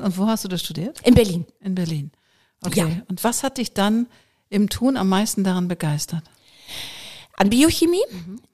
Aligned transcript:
Und 0.00 0.16
wo 0.18 0.26
hast 0.26 0.44
du 0.44 0.48
das 0.48 0.60
studiert? 0.60 1.00
In 1.04 1.14
Berlin. 1.14 1.46
In 1.60 1.74
Berlin. 1.74 2.12
Okay. 2.64 2.80
Ja. 2.80 3.02
Und 3.08 3.22
was 3.24 3.42
hat 3.42 3.58
dich 3.58 3.74
dann 3.74 4.06
im 4.48 4.68
Tun 4.68 4.96
am 4.96 5.08
meisten 5.08 5.44
daran 5.44 5.68
begeistert? 5.68 6.22
An 7.36 7.50
Biochemie. 7.50 8.02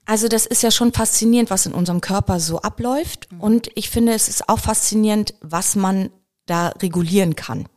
Also 0.07 0.29
das 0.29 0.47
ist 0.47 0.63
ja 0.63 0.71
schon 0.71 0.93
faszinierend, 0.93 1.51
was 1.51 1.67
in 1.67 1.75
unserem 1.75 2.01
Körper 2.01 2.41
so 2.41 2.61
abläuft. 2.61 3.29
Und 3.39 3.69
ich 3.75 3.91
finde, 3.91 4.13
es 4.13 4.29
ist 4.29 4.49
auch 4.49 4.59
faszinierend, 4.59 5.35
was 5.41 5.77
man 5.77 6.11
da 6.47 6.69
regulieren 6.69 7.37
kann. 7.37 7.69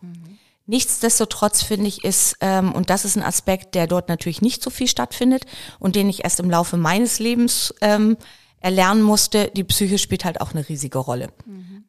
Nichtsdestotrotz 0.68 1.64
finde 1.64 1.88
ich 1.88 2.06
ist, 2.06 2.38
ähm, 2.40 2.72
und 2.72 2.90
das 2.90 3.04
ist 3.04 3.18
ein 3.18 3.24
Aspekt, 3.24 3.76
der 3.76 3.88
dort 3.88 4.08
natürlich 4.08 4.42
nicht 4.42 4.64
so 4.64 4.70
viel 4.70 4.88
stattfindet 4.88 5.46
und 5.80 5.98
den 5.98 6.10
ich 6.10 6.24
erst 6.24 6.40
im 6.40 6.50
Laufe 6.50 6.78
meines 6.78 7.20
Lebens 7.20 7.74
ähm, 7.82 8.16
erlernen 8.62 9.02
musste, 9.02 9.52
die 9.54 9.66
Psyche 9.66 9.98
spielt 9.98 10.24
halt 10.24 10.40
auch 10.40 10.54
eine 10.54 10.70
riesige 10.70 11.00
Rolle. 11.00 11.30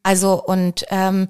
Also 0.01 0.43
und 0.43 0.83
ähm, 0.89 1.29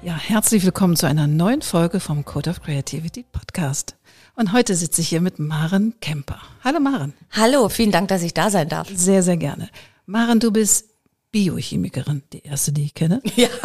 Ja, 0.00 0.16
herzlich 0.16 0.64
willkommen 0.64 0.94
zu 0.94 1.06
einer 1.06 1.26
neuen 1.26 1.60
Folge 1.60 1.98
vom 1.98 2.24
Code 2.24 2.50
of 2.50 2.62
Creativity 2.62 3.24
Podcast. 3.32 3.96
Und 4.36 4.52
heute 4.52 4.76
sitze 4.76 5.00
ich 5.00 5.08
hier 5.08 5.20
mit 5.20 5.40
Maren 5.40 5.94
Kemper. 6.00 6.40
Hallo 6.62 6.78
Maren. 6.78 7.14
Hallo, 7.32 7.68
vielen 7.68 7.90
Dank, 7.90 8.06
dass 8.06 8.22
ich 8.22 8.32
da 8.32 8.48
sein 8.48 8.68
darf. 8.68 8.88
Sehr, 8.94 9.24
sehr 9.24 9.36
gerne. 9.36 9.68
Maren, 10.06 10.38
du 10.38 10.52
bist 10.52 10.84
Biochemikerin, 11.32 12.22
die 12.32 12.44
erste, 12.44 12.70
die 12.70 12.84
ich 12.84 12.94
kenne. 12.94 13.20
Ja. 13.34 13.48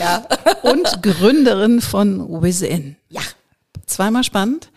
ja. 0.00 0.26
Und 0.62 1.02
Gründerin 1.02 1.82
von 1.82 2.42
Within. 2.42 2.96
Ja. 3.10 3.20
Zweimal 3.84 4.24
spannend. 4.24 4.70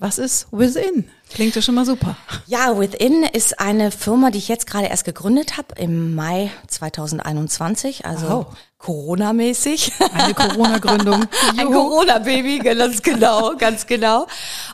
Was 0.00 0.16
ist 0.16 0.46
Within? 0.50 1.04
Klingt 1.28 1.54
ja 1.54 1.60
schon 1.60 1.74
mal 1.74 1.84
super. 1.84 2.16
Ja, 2.46 2.78
Within 2.78 3.22
ist 3.22 3.60
eine 3.60 3.90
Firma, 3.90 4.30
die 4.30 4.38
ich 4.38 4.48
jetzt 4.48 4.66
gerade 4.66 4.86
erst 4.86 5.04
gegründet 5.04 5.58
habe 5.58 5.74
im 5.76 6.14
Mai 6.14 6.50
2021, 6.68 8.06
also 8.06 8.26
Wow. 8.26 8.46
Corona-mäßig. 8.78 9.92
Eine 10.14 10.32
Corona-Gründung. 10.32 11.26
Ein 11.58 11.66
Corona-Baby, 11.70 12.60
ganz 12.60 13.02
genau, 13.02 13.54
ganz 13.58 13.86
genau. 13.86 14.26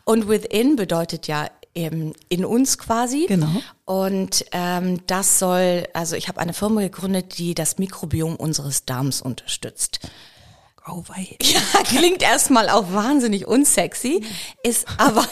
Und 0.05 0.29
Within 0.29 0.77
bedeutet 0.77 1.27
ja 1.27 1.49
eben 1.75 2.13
in 2.29 2.45
uns 2.45 2.79
quasi. 2.79 3.27
Genau. 3.27 3.51
Und 3.85 4.45
ähm, 4.53 5.01
das 5.09 5.41
soll, 5.41 5.89
also 5.93 6.15
ich 6.15 6.29
habe 6.29 6.41
eine 6.41 6.53
Firma 6.53 6.83
gegründet, 6.83 7.37
die 7.39 7.55
das 7.57 7.79
Mikrobiom 7.79 8.37
unseres 8.37 8.85
Darms 8.85 9.23
unterstützt. 9.23 9.99
Oh, 10.89 11.03
wei. 11.09 11.37
Ja, 11.47 11.83
klingt 11.83 12.23
erstmal 12.23 12.69
auch 12.69 12.93
wahnsinnig 12.93 13.47
unsexy, 13.47 14.23
ist 14.63 14.87
aber, 14.99 15.25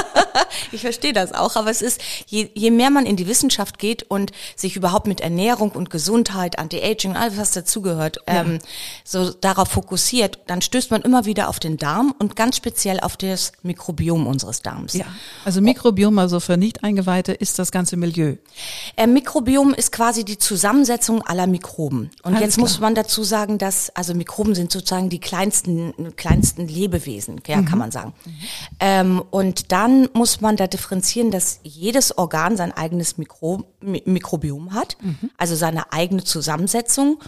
ich 0.72 0.80
verstehe 0.82 1.12
das 1.12 1.32
auch, 1.32 1.56
aber 1.56 1.70
es 1.70 1.82
ist, 1.82 2.00
je, 2.26 2.50
je 2.54 2.70
mehr 2.70 2.90
man 2.90 3.06
in 3.06 3.16
die 3.16 3.26
Wissenschaft 3.26 3.78
geht 3.78 4.04
und 4.04 4.32
sich 4.54 4.76
überhaupt 4.76 5.06
mit 5.06 5.20
Ernährung 5.20 5.70
und 5.70 5.90
Gesundheit, 5.90 6.58
Anti-Aging, 6.58 7.16
alles 7.16 7.36
was 7.36 7.52
dazugehört, 7.52 8.18
ähm, 8.26 8.58
so 9.04 9.30
darauf 9.30 9.68
fokussiert, 9.68 10.40
dann 10.46 10.62
stößt 10.62 10.90
man 10.90 11.02
immer 11.02 11.24
wieder 11.24 11.48
auf 11.48 11.58
den 11.58 11.76
Darm 11.78 12.14
und 12.18 12.36
ganz 12.36 12.56
speziell 12.56 13.00
auf 13.00 13.16
das 13.16 13.52
Mikrobiom 13.62 14.26
unseres 14.26 14.62
Darms. 14.62 14.94
Ja, 14.94 15.06
also 15.44 15.60
Mikrobiom, 15.60 16.18
also 16.18 16.38
für 16.40 16.56
Nicht-Eingeweihte, 16.56 17.32
ist 17.32 17.58
das 17.58 17.72
ganze 17.72 17.96
Milieu. 17.96 18.36
Äh, 18.96 19.06
Mikrobiom 19.06 19.74
ist 19.74 19.90
quasi 19.90 20.24
die 20.24 20.38
Zusammensetzung 20.38 21.22
aller 21.22 21.46
Mikroben. 21.46 22.10
Und 22.22 22.34
Alles 22.34 22.40
jetzt 22.40 22.58
muss 22.58 22.72
klar. 22.72 22.82
man 22.82 22.94
dazu 22.94 23.24
sagen, 23.24 23.58
dass 23.58 23.90
also 23.90 24.14
Mikroben 24.14 24.54
sind 24.54 24.75
sozusagen 24.78 25.08
die 25.08 25.20
kleinsten 25.20 26.14
kleinsten 26.16 26.68
Lebewesen, 26.68 27.40
ja, 27.46 27.62
kann 27.62 27.78
man 27.78 27.90
sagen. 27.90 28.12
Ähm, 28.80 29.22
und 29.30 29.72
dann 29.72 30.08
muss 30.12 30.40
man 30.40 30.56
da 30.56 30.66
differenzieren, 30.66 31.30
dass 31.30 31.60
jedes 31.62 32.16
Organ 32.18 32.56
sein 32.56 32.72
eigenes 32.72 33.18
Mikro 33.18 33.64
Mi 33.80 34.02
Mikrobiom 34.04 34.74
hat, 34.74 34.96
also 35.36 35.54
seine 35.54 35.92
eigene 35.92 36.24
Zusammensetzung. 36.24 37.18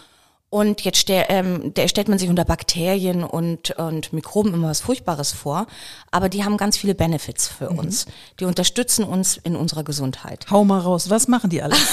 Und 0.50 0.81
jetzt 0.82 0.98
stell, 0.98 1.26
ähm, 1.28 1.75
der 1.75 1.88
stellt 1.88 2.09
man 2.09 2.19
sich 2.19 2.31
unter 2.31 2.44
Bakterien 2.44 3.22
und, 3.22 3.72
und 3.72 4.12
Mikroben 4.14 4.54
immer 4.54 4.69
was 4.69 4.81
Furchtbares 4.81 5.32
vor, 5.32 5.66
aber 6.10 6.31
die 6.31 6.42
haben 6.42 6.56
ganz 6.56 6.78
viele 6.78 6.94
Benefits 6.94 7.48
für 7.48 7.69
uns. 7.69 8.06
Die 8.41 8.47
unterstützen 8.47 9.04
uns 9.04 9.36
in 9.36 9.56
unserer 9.56 9.84
Gesundheit. 9.84 10.47
Hau 10.50 10.64
mal 10.64 10.81
raus, 10.81 11.10
was 11.10 11.28
machen 11.28 11.50
die 11.50 11.62
alle? 11.62 11.76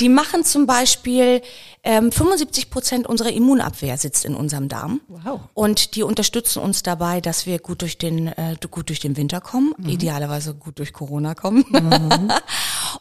Die 0.00 0.08
machen 0.08 0.44
zum 0.44 0.66
Beispiel 0.66 1.40
ähm, 1.84 2.10
75 2.10 2.70
Prozent 2.70 3.06
unserer 3.06 3.30
Immunabwehr 3.30 3.96
sitzt 3.96 4.24
in 4.24 4.34
unserem 4.34 4.68
Darm. 4.68 5.00
Wow. 5.08 5.42
Und 5.54 5.94
die 5.94 6.02
unterstützen 6.02 6.60
uns 6.60 6.82
dabei, 6.82 7.20
dass 7.20 7.46
wir 7.46 7.58
gut 7.58 7.82
durch 7.82 7.98
den 7.98 8.28
äh, 8.28 8.56
gut 8.70 8.88
durch 8.88 9.00
den 9.00 9.16
Winter 9.16 9.40
kommen, 9.40 9.74
idealerweise 9.86 10.54
gut 10.54 10.78
durch 10.78 10.92
Corona 10.92 11.34
kommen. 11.34 11.64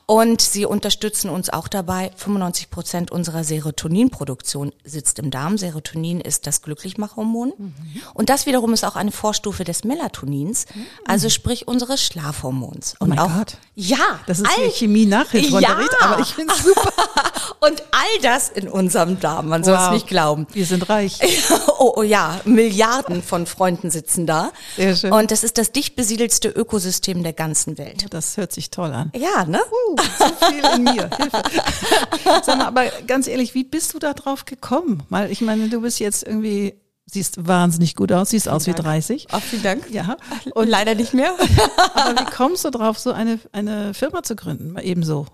Und 0.06 0.42
sie 0.42 0.66
unterstützen 0.66 1.30
uns 1.30 1.50
auch 1.50 1.68
dabei. 1.70 2.12
95 2.18 2.70
Prozent 2.70 3.10
unserer 3.12 3.44
Serotoninproduktion 3.46 4.74
sitzt 4.84 5.18
im 5.20 5.32
Darm. 5.32 5.58
Serotonin 5.58 6.20
ist 6.20 6.46
das 6.46 6.62
Glücklichmachhormon. 6.62 7.54
Und 8.14 8.30
das 8.30 8.46
wiederum 8.46 8.74
ist 8.74 8.84
auch 8.84 8.96
eine 8.98 9.12
Vorstufe 9.12 9.64
des 9.64 9.84
Melatonins, 9.86 10.66
also 11.06 11.30
sprich 11.30 11.68
unseres 11.70 12.02
Schlafhormons. 12.04 12.96
Oh 13.00 13.04
Und 13.06 13.10
mein 13.10 13.20
auch, 13.20 13.34
Gott. 13.34 13.58
Ja, 13.76 14.20
Das 14.28 14.40
ist 14.40 14.46
all- 14.48 14.66
wie 14.68 14.72
Chemie-Nachhilfeunterricht, 14.72 15.92
Ja. 16.02 16.08
aber 16.08 16.22
ich 16.22 16.34
finde 16.34 16.54
es 16.54 16.64
super. 16.64 16.92
Und 17.62 17.82
all 17.92 18.22
das 18.22 18.50
in 18.50 18.68
unserem 18.68 19.20
Darm, 19.22 19.48
man 19.48 19.64
soll 19.64 19.76
es 19.76 19.82
Wow. 19.86 19.94
nicht 19.94 20.08
glauben. 20.08 20.48
Wir 20.54 20.66
sind 20.66 20.90
reich. 20.90 21.20
Oh, 21.80 21.94
oh 21.98 22.02
ja, 22.04 22.40
Milliarden 22.46 23.22
von 23.22 23.46
Freunden 23.46 23.92
sitzen 23.92 24.26
da. 24.26 24.52
Sehr 24.78 24.96
schön. 24.96 25.12
Und 25.12 25.32
das 25.32 25.44
ist 25.44 25.58
das 25.58 25.72
dicht 25.74 25.98
besiedelste 25.98 26.48
Ökosystem 26.48 27.24
der 27.24 27.34
ganzen 27.34 27.78
Welt. 27.78 28.06
Das 28.12 28.38
hört 28.38 28.54
sich 28.54 28.70
toll 28.70 28.94
an. 28.94 29.12
Ja, 29.16 29.44
ne? 29.46 29.60
Uh, 29.90 29.93
so 30.00 30.48
viel 30.48 30.64
in 30.76 30.84
mir. 30.84 31.10
Hilfe. 31.18 31.44
Sag 32.44 32.58
mal, 32.58 32.68
aber 32.68 32.86
ganz 33.08 33.28
ehrlich, 33.28 33.54
wie 33.54 33.64
bist 33.64 33.94
du 33.94 34.00
da 34.00 34.14
drauf 34.14 34.46
gekommen? 34.46 35.04
Weil 35.10 35.32
ich 35.32 35.42
meine, 35.42 35.70
du 35.70 35.82
bist 35.82 36.00
jetzt 36.00 36.24
irgendwie, 36.24 36.76
siehst 37.06 37.48
wahnsinnig 37.48 37.96
gut 37.96 38.12
aus, 38.12 38.30
siehst 38.30 38.50
aus 38.50 38.68
wie 38.68 38.74
30. 38.74 39.28
Ach, 39.32 39.42
vielen 39.42 39.64
Dank. 39.64 39.90
Ja. 39.90 40.18
Und 40.54 40.68
leider 40.68 40.96
nicht 40.96 41.14
mehr. 41.14 41.34
Aber 41.94 42.20
wie 42.20 42.26
kommst 42.26 42.66
du 42.66 42.70
drauf, 42.70 43.00
so 43.00 43.12
eine, 43.12 43.40
eine 43.52 43.94
Firma 43.94 44.24
zu 44.24 44.36
gründen? 44.36 44.74
Mal 44.74 44.86
ebenso. 44.86 45.28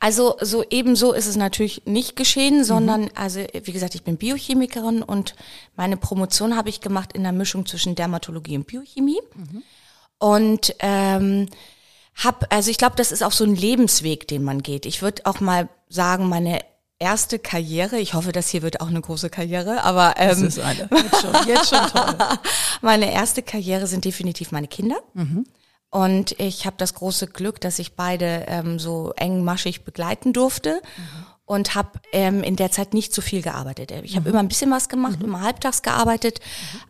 Also 0.00 0.36
so 0.40 0.64
ebenso 0.70 1.12
ist 1.12 1.26
es 1.26 1.36
natürlich 1.36 1.82
nicht 1.84 2.14
geschehen, 2.14 2.62
sondern 2.62 3.10
also 3.16 3.40
wie 3.64 3.72
gesagt, 3.72 3.96
ich 3.96 4.04
bin 4.04 4.16
Biochemikerin 4.16 5.02
und 5.02 5.34
meine 5.76 5.96
Promotion 5.96 6.56
habe 6.56 6.68
ich 6.68 6.80
gemacht 6.80 7.12
in 7.14 7.24
der 7.24 7.32
Mischung 7.32 7.66
zwischen 7.66 7.96
Dermatologie 7.96 8.56
und 8.56 8.66
Biochemie. 8.66 9.20
Und 10.18 10.74
ähm, 10.80 11.48
hab, 12.22 12.52
also 12.52 12.70
ich 12.70 12.78
glaube, 12.78 12.96
das 12.96 13.12
ist 13.12 13.22
auch 13.22 13.32
so 13.32 13.44
ein 13.44 13.54
Lebensweg, 13.54 14.26
den 14.28 14.42
man 14.42 14.62
geht. 14.62 14.86
Ich 14.86 15.02
würde 15.02 15.22
auch 15.24 15.40
mal 15.40 15.68
sagen, 15.88 16.28
meine 16.28 16.60
erste 16.98 17.38
Karriere, 17.38 17.98
ich 17.98 18.14
hoffe, 18.14 18.32
das 18.32 18.48
hier 18.48 18.62
wird 18.62 18.80
auch 18.80 18.88
eine 18.88 19.00
große 19.00 19.30
Karriere, 19.30 19.84
aber 19.84 20.14
Das 20.16 20.38
ähm, 20.38 20.48
ist 20.48 20.58
eine. 20.58 20.88
Jetzt 20.92 21.20
schon, 21.20 21.48
jetzt 21.48 21.68
schon 21.70 21.86
toll. 21.86 22.16
meine 22.82 23.12
erste 23.12 23.42
Karriere 23.42 23.86
sind 23.86 24.04
definitiv 24.04 24.50
meine 24.50 24.68
Kinder. 24.68 24.96
Und 25.90 26.38
ich 26.38 26.66
habe 26.66 26.76
das 26.76 26.94
große 26.94 27.28
Glück, 27.28 27.60
dass 27.60 27.78
ich 27.78 27.94
beide 27.94 28.44
ähm, 28.48 28.78
so 28.78 29.12
engmaschig 29.16 29.84
begleiten 29.84 30.32
durfte 30.32 30.82
und 31.48 31.74
habe 31.74 31.98
ähm, 32.12 32.42
in 32.42 32.56
der 32.56 32.70
Zeit 32.70 32.92
nicht 32.92 33.14
so 33.14 33.22
viel 33.22 33.40
gearbeitet. 33.40 33.90
Ich 34.04 34.16
habe 34.16 34.28
immer 34.28 34.40
ein 34.40 34.48
bisschen 34.48 34.70
was 34.70 34.90
gemacht, 34.90 35.22
immer 35.22 35.40
halbtags 35.40 35.80
gearbeitet, 35.80 36.40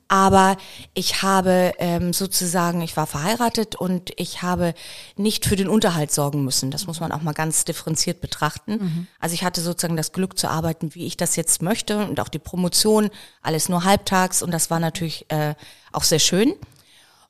aber 0.08 0.56
ich 0.94 1.22
habe 1.22 1.74
ähm, 1.78 2.12
sozusagen, 2.12 2.82
ich 2.82 2.96
war 2.96 3.06
verheiratet 3.06 3.76
und 3.76 4.12
ich 4.16 4.42
habe 4.42 4.74
nicht 5.16 5.46
für 5.46 5.54
den 5.54 5.68
Unterhalt 5.68 6.10
sorgen 6.10 6.44
müssen. 6.44 6.72
Das 6.72 6.88
muss 6.88 6.98
man 6.98 7.12
auch 7.12 7.22
mal 7.22 7.34
ganz 7.34 7.64
differenziert 7.64 8.20
betrachten. 8.20 9.06
Also 9.20 9.34
ich 9.34 9.44
hatte 9.44 9.60
sozusagen 9.60 9.96
das 9.96 10.10
Glück 10.10 10.36
zu 10.36 10.48
arbeiten, 10.48 10.92
wie 10.96 11.06
ich 11.06 11.16
das 11.16 11.36
jetzt 11.36 11.62
möchte 11.62 12.04
und 12.06 12.18
auch 12.18 12.28
die 12.28 12.40
Promotion, 12.40 13.10
alles 13.42 13.68
nur 13.68 13.84
halbtags 13.84 14.42
und 14.42 14.50
das 14.50 14.70
war 14.70 14.80
natürlich 14.80 15.24
äh, 15.30 15.54
auch 15.92 16.02
sehr 16.02 16.18
schön 16.18 16.54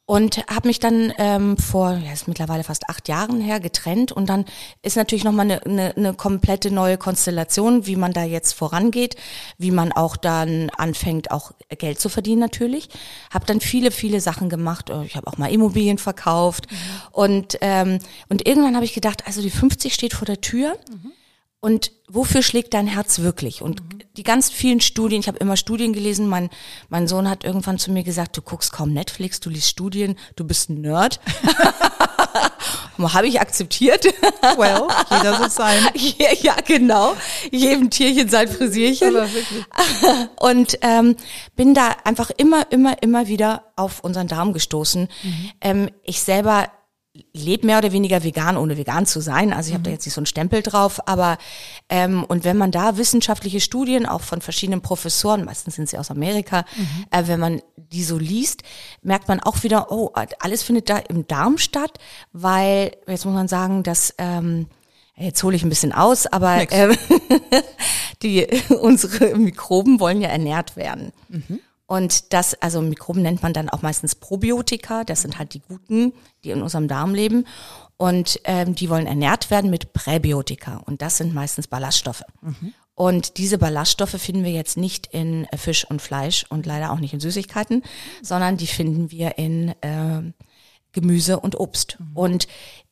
und 0.08 0.38
habe 0.48 0.68
mich 0.68 0.80
dann 0.80 1.12
ähm, 1.18 1.58
vor, 1.58 1.92
ja, 2.02 2.14
ist 2.14 2.28
mittlerweile 2.28 2.64
fast 2.64 2.88
acht 2.88 3.08
Jahren 3.08 3.42
her, 3.42 3.60
getrennt. 3.60 4.10
Und 4.10 4.30
dann 4.30 4.46
ist 4.80 4.96
natürlich 4.96 5.22
nochmal 5.22 5.44
eine, 5.44 5.62
eine, 5.66 5.96
eine 5.98 6.14
komplette 6.14 6.70
neue 6.70 6.96
Konstellation, 6.96 7.84
wie 7.86 7.96
man 7.96 8.14
da 8.14 8.24
jetzt 8.24 8.54
vorangeht, 8.54 9.16
wie 9.58 9.70
man 9.70 9.92
auch 9.92 10.16
dann 10.16 10.70
anfängt, 10.70 11.30
auch 11.30 11.52
Geld 11.76 12.00
zu 12.00 12.08
verdienen 12.08 12.40
natürlich. 12.40 12.88
Habe 13.30 13.44
dann 13.44 13.60
viele, 13.60 13.90
viele 13.90 14.22
Sachen 14.22 14.48
gemacht. 14.48 14.90
Ich 15.04 15.14
habe 15.14 15.26
auch 15.26 15.36
mal 15.36 15.52
Immobilien 15.52 15.98
verkauft. 15.98 16.68
Und 17.12 17.58
ähm, 17.60 17.98
und 18.30 18.48
irgendwann 18.48 18.76
habe 18.76 18.86
ich 18.86 18.94
gedacht, 18.94 19.26
also 19.26 19.42
die 19.42 19.50
50 19.50 19.92
steht 19.92 20.14
vor 20.14 20.24
der 20.24 20.40
Tür 20.40 20.78
und 21.60 21.90
wofür 22.08 22.42
schlägt 22.42 22.74
dein 22.74 22.86
Herz 22.86 23.18
wirklich? 23.18 23.62
Und 23.62 23.80
mhm. 23.80 23.98
die 24.16 24.22
ganz 24.22 24.50
vielen 24.50 24.80
Studien, 24.80 25.20
ich 25.20 25.28
habe 25.28 25.38
immer 25.38 25.56
Studien 25.56 25.92
gelesen, 25.92 26.28
mein, 26.28 26.50
mein 26.88 27.08
Sohn 27.08 27.28
hat 27.28 27.44
irgendwann 27.44 27.78
zu 27.78 27.90
mir 27.90 28.04
gesagt, 28.04 28.36
du 28.36 28.42
guckst 28.42 28.72
kaum 28.72 28.92
Netflix, 28.92 29.40
du 29.40 29.50
liest 29.50 29.68
Studien, 29.68 30.16
du 30.36 30.44
bist 30.44 30.70
ein 30.70 30.80
Nerd. 30.80 31.20
habe 32.98 33.28
ich 33.28 33.40
akzeptiert. 33.40 34.04
Well, 34.56 34.88
jeder 35.10 35.36
so 35.36 35.48
sein. 35.48 35.88
ja, 35.94 36.28
ja, 36.40 36.56
genau. 36.64 37.16
Jedem 37.50 37.90
Tierchen 37.90 38.28
sein 38.28 38.48
Frisierchen. 38.48 39.16
Aber 39.16 39.32
wirklich. 39.32 39.64
Und 40.40 40.78
ähm, 40.82 41.16
bin 41.56 41.74
da 41.74 41.96
einfach 42.04 42.30
immer, 42.36 42.70
immer, 42.70 43.00
immer 43.02 43.28
wieder 43.28 43.72
auf 43.76 44.00
unseren 44.00 44.28
Darm 44.28 44.52
gestoßen. 44.52 45.08
Mhm. 45.22 45.50
Ähm, 45.60 45.90
ich 46.02 46.20
selber 46.20 46.68
lebe 47.32 47.66
mehr 47.66 47.78
oder 47.78 47.92
weniger 47.92 48.22
vegan, 48.22 48.56
ohne 48.56 48.76
vegan 48.76 49.06
zu 49.06 49.20
sein. 49.20 49.52
Also 49.52 49.68
ich 49.68 49.74
habe 49.74 49.84
da 49.84 49.90
mhm. 49.90 49.94
jetzt 49.94 50.06
nicht 50.06 50.14
so 50.14 50.20
einen 50.20 50.26
Stempel 50.26 50.62
drauf, 50.62 51.00
aber 51.06 51.38
ähm, 51.88 52.24
und 52.24 52.44
wenn 52.44 52.56
man 52.56 52.70
da 52.70 52.96
wissenschaftliche 52.96 53.60
Studien 53.60 54.06
auch 54.06 54.22
von 54.22 54.40
verschiedenen 54.40 54.80
Professoren, 54.80 55.44
meistens 55.44 55.76
sind 55.76 55.88
sie 55.88 55.98
aus 55.98 56.10
Amerika, 56.10 56.64
mhm. 56.76 57.04
äh, 57.10 57.26
wenn 57.26 57.40
man 57.40 57.62
die 57.76 58.04
so 58.04 58.18
liest, 58.18 58.62
merkt 59.02 59.28
man 59.28 59.40
auch 59.40 59.62
wieder, 59.62 59.90
oh, 59.90 60.12
alles 60.40 60.62
findet 60.62 60.88
da 60.90 60.98
im 60.98 61.26
Darm 61.26 61.58
statt, 61.58 61.98
weil 62.32 62.92
jetzt 63.06 63.24
muss 63.24 63.34
man 63.34 63.48
sagen, 63.48 63.82
dass 63.82 64.14
ähm, 64.18 64.66
Jetzt 65.20 65.42
hole 65.42 65.56
ich 65.56 65.64
ein 65.64 65.68
bisschen 65.68 65.92
aus, 65.92 66.26
aber 66.26 66.70
ähm, 66.70 66.96
die 68.22 68.46
unsere 68.80 69.36
Mikroben 69.36 70.00
wollen 70.00 70.20
ja 70.20 70.28
ernährt 70.28 70.76
werden. 70.76 71.12
Mhm. 71.28 71.60
Und 71.88 72.34
das, 72.34 72.54
also 72.60 72.82
Mikroben 72.82 73.22
nennt 73.22 73.42
man 73.42 73.54
dann 73.54 73.70
auch 73.70 73.80
meistens 73.80 74.14
Probiotika. 74.14 75.04
Das 75.04 75.22
sind 75.22 75.38
halt 75.38 75.54
die 75.54 75.60
guten, 75.60 76.12
die 76.44 76.50
in 76.50 76.60
unserem 76.60 76.86
Darm 76.86 77.14
leben. 77.14 77.46
Und 77.96 78.40
ähm, 78.44 78.74
die 78.74 78.90
wollen 78.90 79.06
ernährt 79.06 79.50
werden 79.50 79.70
mit 79.70 79.94
Präbiotika. 79.94 80.82
Und 80.84 81.00
das 81.00 81.16
sind 81.16 81.32
meistens 81.32 81.66
Ballaststoffe. 81.66 82.24
Mhm. 82.42 82.74
Und 82.94 83.38
diese 83.38 83.56
Ballaststoffe 83.56 84.20
finden 84.20 84.44
wir 84.44 84.52
jetzt 84.52 84.76
nicht 84.76 85.06
in 85.06 85.46
äh, 85.46 85.56
Fisch 85.56 85.88
und 85.88 86.02
Fleisch 86.02 86.44
und 86.50 86.66
leider 86.66 86.92
auch 86.92 87.00
nicht 87.00 87.14
in 87.14 87.20
Süßigkeiten, 87.20 87.82
sondern 88.20 88.58
die 88.58 88.66
finden 88.66 89.10
wir 89.10 89.38
in 89.38 89.70
äh, 89.80 90.30
Gemüse 90.92 91.40
und 91.40 91.58
Obst. 91.58 91.96
Mhm. 91.98 92.16
Und 92.16 92.48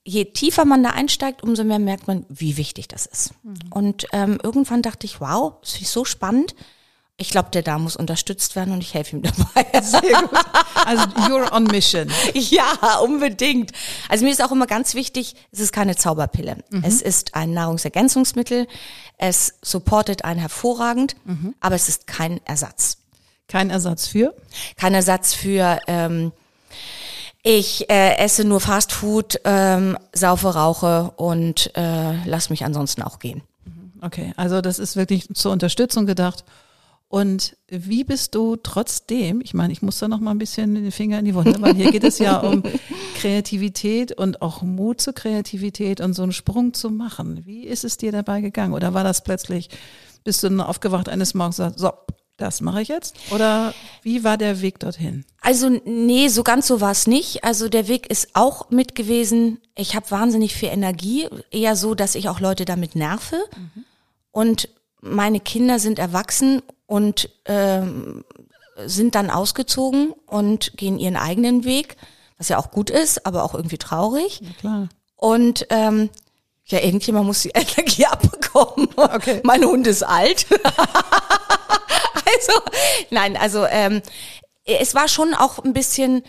je 0.07 0.25
tiefer 0.25 0.65
man 0.65 0.83
da 0.83 0.91
einsteigt, 0.91 1.43
umso 1.43 1.65
mehr 1.65 1.79
merkt 1.79 2.07
man, 2.07 2.25
wie 2.31 2.57
wichtig 2.57 2.89
das 2.89 3.05
ist. 3.05 3.35
Mhm. 3.43 3.57
Und 3.69 4.07
ähm, 4.13 4.39
irgendwann 4.43 4.81
dachte 4.81 5.05
ich, 5.05 5.21
wow, 5.21 5.53
das 5.61 5.83
ist 5.83 5.93
so 5.93 6.07
spannend 6.07 6.55
ich 7.19 7.31
glaube, 7.31 7.49
der 7.51 7.63
Darm 7.63 7.85
muss 7.85 7.97
unterstützt 7.97 8.57
werden 8.57 8.75
und 8.75 8.83
ich 8.83 8.93
helfe 8.93 9.17
ihm 9.17 9.23
dabei. 9.55 9.81
Sehr 9.81 10.01
gut. 10.01 10.31
Also 10.85 11.05
you're 11.05 11.51
on 11.53 11.65
mission. 11.65 12.11
Ja, 12.35 12.99
unbedingt. 13.03 13.73
Also 14.09 14.25
mir 14.25 14.31
ist 14.31 14.43
auch 14.43 14.53
immer 14.53 14.67
ganz 14.67 14.95
wichtig, 14.95 15.35
es 15.51 15.61
ist 15.61 15.73
keine 15.73 15.97
Zauberpille. 15.97 16.59
Mhm. 16.71 16.85
Es 16.85 17.01
ist 17.01 17.35
ein 17.35 17.53
Nahrungsergänzungsmittel. 17.53 18.67
Es 19.17 19.55
supportet 19.63 20.25
einen 20.25 20.41
hervorragend, 20.41 21.17
mhm. 21.25 21.55
aber 21.61 21.75
es 21.75 21.89
ist 21.89 22.07
kein 22.07 22.41
Ersatz. 22.45 22.99
Kein 23.49 23.71
Ersatz 23.71 24.07
für? 24.07 24.35
Kein 24.77 24.93
Ersatz 24.93 25.33
für 25.33 25.81
ähm, 25.87 26.33
ich 27.43 27.89
äh, 27.89 28.17
esse 28.17 28.45
nur 28.45 28.61
Fast 28.61 28.93
Food, 28.93 29.41
ähm, 29.45 29.97
saufe, 30.13 30.49
rauche 30.49 31.13
und 31.17 31.71
äh, 31.77 32.25
lass 32.27 32.51
mich 32.51 32.65
ansonsten 32.65 33.03
auch 33.03 33.21
gehen. 33.21 33.43
Mhm. 33.65 33.93
Okay, 34.03 34.33
also 34.37 34.61
das 34.61 34.79
ist 34.79 34.97
wirklich 34.97 35.29
zur 35.33 35.53
Unterstützung 35.53 36.05
gedacht 36.07 36.45
und 37.09 37.57
wie 37.69 38.03
bist 38.03 38.35
du 38.35 38.57
trotzdem, 38.57 39.41
ich 39.41 39.55
meine, 39.55 39.73
ich 39.73 39.81
muss 39.81 39.99
da 39.99 40.09
noch 40.09 40.19
mal 40.19 40.33
ein 40.33 40.39
bisschen 40.39 40.75
den 40.75 40.91
Finger 40.91 41.21
in 41.21 41.25
die 41.25 41.35
Wunde, 41.35 41.61
weil 41.63 41.75
hier 41.75 41.93
geht 41.93 42.03
es 42.03 42.19
ja 42.19 42.39
um 42.39 42.65
Kreativität 43.17 44.13
und 44.13 44.43
auch 44.43 44.63
Mut 44.63 45.01
zur 45.01 45.13
Kreativität 45.13 46.01
und 46.01 46.15
so 46.15 46.25
einen 46.25 46.33
Sprung 46.33 46.75
zu 46.75 46.91
machen. 46.91 47.47
Wie 47.47 47.65
ist 47.65 47.85
es 47.85 47.97
dir 47.97 48.11
dabei 48.11 48.41
gegangen? 48.41 48.75
Oder 48.75 48.93
war 48.93 49.05
das 49.05 49.23
plötzlich, 49.23 49.71
bist 50.25 50.43
du 50.43 50.49
dann 50.49 50.61
aufgewacht 50.61 51.09
eines 51.09 51.35
Morgens 51.35 51.61
und 51.61 51.67
sagst, 51.67 51.79
so, 51.79 51.93
das 52.39 52.61
mache 52.61 52.83
ich 52.83 52.89
jetzt? 52.89 53.17
Oder 53.31 53.73
wie 54.03 54.25
war 54.25 54.37
der 54.37 54.61
Weg 54.61 54.81
dorthin? 54.81 55.25
Also 55.41 55.69
nee, 55.85 56.27
so 56.29 56.43
ganz 56.43 56.67
so 56.67 56.81
war 56.81 56.91
es 56.91 57.07
nicht. 57.07 57.45
Also 57.45 57.69
der 57.69 57.87
Weg 57.87 58.11
ist 58.11 58.31
auch 58.35 58.71
mit 58.71 58.97
gewesen. 58.97 59.61
Ich 59.77 59.95
habe 59.95 60.11
wahnsinnig 60.11 60.55
viel 60.55 60.69
Energie, 60.71 61.29
eher 61.53 61.77
so, 61.77 61.95
dass 61.95 62.17
ich 62.17 62.29
auch 62.29 62.41
Leute 62.41 62.65
damit 62.65 62.97
nerve. 62.97 63.37
Mhm. 63.57 63.85
Und 64.33 64.69
meine 65.01 65.41
Kinder 65.41 65.79
sind 65.79 65.99
erwachsen 65.99 66.63
und 66.87 67.29
ähm, 67.45 68.25
sind 68.85 69.15
dann 69.15 69.31
ausgezogen 69.31 70.13
und 70.27 70.77
gehen 70.77 70.99
ihren 70.99 71.17
eigenen 71.17 71.65
Weg, 71.65 71.97
was 72.39 72.49
ja 72.49 72.59
auch 72.59 72.71
gut 72.71 72.91
ist, 72.91 73.27
aber 73.27 73.45
auch 73.45 73.55
irgendwie 73.55 73.79
traurig. 73.79 74.41
Ja, 74.41 74.51
klar. 74.61 74.89
Und 75.17 75.67
ähm, 75.71 76.11
ja, 76.67 76.81
irgendjemand 76.81 77.27
muss 77.27 77.43
die 77.43 77.51
Energie 77.55 78.07
abbekommen. 78.07 78.89
Okay. 78.97 79.41
Mein 79.45 79.65
Hund 79.65 79.87
ist 79.87 80.03
alt. 80.03 80.47
also, 80.51 82.53
nein, 83.11 83.37
also 83.37 83.65
ähm, 83.67 84.03
es 84.65 84.95
war 84.95 85.09
schon 85.09 85.35
auch 85.35 85.61
ein 85.61 85.73
bisschen, 85.73 86.23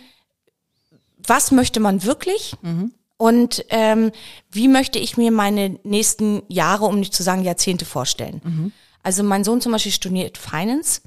was 1.17 1.51
möchte 1.51 1.79
man 1.79 2.03
wirklich? 2.03 2.55
Mhm. 2.61 2.93
Und 3.17 3.65
ähm, 3.69 4.11
wie 4.51 4.67
möchte 4.67 4.99
ich 4.99 5.17
mir 5.17 5.31
meine 5.31 5.79
nächsten 5.83 6.43
Jahre, 6.47 6.85
um 6.85 6.99
nicht 6.99 7.15
zu 7.15 7.23
sagen 7.23 7.43
Jahrzehnte 7.43 7.85
vorstellen? 7.85 8.41
Mhm. 8.43 8.71
Also 9.03 9.23
mein 9.23 9.43
Sohn 9.43 9.61
zum 9.61 9.71
Beispiel 9.71 9.91
studiert 9.91 10.37
Finance 10.37 11.01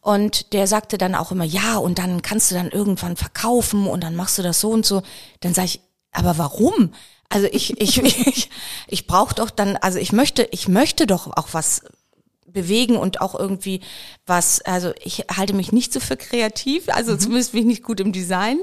und 0.00 0.52
der 0.52 0.66
sagte 0.66 0.98
dann 0.98 1.14
auch 1.14 1.30
immer, 1.30 1.44
ja, 1.44 1.76
und 1.76 1.98
dann 1.98 2.22
kannst 2.22 2.50
du 2.50 2.54
dann 2.54 2.70
irgendwann 2.70 3.16
verkaufen 3.16 3.86
und 3.86 4.02
dann 4.02 4.16
machst 4.16 4.38
du 4.38 4.42
das 4.42 4.60
so 4.60 4.70
und 4.70 4.84
so. 4.84 5.02
Dann 5.40 5.54
sage 5.54 5.66
ich, 5.66 5.80
aber 6.12 6.38
warum? 6.38 6.92
Also 7.28 7.46
ich, 7.50 7.80
ich, 7.80 8.02
ich, 8.26 8.50
ich 8.88 9.06
brauche 9.06 9.34
doch 9.34 9.50
dann, 9.50 9.76
also 9.76 9.98
ich 9.98 10.12
möchte, 10.12 10.48
ich 10.50 10.68
möchte 10.68 11.06
doch 11.06 11.36
auch 11.36 11.48
was 11.52 11.82
bewegen 12.46 12.96
und 12.96 13.20
auch 13.20 13.34
irgendwie 13.34 13.80
was, 14.26 14.60
also 14.62 14.92
ich 15.02 15.24
halte 15.36 15.54
mich 15.54 15.72
nicht 15.72 15.92
so 15.92 16.00
für 16.00 16.16
kreativ, 16.16 16.88
also 16.88 17.12
mhm. 17.12 17.18
zumindest 17.18 17.52
bin 17.52 17.60
ich 17.62 17.66
nicht 17.66 17.82
gut 17.82 18.00
im 18.00 18.12
Design. 18.12 18.58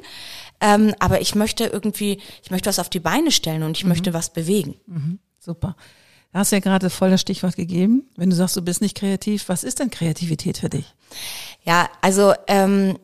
Ähm, 0.61 0.93
aber 0.99 1.21
ich 1.21 1.35
möchte 1.35 1.65
irgendwie, 1.65 2.19
ich 2.43 2.51
möchte 2.51 2.69
was 2.69 2.79
auf 2.79 2.89
die 2.89 2.99
Beine 2.99 3.31
stellen 3.31 3.63
und 3.63 3.77
ich 3.77 3.83
mhm. 3.83 3.89
möchte 3.89 4.13
was 4.13 4.31
bewegen. 4.31 4.79
Mhm. 4.85 5.19
Super. 5.39 5.75
Du 6.31 6.39
hast 6.39 6.51
ja 6.51 6.59
gerade 6.59 6.89
voll 6.89 7.09
das 7.09 7.21
Stichwort 7.21 7.55
gegeben. 7.55 8.09
Wenn 8.15 8.29
du 8.29 8.35
sagst, 8.35 8.55
du 8.55 8.61
bist 8.61 8.81
nicht 8.81 8.97
kreativ, 8.97 9.49
was 9.49 9.63
ist 9.63 9.79
denn 9.79 9.89
Kreativität 9.89 10.57
für 10.59 10.69
dich? 10.69 10.85
Ja, 11.63 11.89
also 12.01 12.33
ähm, 12.47 12.97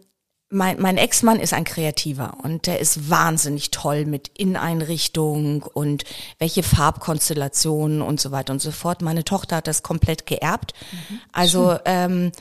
mein, 0.50 0.80
mein 0.80 0.98
Ex-Mann 0.98 1.40
ist 1.40 1.54
ein 1.54 1.66
Kreativer 1.66 2.38
und 2.44 2.68
der 2.68 2.80
ist 2.80 3.10
wahnsinnig 3.10 3.72
toll 3.72 4.06
mit 4.06 4.30
Inneneinrichtung 4.30 5.64
und 5.64 6.06
welche 6.40 6.64
Farbkonstellationen 6.64 8.02
und 8.02 8.22
so 8.22 8.32
weiter 8.32 8.54
und 8.54 8.62
so 8.62 8.72
fort. 8.72 9.02
Meine 9.02 9.26
Tochter 9.26 9.58
hat 9.58 9.68
das 9.68 9.84
komplett 9.84 10.26
geerbt. 10.26 10.74
Mhm, 10.92 11.20
also 11.34 11.78
ähm, 11.84 12.32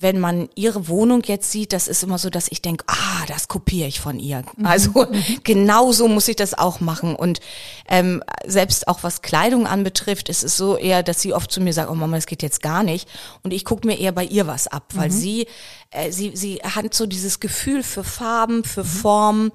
wenn 0.00 0.18
man 0.18 0.48
ihre 0.54 0.88
Wohnung 0.88 1.22
jetzt 1.26 1.52
sieht, 1.52 1.74
das 1.74 1.86
ist 1.86 2.02
immer 2.02 2.16
so, 2.16 2.30
dass 2.30 2.48
ich 2.50 2.62
denke, 2.62 2.84
ah, 2.88 3.26
das 3.28 3.48
kopiere 3.48 3.86
ich 3.86 4.00
von 4.00 4.18
ihr. 4.18 4.42
Mhm. 4.56 4.66
Also 4.66 4.90
mhm. 4.92 5.22
genau 5.44 5.92
so 5.92 6.08
muss 6.08 6.26
ich 6.26 6.36
das 6.36 6.54
auch 6.54 6.80
machen. 6.80 7.14
Und 7.14 7.40
ähm, 7.86 8.22
selbst 8.46 8.88
auch 8.88 9.02
was 9.02 9.20
Kleidung 9.20 9.66
anbetrifft, 9.66 10.30
ist 10.30 10.42
es 10.42 10.56
so 10.56 10.78
eher, 10.78 11.02
dass 11.02 11.20
sie 11.20 11.34
oft 11.34 11.52
zu 11.52 11.60
mir 11.60 11.74
sagt, 11.74 11.90
oh 11.90 11.94
Mama, 11.94 12.16
das 12.16 12.26
geht 12.26 12.42
jetzt 12.42 12.62
gar 12.62 12.82
nicht. 12.82 13.08
Und 13.42 13.52
ich 13.52 13.66
gucke 13.66 13.86
mir 13.86 13.98
eher 13.98 14.12
bei 14.12 14.24
ihr 14.24 14.46
was 14.46 14.68
ab, 14.68 14.84
weil 14.94 15.10
mhm. 15.10 15.14
sie, 15.14 15.46
äh, 15.90 16.10
sie, 16.10 16.32
sie 16.34 16.56
hat 16.62 16.94
so 16.94 17.04
dieses 17.04 17.38
Gefühl 17.38 17.82
für 17.82 18.02
Farben, 18.02 18.64
für 18.64 18.84
mhm. 18.84 18.88
Formen 18.88 19.52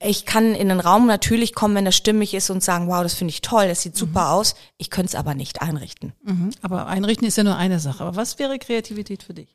ich 0.00 0.26
kann 0.26 0.54
in 0.54 0.68
den 0.68 0.80
Raum 0.80 1.06
natürlich 1.06 1.54
kommen, 1.54 1.74
wenn 1.74 1.84
das 1.84 1.96
stimmig 1.96 2.32
ist 2.34 2.50
und 2.50 2.62
sagen, 2.62 2.86
wow, 2.88 3.02
das 3.02 3.14
finde 3.14 3.30
ich 3.32 3.42
toll, 3.42 3.66
das 3.66 3.82
sieht 3.82 3.94
mhm. 3.94 3.98
super 3.98 4.30
aus. 4.30 4.54
Ich 4.76 4.90
könnte 4.90 5.08
es 5.08 5.14
aber 5.14 5.34
nicht 5.34 5.60
einrichten. 5.60 6.12
Mhm. 6.22 6.50
Aber 6.62 6.86
einrichten 6.86 7.26
ist 7.26 7.36
ja 7.36 7.44
nur 7.44 7.56
eine 7.56 7.80
Sache. 7.80 8.04
Aber 8.04 8.16
was 8.16 8.38
wäre 8.38 8.58
Kreativität 8.58 9.24
für 9.24 9.34
dich? 9.34 9.48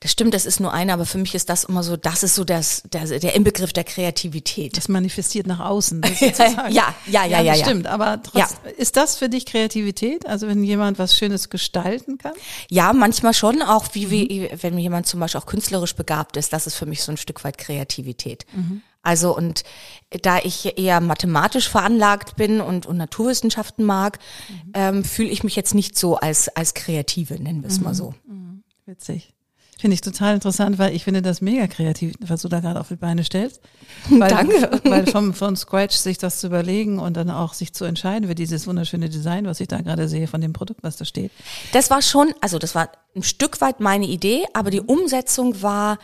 Das 0.00 0.12
stimmt, 0.12 0.32
das 0.32 0.46
ist 0.46 0.60
nur 0.60 0.72
eine, 0.72 0.92
aber 0.92 1.06
für 1.06 1.18
mich 1.18 1.34
ist 1.34 1.48
das 1.48 1.64
immer 1.64 1.82
so, 1.82 1.96
das 1.96 2.22
ist 2.22 2.36
so 2.36 2.44
das, 2.44 2.82
der, 2.92 3.18
der 3.18 3.34
Inbegriff 3.34 3.72
der 3.72 3.82
Kreativität. 3.82 4.76
Das 4.76 4.88
manifestiert 4.88 5.48
nach 5.48 5.58
außen. 5.58 6.02
ja, 6.38 6.68
ja, 6.70 6.94
ja, 7.06 7.24
ja, 7.26 7.40
ja, 7.40 7.54
Stimmt, 7.56 7.88
aber 7.88 8.22
trotzdem, 8.22 8.58
ja. 8.64 8.70
ist 8.76 8.96
das 8.96 9.16
für 9.16 9.28
dich 9.28 9.44
Kreativität? 9.44 10.24
Also 10.26 10.46
wenn 10.46 10.62
jemand 10.62 11.00
was 11.00 11.16
Schönes 11.16 11.50
gestalten 11.50 12.16
kann? 12.16 12.34
Ja, 12.70 12.92
manchmal 12.92 13.34
schon, 13.34 13.60
auch 13.60 13.86
wie, 13.92 14.06
mhm. 14.06 14.10
wie 14.10 14.50
wenn 14.60 14.78
jemand 14.78 15.08
zum 15.08 15.18
Beispiel 15.18 15.40
auch 15.40 15.46
künstlerisch 15.46 15.96
begabt 15.96 16.36
ist, 16.36 16.52
das 16.52 16.68
ist 16.68 16.76
für 16.76 16.86
mich 16.86 17.02
so 17.02 17.10
ein 17.10 17.16
Stück 17.16 17.42
weit 17.42 17.58
Kreativität. 17.58 18.46
Mhm. 18.54 18.82
Also 19.08 19.34
und 19.34 19.64
da 20.10 20.36
ich 20.36 20.78
eher 20.78 21.00
mathematisch 21.00 21.70
veranlagt 21.70 22.36
bin 22.36 22.60
und, 22.60 22.84
und 22.84 22.98
Naturwissenschaften 22.98 23.82
mag, 23.82 24.18
mhm. 24.48 24.72
ähm, 24.74 25.04
fühle 25.04 25.30
ich 25.30 25.42
mich 25.44 25.56
jetzt 25.56 25.74
nicht 25.74 25.98
so 25.98 26.16
als, 26.16 26.54
als 26.54 26.74
Kreative, 26.74 27.42
nennen 27.42 27.62
wir 27.62 27.70
es 27.70 27.78
mhm. 27.78 27.84
mal 27.84 27.94
so. 27.94 28.14
Mhm. 28.26 28.64
Witzig. 28.84 29.32
Finde 29.78 29.94
ich 29.94 30.02
total 30.02 30.34
interessant, 30.34 30.78
weil 30.78 30.94
ich 30.94 31.04
finde 31.04 31.22
das 31.22 31.40
mega 31.40 31.66
kreativ, 31.68 32.16
was 32.20 32.42
du 32.42 32.48
da 32.48 32.60
gerade 32.60 32.80
auf 32.80 32.88
die 32.88 32.96
Beine 32.96 33.24
stellst. 33.24 33.62
Weil, 34.10 34.28
Danke. 34.28 34.80
Weil 34.84 35.06
vom, 35.06 35.32
von 35.32 35.56
Scratch 35.56 35.96
sich 35.96 36.18
das 36.18 36.40
zu 36.40 36.48
überlegen 36.48 36.98
und 36.98 37.16
dann 37.16 37.30
auch 37.30 37.54
sich 37.54 37.72
zu 37.72 37.86
entscheiden 37.86 38.28
für 38.28 38.34
dieses 38.34 38.66
wunderschöne 38.66 39.08
Design, 39.08 39.46
was 39.46 39.60
ich 39.60 39.68
da 39.68 39.80
gerade 39.80 40.08
sehe 40.08 40.26
von 40.26 40.42
dem 40.42 40.52
Produkt, 40.52 40.82
was 40.82 40.96
da 40.96 41.06
steht. 41.06 41.30
Das 41.72 41.88
war 41.88 42.02
schon, 42.02 42.34
also 42.42 42.58
das 42.58 42.74
war 42.74 42.90
ein 43.16 43.22
Stück 43.22 43.62
weit 43.62 43.80
meine 43.80 44.06
Idee, 44.06 44.44
aber 44.52 44.70
die 44.70 44.80
Umsetzung 44.80 45.62
war 45.62 45.98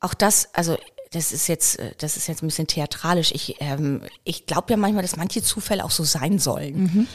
auch 0.00 0.14
das, 0.14 0.48
also 0.54 0.76
das 1.10 1.32
ist 1.32 1.48
jetzt, 1.48 1.78
äh, 1.78 1.92
das 1.98 2.16
ist 2.16 2.26
jetzt 2.26 2.42
ein 2.42 2.46
bisschen 2.48 2.66
theatralisch. 2.66 3.32
Ich, 3.32 3.56
ähm, 3.60 4.02
ich 4.24 4.46
glaube 4.46 4.70
ja 4.70 4.76
manchmal, 4.76 5.02
dass 5.02 5.16
manche 5.16 5.42
Zufälle 5.42 5.84
auch 5.84 5.90
so 5.90 6.04
sein 6.04 6.38
sollen. 6.38 6.82
Mhm. 6.82 7.08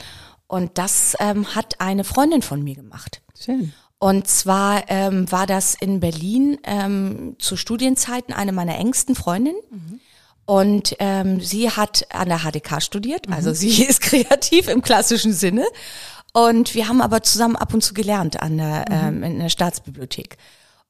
Und 0.48 0.78
das 0.78 1.16
ähm, 1.20 1.56
hat 1.56 1.82
eine 1.82 2.04
Freundin 2.04 2.42
von 2.42 2.64
mir 2.64 2.76
gemacht. 2.76 3.22
Schön. 3.40 3.74
Und 3.98 4.28
zwar 4.28 4.90
ähm, 4.90 5.32
war 5.32 5.48
das 5.48 5.76
in 5.76 6.00
Berlin 6.00 6.58
ähm, 6.64 7.38
zu 7.40 7.56
Studienzeiten 7.56 8.34
eine 8.34 8.52
meiner 8.52 8.78
engsten 8.78 9.16
Freundinnen. 9.16 9.62
Und 10.46 10.98
ähm, 11.00 11.40
sie 11.40 11.70
hat 11.70 12.06
an 12.14 12.28
der 12.28 12.40
HDK 12.40 12.82
studiert, 12.82 13.32
also 13.32 13.54
sie 13.54 13.84
ist 13.88 14.02
kreativ 14.02 14.68
im 14.68 14.82
klassischen 14.82 15.32
Sinne. 15.32 15.66
Und 16.34 16.76
wir 16.76 16.90
haben 16.90 17.02
aber 17.02 17.24
zusammen 17.24 17.56
ab 17.56 17.74
und 17.74 17.82
zu 17.82 17.94
gelernt 17.94 18.42
an 18.42 18.58
der, 18.58 18.86
ähm, 18.90 19.24
in 19.24 19.40
der 19.40 19.50
Staatsbibliothek. 19.50 20.38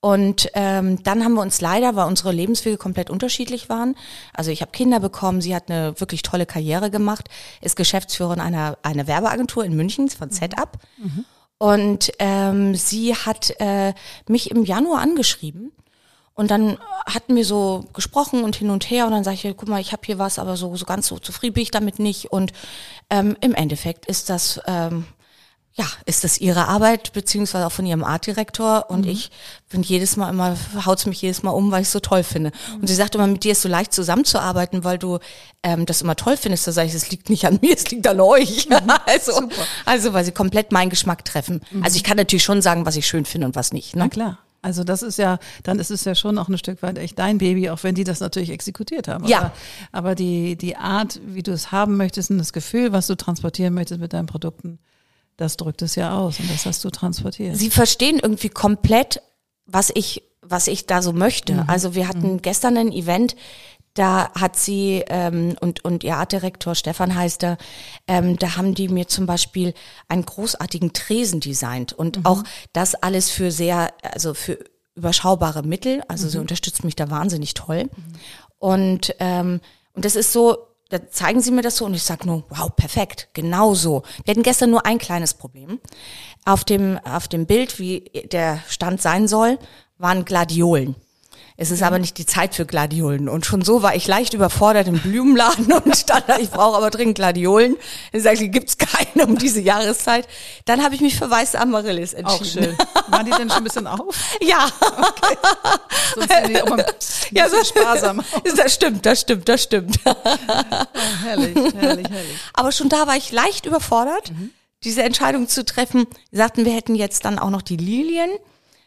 Und 0.04 0.50
ähm, 0.54 1.02
dann 1.04 1.24
haben 1.24 1.36
wir 1.36 1.42
uns 1.42 1.62
leider, 1.62 1.96
weil 1.96 2.08
unsere 2.08 2.34
Lebenswege 2.34 2.76
komplett 2.76 3.10
unterschiedlich 3.10 3.70
waren. 3.70 3.96
Also 4.34 4.52
ich 4.52 4.60
habe 4.60 4.74
Kinder 4.74 5.00
bekommen, 5.00 5.40
sie 5.40 5.56
hat 5.56 5.72
eine 5.72 5.98
wirklich 5.98 6.24
tolle 6.24 6.46
Karriere 6.46 6.92
gemacht, 6.92 7.30
ist 7.62 7.78
Geschäftsführerin 7.78 8.42
einer, 8.42 8.78
einer 8.84 9.08
Werbeagentur 9.08 9.64
in 9.64 9.78
München 9.78 10.10
von 10.10 10.30
ZUp. 10.30 10.78
Und 11.58 12.12
ähm, 12.20 12.76
sie 12.76 13.16
hat 13.16 13.54
äh, 13.62 13.94
mich 14.28 14.52
im 14.52 14.66
Januar 14.66 15.00
angeschrieben. 15.00 15.72
Und 16.34 16.52
dann 16.52 16.78
hatten 17.06 17.38
wir 17.38 17.46
so 17.46 17.86
gesprochen 17.94 18.44
und 18.44 18.58
hin 18.58 18.72
und 18.72 18.90
her 18.90 19.06
und 19.06 19.14
dann 19.14 19.24
sage 19.24 19.38
ich, 19.42 19.56
guck 19.56 19.70
mal, 19.70 19.80
ich 19.80 19.94
habe 19.94 20.02
hier 20.06 20.20
was, 20.20 20.38
aber 20.38 20.58
so, 20.58 20.76
so 20.76 20.84
ganz 20.84 21.08
so 21.08 21.18
zufrieden 21.18 21.54
bin 21.54 21.64
ich 21.64 21.72
damit 21.72 22.00
nicht. 22.00 22.30
Und 22.30 22.52
ähm, 23.10 23.38
im 23.40 23.56
Endeffekt 23.56 24.06
ist 24.08 24.30
das, 24.30 24.60
ähm, 24.68 25.06
ja, 25.76 25.86
ist 26.06 26.24
das 26.24 26.40
ihre 26.40 26.68
Arbeit, 26.68 27.14
beziehungsweise 27.14 27.66
auch 27.66 27.72
von 27.72 27.88
ihrem 27.88 28.04
Artdirektor. 28.04 28.92
Und 28.92 29.08
ich 29.08 29.32
bin 29.70 29.82
jedes 29.82 30.18
Mal 30.18 30.30
immer, 30.30 30.56
haut's 30.86 31.08
mich 31.08 31.20
jedes 31.22 31.42
Mal 31.42 31.50
um, 31.50 31.72
weil 31.72 31.82
ich 31.82 31.88
es 31.88 31.92
so 31.94 32.00
toll 32.00 32.22
finde. 32.22 32.52
Und 32.80 32.88
sie 32.88 32.94
sagt 32.94 33.16
immer, 33.16 33.26
mit 33.26 33.44
dir 33.44 33.54
ist 33.54 33.64
so 33.64 33.70
leicht 33.70 33.92
zusammenzuarbeiten, 33.92 34.84
weil 34.84 35.00
du 35.00 35.18
ähm, 35.64 35.88
das 35.88 36.04
immer 36.04 36.16
toll 36.16 36.38
findest. 36.38 36.68
Da 36.68 36.74
sage 36.74 36.90
ich, 36.90 36.94
es 36.94 37.10
liegt 37.10 37.30
nicht 37.32 37.46
an 37.48 37.58
mir, 37.62 37.76
es 37.76 37.90
liegt 37.90 38.06
an 38.06 38.20
euch. 38.20 38.68
also, 39.08 39.50
also, 39.86 40.14
weil 40.14 40.24
sie 40.24 40.32
komplett 40.32 40.72
meinen 40.72 40.92
Geschmack 40.92 41.26
treffen. 41.26 41.62
Also 41.82 41.98
ich 41.98 42.04
kann 42.04 42.18
natürlich 42.18 42.44
schon 42.44 42.62
sagen, 42.62 42.86
was 42.86 42.96
ich 42.96 43.08
schön 43.08 43.26
finde 43.26 43.48
und 43.48 43.56
was 43.56 43.74
nicht. 43.74 43.96
Ne? 43.96 44.04
Na 44.04 44.10
klar. 44.10 44.38
Also 44.62 44.84
das 44.84 45.02
ist 45.02 45.18
ja, 45.18 45.40
dann 45.64 45.78
ist 45.80 45.92
es 45.92 46.06
ja 46.06 46.16
schon 46.16 46.38
auch 46.38 46.48
ein 46.48 46.58
Stück 46.58 46.82
weit 46.84 46.98
echt 46.98 47.20
dein 47.20 47.38
Baby, 47.40 47.70
auch 47.70 47.84
wenn 47.84 47.96
die 47.96 48.06
das 48.06 48.22
natürlich 48.22 48.50
exekutiert 48.50 49.08
haben. 49.10 49.26
Ja. 49.26 49.40
Aber, 49.40 49.52
aber 49.92 50.16
die, 50.16 50.56
die 50.56 50.78
Art, 50.78 51.20
wie 51.26 51.44
du 51.44 51.52
es 51.52 51.72
haben 51.72 51.98
möchtest 51.98 52.30
und 52.30 52.38
das 52.38 52.54
Gefühl, 52.54 52.94
was 52.94 53.08
du 53.08 53.16
transportieren 53.16 53.74
möchtest 53.74 54.00
mit 54.00 54.14
deinen 54.14 54.28
Produkten, 54.28 54.80
das 55.38 55.58
drückt 55.58 55.82
es 55.82 55.96
ja 55.96 56.16
aus 56.18 56.40
und 56.40 56.50
das 56.52 56.66
hast 56.66 56.84
du 56.84 56.90
transportiert. 56.90 57.56
sie 57.58 57.70
verstehen 57.70 58.20
irgendwie 58.22 58.50
komplett, 58.50 59.22
was 59.66 59.92
ich, 59.94 60.24
was 60.42 60.68
ich 60.68 60.86
da 60.86 61.02
so 61.02 61.14
möchte. 61.14 61.54
Mhm. 61.54 61.64
Also 61.68 61.96
wir 61.96 62.08
hatten 62.08 62.42
gestern 62.42 62.78
ein 62.78 62.92
Event, 62.92 63.36
da 63.96 64.32
hat 64.34 64.56
sie 64.56 65.04
ähm, 65.08 65.56
und 65.62 65.86
und 65.86 66.04
ihr 66.04 66.18
Artdirektor 66.18 66.74
Stefan 66.74 67.14
heißt 67.16 67.44
er, 67.44 67.58
ähm, 68.08 68.38
da 68.40 68.58
haben 68.58 68.74
die 68.74 68.88
mir 68.90 69.08
zum 69.08 69.28
Beispiel 69.28 69.74
einen 70.08 70.26
großartigen 70.26 70.94
Tresen 70.94 71.40
designt 71.42 71.94
und 71.94 72.18
Mhm. 72.18 72.26
auch 72.26 72.44
das 72.74 72.96
alles 72.96 73.30
für 73.30 73.52
sehr, 73.52 73.94
also 74.02 74.34
für 74.34 74.58
überschaubare 74.96 75.62
Mittel. 75.64 76.02
Also 76.08 76.26
Mhm. 76.26 76.30
sie 76.32 76.38
unterstützt 76.40 76.84
mich 76.84 76.96
da 76.96 77.10
wahnsinnig 77.12 77.54
toll. 77.54 77.90
Und 78.58 79.14
ähm, 79.20 79.62
und 79.94 80.06
das 80.06 80.16
ist 80.16 80.34
so, 80.34 80.58
da 80.94 81.10
zeigen 81.10 81.42
sie 81.42 81.52
mir 81.52 81.64
das 81.64 81.78
so 81.78 81.86
und 81.86 81.96
ich 81.96 82.04
sag 82.04 82.24
nur, 82.26 82.44
wow, 82.50 82.74
perfekt, 82.76 83.30
genau 83.34 83.74
so. 83.74 84.04
Wir 84.24 84.32
hatten 84.32 84.44
gestern 84.44 84.70
nur 84.70 84.86
ein 84.86 85.00
kleines 85.00 85.34
Problem. 85.34 85.80
Auf 86.46 86.64
dem, 86.64 87.00
auf 87.04 87.28
dem 87.28 87.48
Bild, 87.48 87.80
wie 87.80 88.02
der 88.32 88.60
Stand 88.68 89.02
sein 89.02 89.28
soll, 89.28 89.58
waren 89.98 90.24
Gladiolen. 90.24 90.96
Es 91.56 91.70
ist 91.70 91.84
aber 91.84 92.00
nicht 92.00 92.18
die 92.18 92.26
Zeit 92.26 92.56
für 92.56 92.66
Gladiolen. 92.66 93.30
Und 93.30 93.46
schon 93.46 93.62
so 93.62 93.84
war 93.84 93.96
ich 93.96 94.08
leicht 94.08 94.34
überfordert 94.34 94.88
im 94.88 95.00
Blumenladen 95.00 95.72
und 95.72 95.96
stand 95.98 96.28
da, 96.28 96.38
ich 96.38 96.50
brauche 96.50 96.78
aber 96.78 96.90
dringend 96.90 97.16
Gladiolen. 97.16 97.76
Dann 98.12 98.22
sagte 98.22 98.46
ich, 98.46 98.52
gibt's 98.52 98.78
keine 98.78 99.28
um 99.28 99.38
diese 99.38 99.62
Jahreszeit. 99.62 100.28
Dann 100.66 100.84
habe 100.84 100.96
ich 100.96 101.02
mich 101.02 101.16
für 101.16 101.30
weiße 101.30 101.60
Amaryllis 101.60 102.14
entschieden. 102.14 102.76
auch 102.76 102.78
schön. 102.78 102.78
Waren 103.08 103.26
die 103.26 103.32
denn 103.32 103.50
schon 103.50 103.60
ein 103.60 103.64
bisschen 103.64 103.88
auf? 103.88 104.16
Ja, 104.42 104.68
Sonst 106.16 106.34
sind 106.34 106.50
die 106.50 106.62
auch 106.62 106.70
mal 106.70 106.80
ein 106.82 106.86
ja, 107.32 107.50
so 107.50 107.64
sparsam. 107.64 108.22
Das 108.56 108.74
stimmt, 108.74 109.06
das 109.06 109.22
stimmt, 109.22 109.48
das 109.48 109.64
stimmt. 109.64 110.00
Oh, 110.06 110.14
herrlich, 111.24 111.56
herrlich, 111.56 112.08
herrlich. 112.10 112.38
Aber 112.54 112.72
schon 112.72 112.90
da 112.90 113.08
war 113.08 113.16
ich 113.16 113.32
leicht 113.32 113.66
überfordert, 113.66 114.32
diese 114.84 115.04
Entscheidung 115.04 115.48
zu 115.48 115.66
treffen. 115.66 116.08
Sie 116.32 116.38
sagten, 116.38 116.66
wir 116.66 116.74
hätten 116.74 116.96
jetzt 116.96 117.26
dann 117.26 117.40
auch 117.40 117.50
noch 117.50 117.62
die 117.62 117.78
Lilien. 117.78 118.30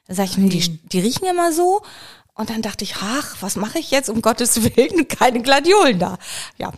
Da 0.09 0.15
sag 0.15 0.25
ich, 0.25 0.37
hm, 0.37 0.51
die, 0.51 0.79
die 0.79 1.01
riechen 1.01 1.27
immer 1.27 1.53
so. 1.53 1.83
Und 2.39 2.51
dann 2.51 2.61
dachte 2.61 2.85
ich, 2.85 2.97
ach, 3.01 3.37
was 3.41 3.57
mache 3.57 3.79
ich 3.79 3.91
jetzt? 3.91 4.11
Um 4.11 4.21
Gottes 4.21 4.63
Willen, 4.63 5.09
keine 5.09 5.41
Gladiolen 5.41 5.99
da. 5.99 6.19
Ja. 6.59 6.71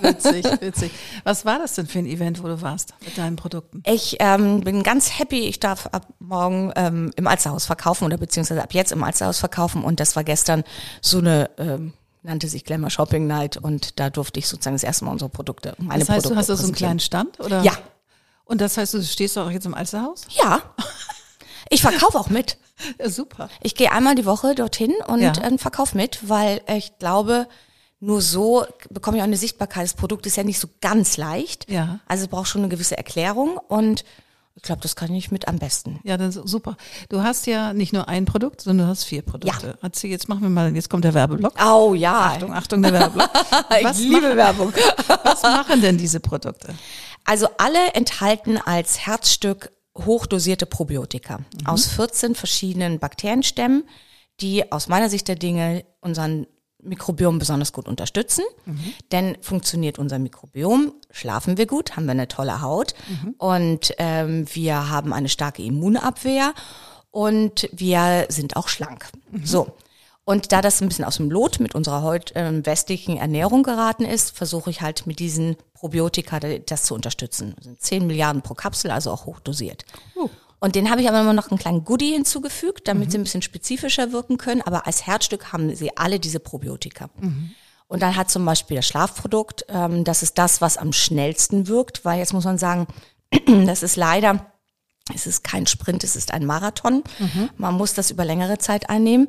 Witzig, 0.00 0.44
witzig. 0.60 0.92
Was 1.24 1.44
war 1.44 1.58
das 1.58 1.74
denn 1.74 1.86
für 1.86 1.98
ein 1.98 2.06
Event, 2.06 2.42
wo 2.42 2.46
du 2.48 2.62
warst 2.62 2.94
mit 3.04 3.18
deinen 3.18 3.36
Produkten? 3.36 3.82
Ich 3.84 4.16
ähm, 4.20 4.62
bin 4.62 4.82
ganz 4.82 5.18
happy. 5.18 5.40
Ich 5.40 5.60
darf 5.60 5.88
ab 5.88 6.08
morgen 6.20 6.72
ähm, 6.76 7.10
im 7.16 7.26
Alsterhaus 7.26 7.66
verkaufen 7.66 8.06
oder 8.06 8.16
beziehungsweise 8.16 8.62
ab 8.62 8.72
jetzt 8.72 8.92
im 8.92 9.04
Alsterhaus 9.04 9.38
verkaufen. 9.38 9.84
Und 9.84 10.00
das 10.00 10.16
war 10.16 10.24
gestern 10.24 10.64
so 11.02 11.18
eine, 11.18 11.50
ähm, 11.58 11.92
nannte 12.22 12.48
sich 12.48 12.64
Glamour 12.64 12.88
Shopping 12.88 13.26
Night. 13.26 13.58
Und 13.58 14.00
da 14.00 14.08
durfte 14.08 14.38
ich 14.38 14.48
sozusagen 14.48 14.74
das 14.74 14.84
erste 14.84 15.04
Mal 15.04 15.10
unsere 15.12 15.28
Produkte, 15.28 15.74
meine 15.76 16.00
Das 16.00 16.08
heißt, 16.08 16.22
Produkte 16.22 16.34
du 16.34 16.38
hast 16.38 16.48
da 16.48 16.56
so 16.56 16.64
einen 16.64 16.74
kleinen 16.74 17.00
Stand? 17.00 17.40
Oder? 17.40 17.60
Ja. 17.60 17.76
Und 18.46 18.62
das 18.62 18.78
heißt, 18.78 18.94
du 18.94 19.02
stehst 19.02 19.36
auch 19.36 19.50
jetzt 19.50 19.66
im 19.66 19.74
Alsterhaus? 19.74 20.22
Ja. 20.30 20.62
Ich 21.74 21.82
verkaufe 21.82 22.18
auch 22.18 22.30
mit. 22.30 22.56
Ja, 23.00 23.08
super. 23.08 23.48
Ich 23.62 23.74
gehe 23.74 23.90
einmal 23.90 24.14
die 24.14 24.26
Woche 24.26 24.54
dorthin 24.54 24.92
und 25.08 25.20
Ja. 25.20 25.32
äh, 25.32 25.58
verkaufe 25.58 25.96
mit, 25.96 26.28
weil 26.28 26.60
ich 26.68 26.98
glaube, 26.98 27.48
nur 28.00 28.20
so 28.20 28.64
bekomme 28.90 29.16
ich 29.16 29.22
auch 29.22 29.26
eine 29.26 29.36
Sichtbarkeit. 29.36 29.84
Das 29.84 29.94
Produkt 29.94 30.26
ist 30.26 30.36
ja 30.36 30.44
nicht 30.44 30.60
so 30.60 30.68
ganz 30.80 31.16
leicht. 31.16 31.68
Ja. 31.70 31.98
Also 32.06 32.24
es 32.24 32.28
braucht 32.28 32.48
schon 32.48 32.60
eine 32.62 32.68
gewisse 32.68 32.96
Erklärung 32.96 33.58
und 33.68 34.04
ich 34.56 34.62
glaube, 34.62 34.80
das 34.82 34.94
kann 34.94 35.12
ich 35.12 35.32
mit 35.32 35.48
am 35.48 35.58
besten. 35.58 35.98
Ja, 36.04 36.16
dann 36.16 36.30
super. 36.30 36.76
Du 37.08 37.22
hast 37.24 37.46
ja 37.48 37.72
nicht 37.72 37.92
nur 37.92 38.08
ein 38.08 38.24
Produkt, 38.24 38.60
sondern 38.60 38.86
du 38.86 38.90
hast 38.92 39.02
vier 39.02 39.22
Produkte. 39.22 39.76
Erzähl, 39.82 40.10
jetzt 40.10 40.28
machen 40.28 40.42
wir 40.42 40.48
mal, 40.48 40.72
jetzt 40.76 40.88
kommt 40.88 41.04
der 41.04 41.14
Werbeblock. 41.14 41.54
Oh 41.64 41.92
ja, 41.94 42.26
Achtung, 42.34 42.52
Achtung, 42.54 42.82
der 42.82 42.92
Werbeblock. 42.92 43.30
Was, 43.82 43.98
ich 43.98 44.08
liebe 44.08 44.36
Werbung. 44.36 44.72
was 45.24 45.42
machen 45.42 45.80
denn 45.80 45.98
diese 45.98 46.20
Produkte? 46.20 46.72
Also 47.24 47.48
alle 47.58 47.94
enthalten 47.94 48.58
als 48.58 49.06
Herzstück 49.06 49.72
hochdosierte 49.96 50.66
Probiotika 50.66 51.40
aus 51.64 51.86
14 51.86 52.34
verschiedenen 52.34 52.98
Bakterienstämmen, 52.98 53.84
die 54.40 54.72
aus 54.72 54.88
meiner 54.88 55.08
Sicht 55.08 55.28
der 55.28 55.36
Dinge 55.36 55.84
unseren 56.00 56.46
Mikrobiom 56.82 57.38
besonders 57.38 57.72
gut 57.72 57.88
unterstützen. 57.88 58.44
Denn 59.12 59.36
funktioniert 59.40 59.98
unser 59.98 60.18
Mikrobiom, 60.18 60.92
schlafen 61.10 61.56
wir 61.56 61.66
gut, 61.66 61.96
haben 61.96 62.04
wir 62.04 62.12
eine 62.12 62.28
tolle 62.28 62.60
Haut 62.60 62.94
und 63.38 63.94
ähm, 63.98 64.46
wir 64.52 64.90
haben 64.90 65.12
eine 65.12 65.28
starke 65.28 65.62
Immunabwehr 65.62 66.52
und 67.10 67.68
wir 67.72 68.26
sind 68.28 68.56
auch 68.56 68.68
schlank. 68.68 69.08
So. 69.44 69.74
Und 70.26 70.52
da 70.52 70.62
das 70.62 70.80
ein 70.80 70.88
bisschen 70.88 71.04
aus 71.04 71.16
dem 71.18 71.30
Lot 71.30 71.60
mit 71.60 71.74
unserer 71.74 72.02
heut, 72.02 72.32
ähm, 72.34 72.64
westlichen 72.64 73.18
Ernährung 73.18 73.62
geraten 73.62 74.04
ist, 74.06 74.34
versuche 74.36 74.70
ich 74.70 74.80
halt 74.80 75.06
mit 75.06 75.18
diesen 75.18 75.56
Probiotika 75.74 76.40
da- 76.40 76.58
das 76.58 76.84
zu 76.84 76.94
unterstützen. 76.94 77.52
Das 77.56 77.64
sind 77.66 77.82
10 77.82 78.06
Milliarden 78.06 78.40
pro 78.42 78.54
Kapsel, 78.54 78.90
also 78.90 79.10
auch 79.10 79.26
hochdosiert. 79.26 79.84
Und 80.60 80.76
den 80.76 80.90
habe 80.90 81.02
ich 81.02 81.08
aber 81.10 81.20
immer 81.20 81.34
noch 81.34 81.50
einen 81.50 81.58
kleinen 81.58 81.84
Goodie 81.84 82.12
hinzugefügt, 82.12 82.88
damit 82.88 83.10
sie 83.12 83.18
ein 83.18 83.24
bisschen 83.24 83.42
spezifischer 83.42 84.12
wirken 84.12 84.38
können. 84.38 84.62
Aber 84.62 84.86
als 84.86 85.06
Herzstück 85.06 85.52
haben 85.52 85.74
sie 85.76 85.94
alle 85.96 86.18
diese 86.18 86.40
Probiotika. 86.40 87.10
Und 87.86 88.00
dann 88.00 88.16
hat 88.16 88.30
zum 88.30 88.46
Beispiel 88.46 88.76
das 88.78 88.86
Schlafprodukt, 88.86 89.66
ähm, 89.68 90.04
das 90.04 90.22
ist 90.22 90.38
das, 90.38 90.62
was 90.62 90.78
am 90.78 90.94
schnellsten 90.94 91.66
wirkt, 91.68 92.06
weil 92.06 92.18
jetzt 92.18 92.32
muss 92.32 92.44
man 92.46 92.56
sagen, 92.56 92.86
das 93.66 93.82
ist 93.82 93.96
leider 93.96 94.46
es 95.12 95.26
ist 95.26 95.44
kein 95.44 95.66
Sprint, 95.66 96.02
es 96.04 96.16
ist 96.16 96.32
ein 96.32 96.46
Marathon. 96.46 97.02
Man 97.58 97.74
muss 97.74 97.92
das 97.94 98.10
über 98.10 98.24
längere 98.24 98.58
Zeit 98.58 98.88
einnehmen. 98.88 99.28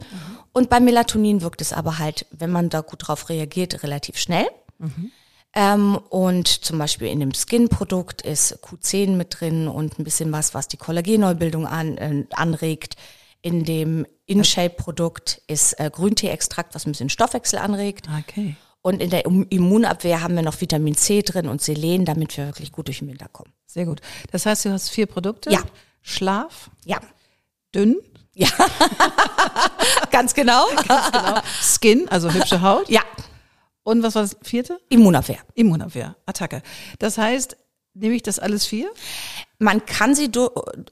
Und 0.54 0.70
beim 0.70 0.86
Melatonin 0.86 1.42
wirkt 1.42 1.60
es 1.62 1.74
aber 1.74 2.00
halt, 2.00 2.26
wenn 2.32 2.50
man 2.52 2.70
da 2.70 2.80
gut 2.82 3.08
drauf 3.08 3.28
reagiert, 3.28 3.84
relativ 3.84 4.18
schnell. 4.18 4.48
Ähm, 5.54 5.98
und 6.10 6.48
zum 6.48 6.78
Beispiel 6.78 7.08
in 7.08 7.20
dem 7.20 7.34
Skin-Produkt 7.34 8.22
ist 8.22 8.60
Q10 8.64 9.16
mit 9.16 9.40
drin 9.40 9.68
und 9.68 10.00
ein 10.00 10.04
bisschen 10.04 10.32
was, 10.32 10.54
was 10.54 10.68
die 10.68 10.78
Kollagenneubildung 10.78 11.66
an, 11.66 11.98
äh, 11.98 12.26
anregt. 12.34 12.96
In 13.42 13.64
dem 13.64 14.06
InShape-Produkt 14.26 15.42
ist 15.48 15.80
äh, 15.80 15.90
Grüntee-Extrakt, 15.90 16.74
was 16.76 16.86
ein 16.86 16.92
bisschen 16.92 17.10
Stoffwechsel 17.10 17.60
anregt. 17.60 18.08
Okay. 18.28 18.56
Und 18.86 19.02
in 19.02 19.10
der 19.10 19.26
Im- 19.26 19.48
Immunabwehr 19.50 20.22
haben 20.22 20.36
wir 20.36 20.44
noch 20.44 20.62
Vitamin 20.62 20.96
C 20.96 21.24
drin 21.24 21.48
und 21.48 21.60
Selen, 21.60 22.06
damit 22.06 22.38
wir 22.38 22.46
wirklich 22.46 22.72
gut 22.72 22.86
durch 22.86 23.00
den 23.00 23.08
Winter 23.08 23.28
kommen. 23.32 23.52
Sehr 23.66 23.86
gut. 23.86 24.00
Das 24.32 24.46
heißt, 24.46 24.64
du 24.66 24.72
hast 24.72 24.90
vier 24.90 25.08
Produkte. 25.08 25.50
Ja. 25.50 25.62
Schlaf, 26.04 26.70
Ja, 26.86 27.00
dünn, 27.74 27.96
ganz 30.12 30.36
genau. 30.36 30.68
genau. 31.12 31.40
Skin, 31.62 32.08
also 32.10 32.32
hübsche 32.32 32.62
Haut. 32.62 32.88
Ja, 32.88 33.02
Und 33.84 34.04
was 34.04 34.14
war 34.14 34.22
das 34.22 34.38
vierte? 34.44 34.80
Immunabwehr. 34.90 35.40
Immunabwehr, 35.56 36.16
Attacke. 36.28 36.62
Das 37.00 37.18
heißt, 37.18 37.58
nehme 37.96 38.16
ich 38.16 38.24
das 38.24 38.40
alles 38.40 38.66
vier? 38.66 38.90
Man 39.58 39.86
kann 39.86 40.14
sie 40.14 40.30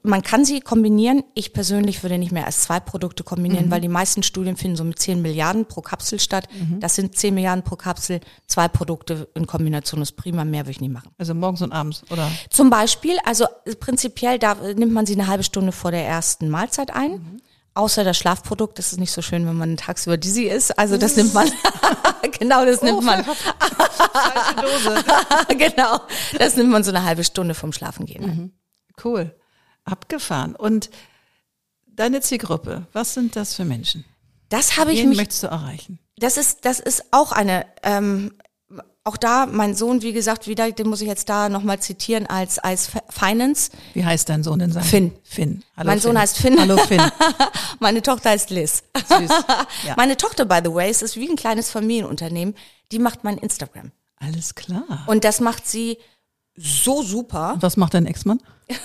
man 0.02 0.22
kann 0.22 0.44
sie 0.44 0.60
kombinieren. 0.60 1.22
Ich 1.34 1.52
persönlich 1.52 2.02
würde 2.02 2.16
nicht 2.18 2.32
mehr 2.32 2.46
als 2.46 2.62
zwei 2.62 2.80
Produkte 2.80 3.22
kombinieren, 3.22 3.66
mhm. 3.66 3.70
weil 3.70 3.82
die 3.82 3.88
meisten 3.88 4.22
Studien 4.22 4.56
finden 4.56 4.76
so 4.76 4.84
mit 4.84 4.98
10 4.98 5.20
Milliarden 5.20 5.66
pro 5.66 5.82
Kapsel 5.82 6.18
statt. 6.18 6.48
Mhm. 6.50 6.80
Das 6.80 6.94
sind 6.96 7.14
10 7.14 7.34
Milliarden 7.34 7.62
pro 7.62 7.76
Kapsel. 7.76 8.20
Zwei 8.46 8.68
Produkte 8.68 9.28
in 9.34 9.46
Kombination 9.46 10.00
ist 10.00 10.12
prima, 10.12 10.44
mehr 10.44 10.62
würde 10.62 10.72
ich 10.72 10.80
nicht 10.80 10.92
machen. 10.92 11.10
Also 11.18 11.34
morgens 11.34 11.60
und 11.60 11.72
abends, 11.72 12.02
oder? 12.10 12.30
Zum 12.48 12.70
Beispiel, 12.70 13.18
also 13.24 13.46
prinzipiell 13.80 14.38
da 14.38 14.54
nimmt 14.54 14.92
man 14.92 15.04
sie 15.04 15.14
eine 15.14 15.26
halbe 15.26 15.44
Stunde 15.44 15.72
vor 15.72 15.90
der 15.90 16.06
ersten 16.06 16.48
Mahlzeit 16.48 16.94
ein. 16.94 17.12
Mhm. 17.12 17.40
Außer 17.74 18.04
das 18.04 18.16
Schlafprodukt, 18.16 18.78
das 18.78 18.92
ist 18.92 18.98
nicht 18.98 19.10
so 19.10 19.20
schön, 19.20 19.46
wenn 19.46 19.56
man 19.56 19.76
tagsüber 19.76 20.16
dizzy 20.16 20.44
ist. 20.44 20.78
Also 20.78 20.96
das 20.96 21.16
nimmt 21.16 21.34
man, 21.34 21.50
genau, 22.38 22.64
das 22.64 22.82
oh, 22.82 22.84
nimmt 22.84 23.02
man. 23.02 23.24
Dose. 23.24 25.04
genau, 25.58 26.00
das 26.38 26.56
nimmt 26.56 26.70
man 26.70 26.84
so 26.84 26.90
eine 26.90 27.02
halbe 27.02 27.24
Stunde 27.24 27.54
vom 27.54 27.72
Schlafengehen. 27.72 28.24
Mhm. 28.24 28.52
Cool, 29.02 29.34
abgefahren. 29.84 30.54
Und 30.54 30.90
deine 31.86 32.20
Zielgruppe, 32.20 32.86
was 32.92 33.14
sind 33.14 33.34
das 33.34 33.54
für 33.54 33.64
Menschen? 33.64 34.04
Das 34.50 34.78
habe 34.78 34.92
ich 34.92 35.04
mich. 35.04 35.16
möchtest 35.16 35.42
du 35.42 35.48
erreichen? 35.48 35.98
Das 36.16 36.36
ist, 36.36 36.64
das 36.64 36.78
ist 36.78 37.06
auch 37.10 37.32
eine 37.32 37.66
ähm, 37.82 38.34
auch 39.06 39.18
da, 39.18 39.44
mein 39.44 39.74
Sohn, 39.74 40.00
wie 40.00 40.14
gesagt, 40.14 40.48
wieder, 40.48 40.72
den 40.72 40.88
muss 40.88 41.02
ich 41.02 41.08
jetzt 41.08 41.28
da 41.28 41.50
nochmal 41.50 41.78
zitieren 41.78 42.26
als, 42.26 42.58
als 42.58 42.90
Finance. 43.10 43.70
Wie 43.92 44.04
heißt 44.04 44.30
dein 44.30 44.42
Sohn 44.42 44.58
denn 44.58 44.72
sein? 44.72 44.82
Finn. 44.82 45.12
Finn. 45.22 45.62
Hallo 45.76 45.88
mein 45.88 46.00
Finn. 46.00 46.02
Sohn 46.02 46.18
heißt 46.18 46.38
Finn. 46.38 46.58
Hallo 46.58 46.78
Finn. 46.78 47.02
Meine 47.80 48.00
Tochter 48.00 48.30
heißt 48.30 48.48
Liz. 48.50 48.82
Süß. 48.96 49.30
Ja. 49.86 49.94
Meine 49.96 50.16
Tochter, 50.16 50.46
by 50.46 50.60
the 50.64 50.72
way, 50.72 50.90
ist, 50.90 51.02
ist 51.02 51.16
wie 51.16 51.28
ein 51.28 51.36
kleines 51.36 51.70
Familienunternehmen. 51.70 52.54
Die 52.90 52.98
macht 52.98 53.22
mein 53.22 53.36
Instagram. 53.36 53.92
Alles 54.16 54.54
klar. 54.54 55.04
Und 55.06 55.24
das 55.24 55.40
macht 55.40 55.68
sie 55.68 55.98
so 56.56 57.02
super. 57.02 57.54
Und 57.54 57.62
was 57.62 57.76
macht 57.76 57.92
dein 57.92 58.06
Ex-Mann? 58.06 58.40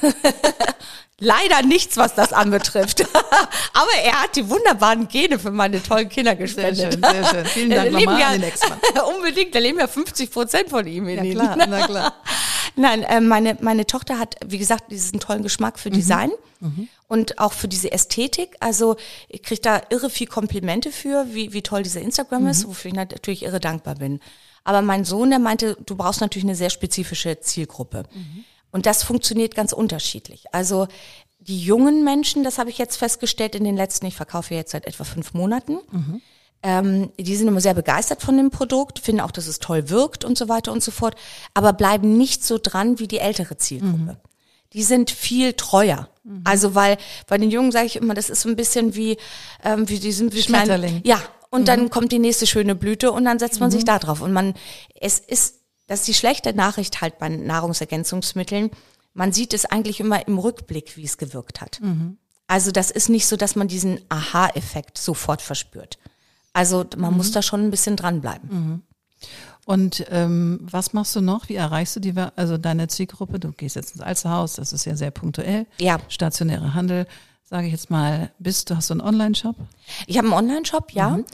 Leider 1.19 1.61
nichts, 1.63 1.97
was 1.97 2.15
das 2.15 2.33
anbetrifft. 2.33 3.01
Aber 3.73 3.91
er 4.03 4.23
hat 4.23 4.35
die 4.35 4.49
wunderbaren 4.49 5.07
Gene 5.07 5.37
für 5.37 5.51
meine 5.51 5.83
tollen 5.83 6.09
Kinder 6.09 6.35
gespendet. 6.35 6.77
Sehr 6.77 6.91
schön, 6.91 7.01
sehr 7.01 7.25
schön. 7.25 7.45
Vielen 7.45 7.69
Dank 7.71 7.91
nochmal 7.93 8.19
ja, 8.19 8.27
an 8.27 8.33
den 8.33 8.43
Ex-Mann. 8.43 8.79
Unbedingt, 9.15 9.53
da 9.53 9.59
leben 9.59 9.79
ja 9.79 9.87
50 9.87 10.31
Prozent 10.31 10.69
von 10.69 10.87
ihm 10.87 11.07
in 11.07 11.23
ja, 11.23 11.33
klar, 11.33 11.55
na 11.57 11.85
klar. 11.85 12.13
Nein, 12.75 13.03
äh, 13.03 13.19
meine, 13.19 13.57
meine 13.61 13.85
Tochter 13.85 14.17
hat, 14.17 14.35
wie 14.45 14.57
gesagt, 14.57 14.91
diesen 14.91 15.19
tollen 15.19 15.43
Geschmack 15.43 15.79
für 15.79 15.89
mhm. 15.89 15.95
Design 15.95 16.31
mhm. 16.61 16.87
und 17.07 17.39
auch 17.39 17.53
für 17.53 17.67
diese 17.67 17.91
Ästhetik. 17.91 18.55
Also 18.61 18.95
ich 19.27 19.43
kriege 19.43 19.61
da 19.61 19.81
irre 19.89 20.09
viel 20.09 20.27
Komplimente 20.27 20.91
für, 20.91 21.27
wie, 21.33 21.51
wie 21.51 21.61
toll 21.61 21.83
dieser 21.83 22.01
Instagram 22.01 22.43
mhm. 22.43 22.49
ist, 22.49 22.67
wofür 22.67 22.89
ich 22.89 22.95
natürlich 22.95 23.43
irre 23.43 23.59
dankbar 23.59 23.95
bin. 23.95 24.19
Aber 24.63 24.81
mein 24.81 25.03
Sohn, 25.03 25.29
der 25.29 25.39
meinte, 25.39 25.77
du 25.85 25.95
brauchst 25.95 26.21
natürlich 26.21 26.45
eine 26.45 26.55
sehr 26.55 26.69
spezifische 26.69 27.39
Zielgruppe. 27.39 28.03
Mhm. 28.13 28.45
Und 28.71 28.85
das 28.85 29.03
funktioniert 29.03 29.55
ganz 29.55 29.73
unterschiedlich. 29.73 30.45
Also 30.51 30.87
die 31.39 31.59
jungen 31.59 32.03
Menschen, 32.03 32.43
das 32.43 32.57
habe 32.57 32.69
ich 32.69 32.77
jetzt 32.77 32.97
festgestellt 32.97 33.55
in 33.55 33.63
den 33.63 33.75
letzten, 33.75 34.05
ich 34.05 34.15
verkaufe 34.15 34.53
jetzt 34.53 34.71
seit 34.71 34.85
etwa 34.85 35.03
fünf 35.03 35.33
Monaten, 35.33 35.79
mhm. 35.91 36.21
ähm, 36.61 37.11
die 37.17 37.35
sind 37.35 37.47
immer 37.47 37.61
sehr 37.61 37.73
begeistert 37.73 38.21
von 38.21 38.37
dem 38.37 38.51
Produkt, 38.51 38.99
finden 38.99 39.21
auch, 39.21 39.31
dass 39.31 39.47
es 39.47 39.59
toll 39.59 39.89
wirkt 39.89 40.25
und 40.25 40.37
so 40.37 40.49
weiter 40.49 40.71
und 40.71 40.83
so 40.83 40.91
fort, 40.91 41.15
aber 41.53 41.73
bleiben 41.73 42.17
nicht 42.17 42.43
so 42.43 42.59
dran 42.61 42.99
wie 42.99 43.07
die 43.07 43.19
ältere 43.19 43.57
Zielgruppe. 43.57 43.97
Mhm. 43.97 44.17
Die 44.73 44.83
sind 44.83 45.09
viel 45.09 45.53
treuer. 45.53 46.09
Mhm. 46.23 46.41
Also 46.43 46.75
weil 46.75 46.97
bei 47.27 47.37
den 47.37 47.49
Jungen 47.49 47.71
sage 47.71 47.87
ich 47.87 47.95
immer, 47.95 48.13
das 48.13 48.29
ist 48.29 48.41
so 48.41 48.49
ein 48.49 48.55
bisschen 48.55 48.93
wie, 48.95 49.17
ähm, 49.63 49.89
wie 49.89 49.99
die 49.99 50.11
sind 50.11 50.35
wie 50.35 50.43
Schmetterling. 50.43 51.01
Klein, 51.01 51.03
ja, 51.05 51.21
und 51.49 51.67
dann 51.67 51.83
mhm. 51.83 51.89
kommt 51.89 52.11
die 52.11 52.19
nächste 52.19 52.45
schöne 52.45 52.75
Blüte 52.75 53.11
und 53.11 53.25
dann 53.25 53.39
setzt 53.39 53.59
man 53.59 53.71
sich 53.71 53.81
mhm. 53.81 53.87
da 53.87 53.99
drauf. 53.99 54.21
Und 54.21 54.33
man, 54.33 54.53
es 54.99 55.19
ist 55.19 55.58
das 55.89 56.01
ist 56.01 56.07
die 56.07 56.13
schlechte 56.13 56.53
Nachricht 56.53 57.01
halt 57.01 57.17
bei 57.17 57.29
Nahrungsergänzungsmitteln. 57.29 58.69
Man 59.15 59.33
sieht 59.33 59.55
es 59.55 59.65
eigentlich 59.65 59.99
immer 59.99 60.25
im 60.27 60.37
Rückblick, 60.37 60.95
wie 60.97 61.03
es 61.03 61.17
gewirkt 61.17 61.61
hat. 61.61 61.81
Mhm. 61.81 62.17
Also 62.45 62.71
das 62.71 62.91
ist 62.91 63.09
nicht 63.09 63.25
so, 63.25 63.35
dass 63.35 63.55
man 63.55 63.67
diesen 63.67 63.99
Aha-Effekt 64.07 64.99
sofort 64.99 65.41
verspürt. 65.41 65.97
Also 66.53 66.85
man 66.95 67.11
mhm. 67.11 67.17
muss 67.17 67.31
da 67.31 67.41
schon 67.41 67.65
ein 67.65 67.71
bisschen 67.71 67.95
dranbleiben. 67.95 68.49
Mhm. 68.49 68.81
Und 69.65 70.05
ähm, 70.11 70.59
was 70.61 70.93
machst 70.93 71.15
du 71.15 71.21
noch? 71.21 71.49
Wie 71.49 71.55
erreichst 71.55 71.95
du 71.95 71.99
die, 71.99 72.13
also 72.35 72.59
deine 72.59 72.87
Zielgruppe? 72.87 73.39
Du 73.39 73.51
gehst 73.51 73.75
jetzt 73.75 73.93
ins 73.95 74.01
Alsterhaus, 74.01 74.53
das 74.53 74.73
ist 74.73 74.85
ja 74.85 74.95
sehr 74.95 75.11
punktuell. 75.11 75.65
Ja. 75.79 75.97
Stationärer 76.07 76.75
Handel, 76.75 77.07
sage 77.43 77.65
ich 77.65 77.73
jetzt 77.73 77.89
mal. 77.89 78.31
Bist 78.37 78.69
du, 78.69 78.75
hast 78.75 78.91
du 78.91 78.93
einen 78.93 79.01
Online-Shop? 79.01 79.55
Ich 80.05 80.19
habe 80.19 80.27
einen 80.27 80.37
Online-Shop, 80.37 80.91
ja. 80.91 81.17
Mhm. 81.17 81.25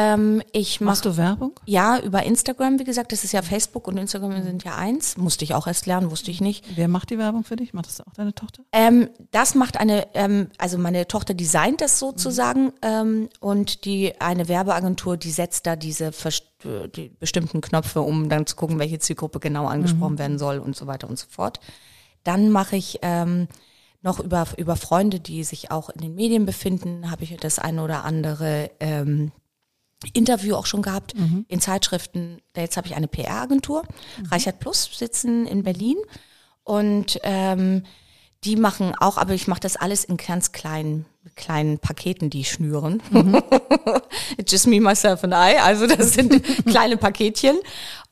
Ähm, 0.00 0.42
ich 0.52 0.80
mach, 0.80 0.92
Machst 0.92 1.06
du 1.06 1.16
Werbung? 1.16 1.58
Ja, 1.66 1.98
über 1.98 2.22
Instagram, 2.22 2.78
wie 2.78 2.84
gesagt. 2.84 3.10
Das 3.10 3.24
ist 3.24 3.32
ja 3.32 3.42
Facebook 3.42 3.88
und 3.88 3.96
Instagram 3.96 4.44
sind 4.44 4.62
ja 4.62 4.76
eins. 4.76 5.16
Musste 5.16 5.42
ich 5.42 5.54
auch 5.54 5.66
erst 5.66 5.86
lernen, 5.86 6.12
wusste 6.12 6.30
ich 6.30 6.40
nicht. 6.40 6.64
Wer 6.76 6.86
macht 6.86 7.10
die 7.10 7.18
Werbung 7.18 7.42
für 7.42 7.56
dich? 7.56 7.74
Macht 7.74 7.88
das 7.88 8.00
auch 8.00 8.14
deine 8.14 8.32
Tochter? 8.32 8.62
Ähm, 8.70 9.10
das 9.32 9.56
macht 9.56 9.76
eine, 9.76 10.06
ähm, 10.14 10.50
also 10.56 10.78
meine 10.78 11.08
Tochter 11.08 11.34
designt 11.34 11.80
das 11.80 11.98
sozusagen 11.98 12.66
mhm. 12.66 12.72
ähm, 12.82 13.28
und 13.40 13.86
die 13.86 14.20
eine 14.20 14.46
Werbeagentur, 14.46 15.16
die 15.16 15.32
setzt 15.32 15.66
da 15.66 15.74
diese 15.74 16.12
die 16.94 17.08
bestimmten 17.08 17.60
Knöpfe, 17.60 18.00
um 18.00 18.28
dann 18.28 18.46
zu 18.46 18.54
gucken, 18.54 18.78
welche 18.78 19.00
Zielgruppe 19.00 19.40
genau 19.40 19.66
angesprochen 19.66 20.14
mhm. 20.14 20.18
werden 20.18 20.38
soll 20.38 20.58
und 20.58 20.76
so 20.76 20.86
weiter 20.86 21.08
und 21.08 21.18
so 21.18 21.26
fort. 21.28 21.58
Dann 22.22 22.50
mache 22.50 22.76
ich 22.76 23.00
ähm, 23.02 23.48
noch 24.02 24.20
über, 24.20 24.46
über 24.58 24.76
Freunde, 24.76 25.18
die 25.18 25.42
sich 25.42 25.72
auch 25.72 25.90
in 25.90 26.02
den 26.02 26.14
Medien 26.14 26.46
befinden, 26.46 27.10
habe 27.10 27.24
ich 27.24 27.36
das 27.36 27.58
eine 27.58 27.82
oder 27.82 28.04
andere 28.04 28.70
ähm, 28.78 29.32
Interview 30.12 30.54
auch 30.54 30.66
schon 30.66 30.82
gehabt 30.82 31.14
mhm. 31.16 31.44
in 31.48 31.60
Zeitschriften. 31.60 32.40
Jetzt 32.56 32.76
habe 32.76 32.86
ich 32.86 32.94
eine 32.94 33.08
PR-Agentur, 33.08 33.82
mhm. 34.18 34.26
Reichert 34.26 34.60
Plus, 34.60 34.90
sitzen 34.92 35.46
in 35.46 35.62
Berlin 35.62 35.96
und 36.62 37.18
ähm, 37.22 37.84
die 38.44 38.56
machen 38.56 38.94
auch, 38.98 39.16
aber 39.18 39.34
ich 39.34 39.48
mache 39.48 39.60
das 39.60 39.76
alles 39.76 40.04
in 40.04 40.16
ganz 40.16 40.52
kleinen 40.52 41.06
kleinen 41.36 41.78
Paketen, 41.78 42.30
die 42.30 42.44
schnüren. 42.44 43.02
Mhm. 43.10 43.42
Just 44.46 44.66
me, 44.66 44.80
myself 44.80 45.24
and 45.24 45.32
I. 45.32 45.58
Also 45.58 45.86
das 45.86 46.12
sind 46.14 46.42
kleine 46.66 46.96
Paketchen 46.96 47.56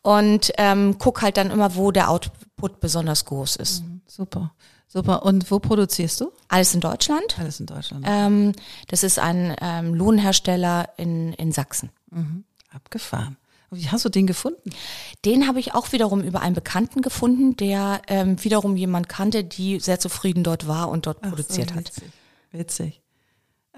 und 0.03 0.53
ähm, 0.57 0.97
guck 0.99 1.23
halt 1.23 1.37
dann 1.37 1.51
immer, 1.51 1.75
wo 1.75 1.91
der 1.91 2.11
Output 2.11 2.81
besonders 2.81 3.25
groß 3.25 3.57
ist. 3.57 3.83
Mhm, 3.83 4.01
super. 4.07 4.53
Super. 4.89 5.25
Und 5.25 5.51
wo 5.51 5.59
produzierst 5.59 6.21
du? 6.21 6.33
Alles 6.49 6.75
in 6.75 6.81
Deutschland. 6.81 7.39
Alles 7.39 7.61
in 7.61 7.67
Deutschland. 7.67 8.05
Ähm, 8.09 8.53
das 8.89 9.03
ist 9.03 9.19
ein 9.19 9.55
ähm, 9.61 9.95
Lohnhersteller 9.95 10.91
in, 10.97 11.33
in 11.35 11.53
Sachsen. 11.53 11.91
Mhm. 12.11 12.45
Abgefahren. 12.71 13.37
Wie 13.71 13.89
hast 13.89 14.05
du 14.05 14.09
den 14.09 14.27
gefunden? 14.27 14.71
Den 15.25 15.49
habe 15.49 15.59
ich 15.59 15.75
auch 15.75 15.93
wiederum 15.93 16.23
über 16.23 16.41
einen 16.41 16.55
Bekannten 16.55 17.03
gefunden, 17.03 17.57
der 17.57 18.01
ähm, 18.07 18.43
wiederum 18.45 18.77
jemand 18.77 19.09
kannte, 19.09 19.43
die 19.43 19.81
sehr 19.81 19.99
zufrieden 19.99 20.45
dort 20.45 20.69
war 20.69 20.89
und 20.89 21.07
dort 21.07 21.19
Ach, 21.23 21.31
produziert 21.31 21.71
so, 21.71 21.77
witzig. 21.77 22.05
hat. 22.05 22.13
Witzig. 22.53 23.03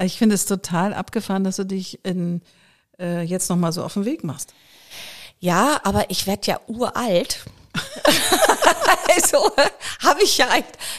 Ich 0.00 0.18
finde 0.18 0.34
es 0.34 0.44
total 0.44 0.94
abgefahren, 0.94 1.42
dass 1.42 1.56
du 1.56 1.64
dich 1.64 2.04
in, 2.04 2.42
äh, 3.00 3.22
jetzt 3.22 3.48
nochmal 3.48 3.72
so 3.72 3.82
auf 3.82 3.94
den 3.94 4.04
Weg 4.04 4.24
machst. 4.24 4.52
Ja, 5.40 5.80
aber 5.84 6.10
ich 6.10 6.26
werde 6.26 6.46
ja 6.46 6.60
uralt. 6.66 7.46
also 9.16 9.50
habe 10.00 10.22
ich 10.22 10.38
ja 10.38 10.48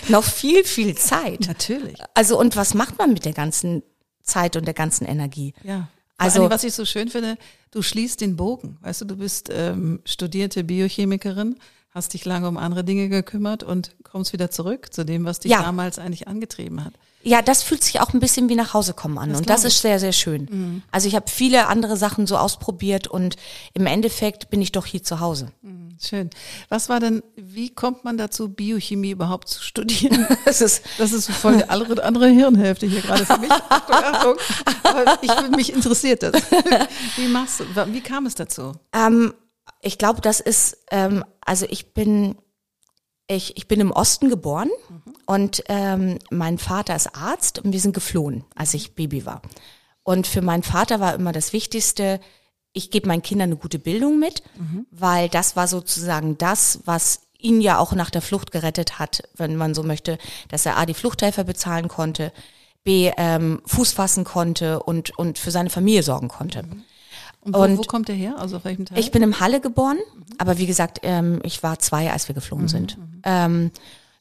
noch 0.07 0.23
viel, 0.23 0.63
viel 0.63 0.95
Zeit. 0.95 1.47
Natürlich. 1.47 1.97
Also 2.13 2.39
und 2.39 2.55
was 2.55 2.73
macht 2.73 2.97
man 2.97 3.13
mit 3.13 3.25
der 3.25 3.33
ganzen 3.33 3.83
Zeit 4.23 4.55
und 4.55 4.65
der 4.65 4.73
ganzen 4.73 5.05
Energie? 5.05 5.53
Ja. 5.63 5.87
Also 6.17 6.41
allem, 6.41 6.51
was 6.51 6.63
ich 6.63 6.73
so 6.73 6.85
schön 6.85 7.09
finde, 7.09 7.37
du 7.71 7.81
schließt 7.81 8.19
den 8.21 8.35
Bogen. 8.35 8.77
Weißt 8.81 9.01
du, 9.01 9.05
du 9.05 9.15
bist 9.15 9.49
ähm, 9.51 10.01
studierte 10.05 10.63
Biochemikerin, 10.65 11.57
hast 11.91 12.13
dich 12.13 12.25
lange 12.25 12.47
um 12.47 12.57
andere 12.57 12.83
Dinge 12.83 13.07
gekümmert 13.07 13.63
und 13.63 13.95
kommst 14.03 14.33
wieder 14.33 14.51
zurück 14.51 14.93
zu 14.93 15.05
dem, 15.05 15.23
was 15.23 15.39
dich 15.39 15.51
ja. 15.51 15.61
damals 15.61 15.97
eigentlich 15.97 16.27
angetrieben 16.27 16.83
hat. 16.83 16.93
Ja, 17.21 17.41
das 17.41 17.63
fühlt 17.63 17.83
sich 17.83 17.99
auch 17.99 18.13
ein 18.13 18.21
bisschen 18.21 18.47
wie 18.47 18.55
nach 18.55 18.73
Hause 18.73 18.93
kommen 18.93 19.17
an 19.17 19.29
das 19.29 19.39
und 19.39 19.49
das 19.49 19.65
ist 19.65 19.81
sehr, 19.81 19.99
sehr 19.99 20.13
schön. 20.13 20.47
Mhm. 20.49 20.83
Also 20.89 21.07
ich 21.07 21.15
habe 21.15 21.29
viele 21.29 21.67
andere 21.67 21.97
Sachen 21.97 22.25
so 22.27 22.37
ausprobiert 22.37 23.07
und 23.07 23.35
im 23.73 23.85
Endeffekt 23.87 24.49
bin 24.49 24.61
ich 24.61 24.71
doch 24.71 24.85
hier 24.85 25.03
zu 25.03 25.19
Hause. 25.19 25.51
Mhm, 25.61 25.97
schön. 26.01 26.29
Was 26.69 26.87
war 26.87 27.01
denn, 27.01 27.21
wie 27.35 27.69
kommt 27.71 28.05
man 28.05 28.17
dazu, 28.17 28.47
Biochemie 28.47 29.11
überhaupt 29.11 29.49
zu 29.49 29.61
studieren? 29.61 30.27
das 30.45 30.61
ist, 30.61 30.83
das 30.97 31.11
ist 31.11 31.29
voll 31.29 31.57
die 31.57 31.69
andere, 31.69 32.03
andere 32.03 32.29
Hirnhälfte 32.29 32.85
hier 32.85 33.01
gerade 33.01 33.25
für 33.25 33.37
mich. 33.37 33.51
Achtung, 33.69 33.95
Achtung. 33.95 34.35
Aber 34.83 35.19
ich, 35.21 35.55
mich 35.57 35.73
interessiert 35.73 36.23
das. 36.23 36.33
Wie 37.17 37.27
machst 37.27 37.59
du, 37.59 37.65
wie 37.87 38.01
kam 38.01 38.25
es 38.25 38.35
dazu? 38.35 38.73
Ähm, 38.93 39.33
ich 39.81 39.97
glaube, 39.97 40.21
das 40.21 40.39
ist, 40.39 40.77
ähm, 40.91 41.25
also 41.41 41.65
ich 41.69 41.93
bin 41.93 42.37
ich, 43.29 43.55
ich 43.57 43.67
bin 43.67 43.79
im 43.79 43.91
Osten 43.91 44.29
geboren 44.29 44.69
mhm. 44.89 45.13
und 45.25 45.63
ähm, 45.69 46.19
mein 46.31 46.57
Vater 46.57 46.95
ist 46.95 47.15
Arzt 47.15 47.59
und 47.59 47.71
wir 47.71 47.79
sind 47.79 47.93
geflohen, 47.93 48.43
als 48.55 48.73
ich 48.73 48.95
Baby 48.95 49.25
war. 49.25 49.41
Und 50.03 50.25
für 50.25 50.41
meinen 50.41 50.63
Vater 50.63 50.99
war 50.99 51.13
immer 51.13 51.31
das 51.31 51.53
Wichtigste, 51.53 52.19
ich 52.73 52.91
gebe 52.91 53.07
meinen 53.07 53.21
Kindern 53.21 53.49
eine 53.49 53.57
gute 53.57 53.79
Bildung 53.79 54.19
mit, 54.19 54.43
mhm. 54.57 54.87
weil 54.91 55.29
das 55.29 55.55
war 55.55 55.67
sozusagen 55.67 56.37
das, 56.37 56.79
was 56.85 57.21
ihn 57.37 57.61
ja 57.61 57.77
auch 57.77 57.93
nach 57.93 58.09
der 58.09 58.21
Flucht 58.21 58.51
gerettet 58.51 58.99
hat, 58.99 59.23
wenn 59.35 59.55
man 59.55 59.73
so 59.73 59.83
möchte, 59.83 60.17
dass 60.49 60.65
er 60.65 60.77
A, 60.77 60.85
die 60.85 60.93
Fluchthelfer 60.93 61.43
bezahlen 61.43 61.87
konnte, 61.87 62.33
B, 62.83 63.11
ähm, 63.17 63.61
Fuß 63.65 63.91
fassen 63.93 64.23
konnte 64.23 64.81
und, 64.81 65.17
und 65.17 65.37
für 65.37 65.51
seine 65.51 65.69
Familie 65.69 66.03
sorgen 66.03 66.27
konnte. 66.27 66.63
Mhm. 66.63 66.83
Und 67.41 67.55
wo, 67.55 67.59
Und- 67.63 67.77
wo 67.77 67.81
kommt 67.83 68.07
der 68.07 68.15
her? 68.15 68.35
Also 68.37 68.57
auf 68.57 68.65
welchem 68.65 68.85
Teil? 68.85 68.99
Ich 68.99 69.11
bin 69.11 69.23
im 69.23 69.39
Halle 69.39 69.61
geboren, 69.61 69.97
aber 70.37 70.57
wie 70.57 70.65
gesagt, 70.67 70.99
ähm, 71.03 71.39
ich 71.43 71.63
war 71.63 71.79
zwei, 71.79 72.11
als 72.11 72.27
wir 72.27 72.35
geflogen 72.35 72.67
sind. 72.67 72.97
Ähm, 73.23 73.71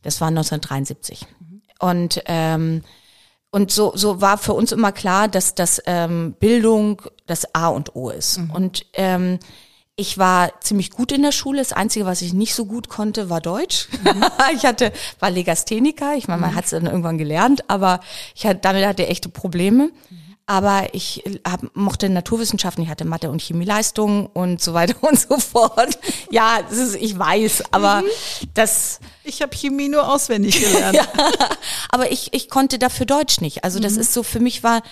das 0.03 0.21
war 0.21 0.29
1973. 0.29 1.27
Und 1.81 2.23
ähm, 2.27 2.83
und 3.51 3.71
so, 3.73 3.93
so 3.95 4.21
war 4.21 4.37
für 4.37 4.53
uns 4.53 4.73
immer 4.73 4.93
klar, 4.93 5.27
dass 5.27 5.55
das 5.55 5.81
ähm, 5.87 6.35
Bildung 6.39 7.01
das 7.27 7.55
A 7.55 7.69
und 7.69 7.97
O 7.97 8.11
ist. 8.11 8.39
Und 8.53 8.85
ähm, 8.93 9.39
ich 9.97 10.19
war 10.19 10.61
ziemlich 10.61 10.91
gut 10.91 11.13
in 11.13 11.23
der 11.23 11.33
Schule. 11.33 11.59
Das 11.59 11.73
Einzige, 11.73 12.05
was 12.05 12.21
ich 12.21 12.35
nicht 12.35 12.55
so 12.55 12.67
gut 12.67 12.91
konnte, 12.91 13.31
war 13.31 13.41
Deutsch. 13.41 13.89
ich 14.55 14.67
hatte, 14.67 14.93
war 15.19 15.31
Legastheniker. 15.31 16.15
Ich 16.15 16.29
meine, 16.29 16.43
man 16.43 16.55
hat 16.55 16.65
es 16.65 16.71
dann 16.71 16.85
irgendwann 16.87 17.17
gelernt, 17.17 17.65
aber 17.71 18.01
ich 18.35 18.45
hatte, 18.45 18.61
damit 18.61 18.85
hatte 18.87 19.03
ich 19.05 19.09
echte 19.09 19.31
Probleme. 19.31 19.91
Aber 20.51 20.95
ich 20.95 21.23
hab, 21.47 21.77
mochte 21.77 22.09
Naturwissenschaften, 22.09 22.83
ich 22.83 22.89
hatte 22.89 23.05
Mathe- 23.05 23.31
und 23.31 23.43
Chemieleistungen 23.43 24.25
und 24.25 24.63
so 24.63 24.73
weiter 24.73 24.97
und 25.03 25.21
so 25.21 25.39
fort. 25.39 25.99
Ja, 26.31 26.61
das 26.63 26.79
ist, 26.79 26.95
ich 26.97 27.19
weiß, 27.19 27.65
aber 27.71 28.03
das, 28.55 28.99
ich 29.25 29.43
habe 29.43 29.55
Chemie 29.55 29.91
nur 29.91 30.11
auswendig 30.11 30.59
gelernt. 30.59 31.07
aber 31.91 32.11
ich, 32.11 32.33
ich 32.33 32.49
konnte 32.49 32.79
dafür 32.79 33.05
Deutsch 33.05 33.43
nicht. 33.43 33.63
Also 33.63 33.79
das 33.79 33.99
ist 33.99 34.15
so, 34.15 34.23
für 34.23 34.41
mich 34.41 34.63
war, 34.63 34.83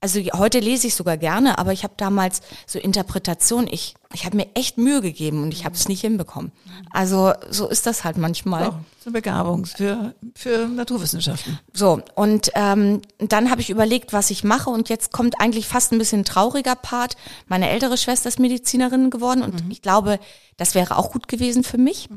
also 0.00 0.20
heute 0.38 0.60
lese 0.60 0.86
ich 0.86 0.94
sogar 0.94 1.18
gerne, 1.18 1.58
aber 1.58 1.72
ich 1.72 1.84
habe 1.84 1.92
damals 1.96 2.40
so 2.66 2.78
Interpretation, 2.78 3.66
ich, 3.70 3.94
ich 4.14 4.24
habe 4.24 4.36
mir 4.36 4.46
echt 4.54 4.78
Mühe 4.78 5.02
gegeben 5.02 5.42
und 5.42 5.52
ich 5.52 5.64
habe 5.66 5.74
es 5.74 5.88
nicht 5.88 6.00
hinbekommen. 6.00 6.52
Also 6.90 7.34
so 7.50 7.68
ist 7.68 7.86
das 7.86 8.02
halt 8.02 8.16
manchmal. 8.16 8.72
So 8.98 9.06
eine 9.06 9.12
Begabung 9.12 9.66
für, 9.66 10.14
für 10.34 10.68
Naturwissenschaften. 10.68 11.58
So, 11.74 12.00
und 12.14 12.50
ähm, 12.54 13.02
dann 13.18 13.50
habe 13.50 13.60
ich 13.60 13.68
überlegt, 13.68 14.12
was 14.12 14.30
ich 14.30 14.42
mache 14.42 14.70
und 14.70 14.88
jetzt 14.88 15.12
kommt 15.12 15.40
eigentlich 15.40 15.68
fast 15.68 15.92
ein 15.92 15.98
bisschen 15.98 16.20
ein 16.20 16.24
trauriger 16.24 16.76
Part. 16.76 17.16
Meine 17.46 17.68
ältere 17.68 17.98
Schwester 17.98 18.28
ist 18.28 18.38
Medizinerin 18.38 19.10
geworden 19.10 19.42
und 19.42 19.64
ich 19.70 19.82
glaube, 19.82 20.18
das 20.56 20.74
wäre 20.74 20.96
auch 20.96 21.12
gut 21.12 21.28
gewesen 21.28 21.62
für 21.62 21.78
mich. 21.78 22.08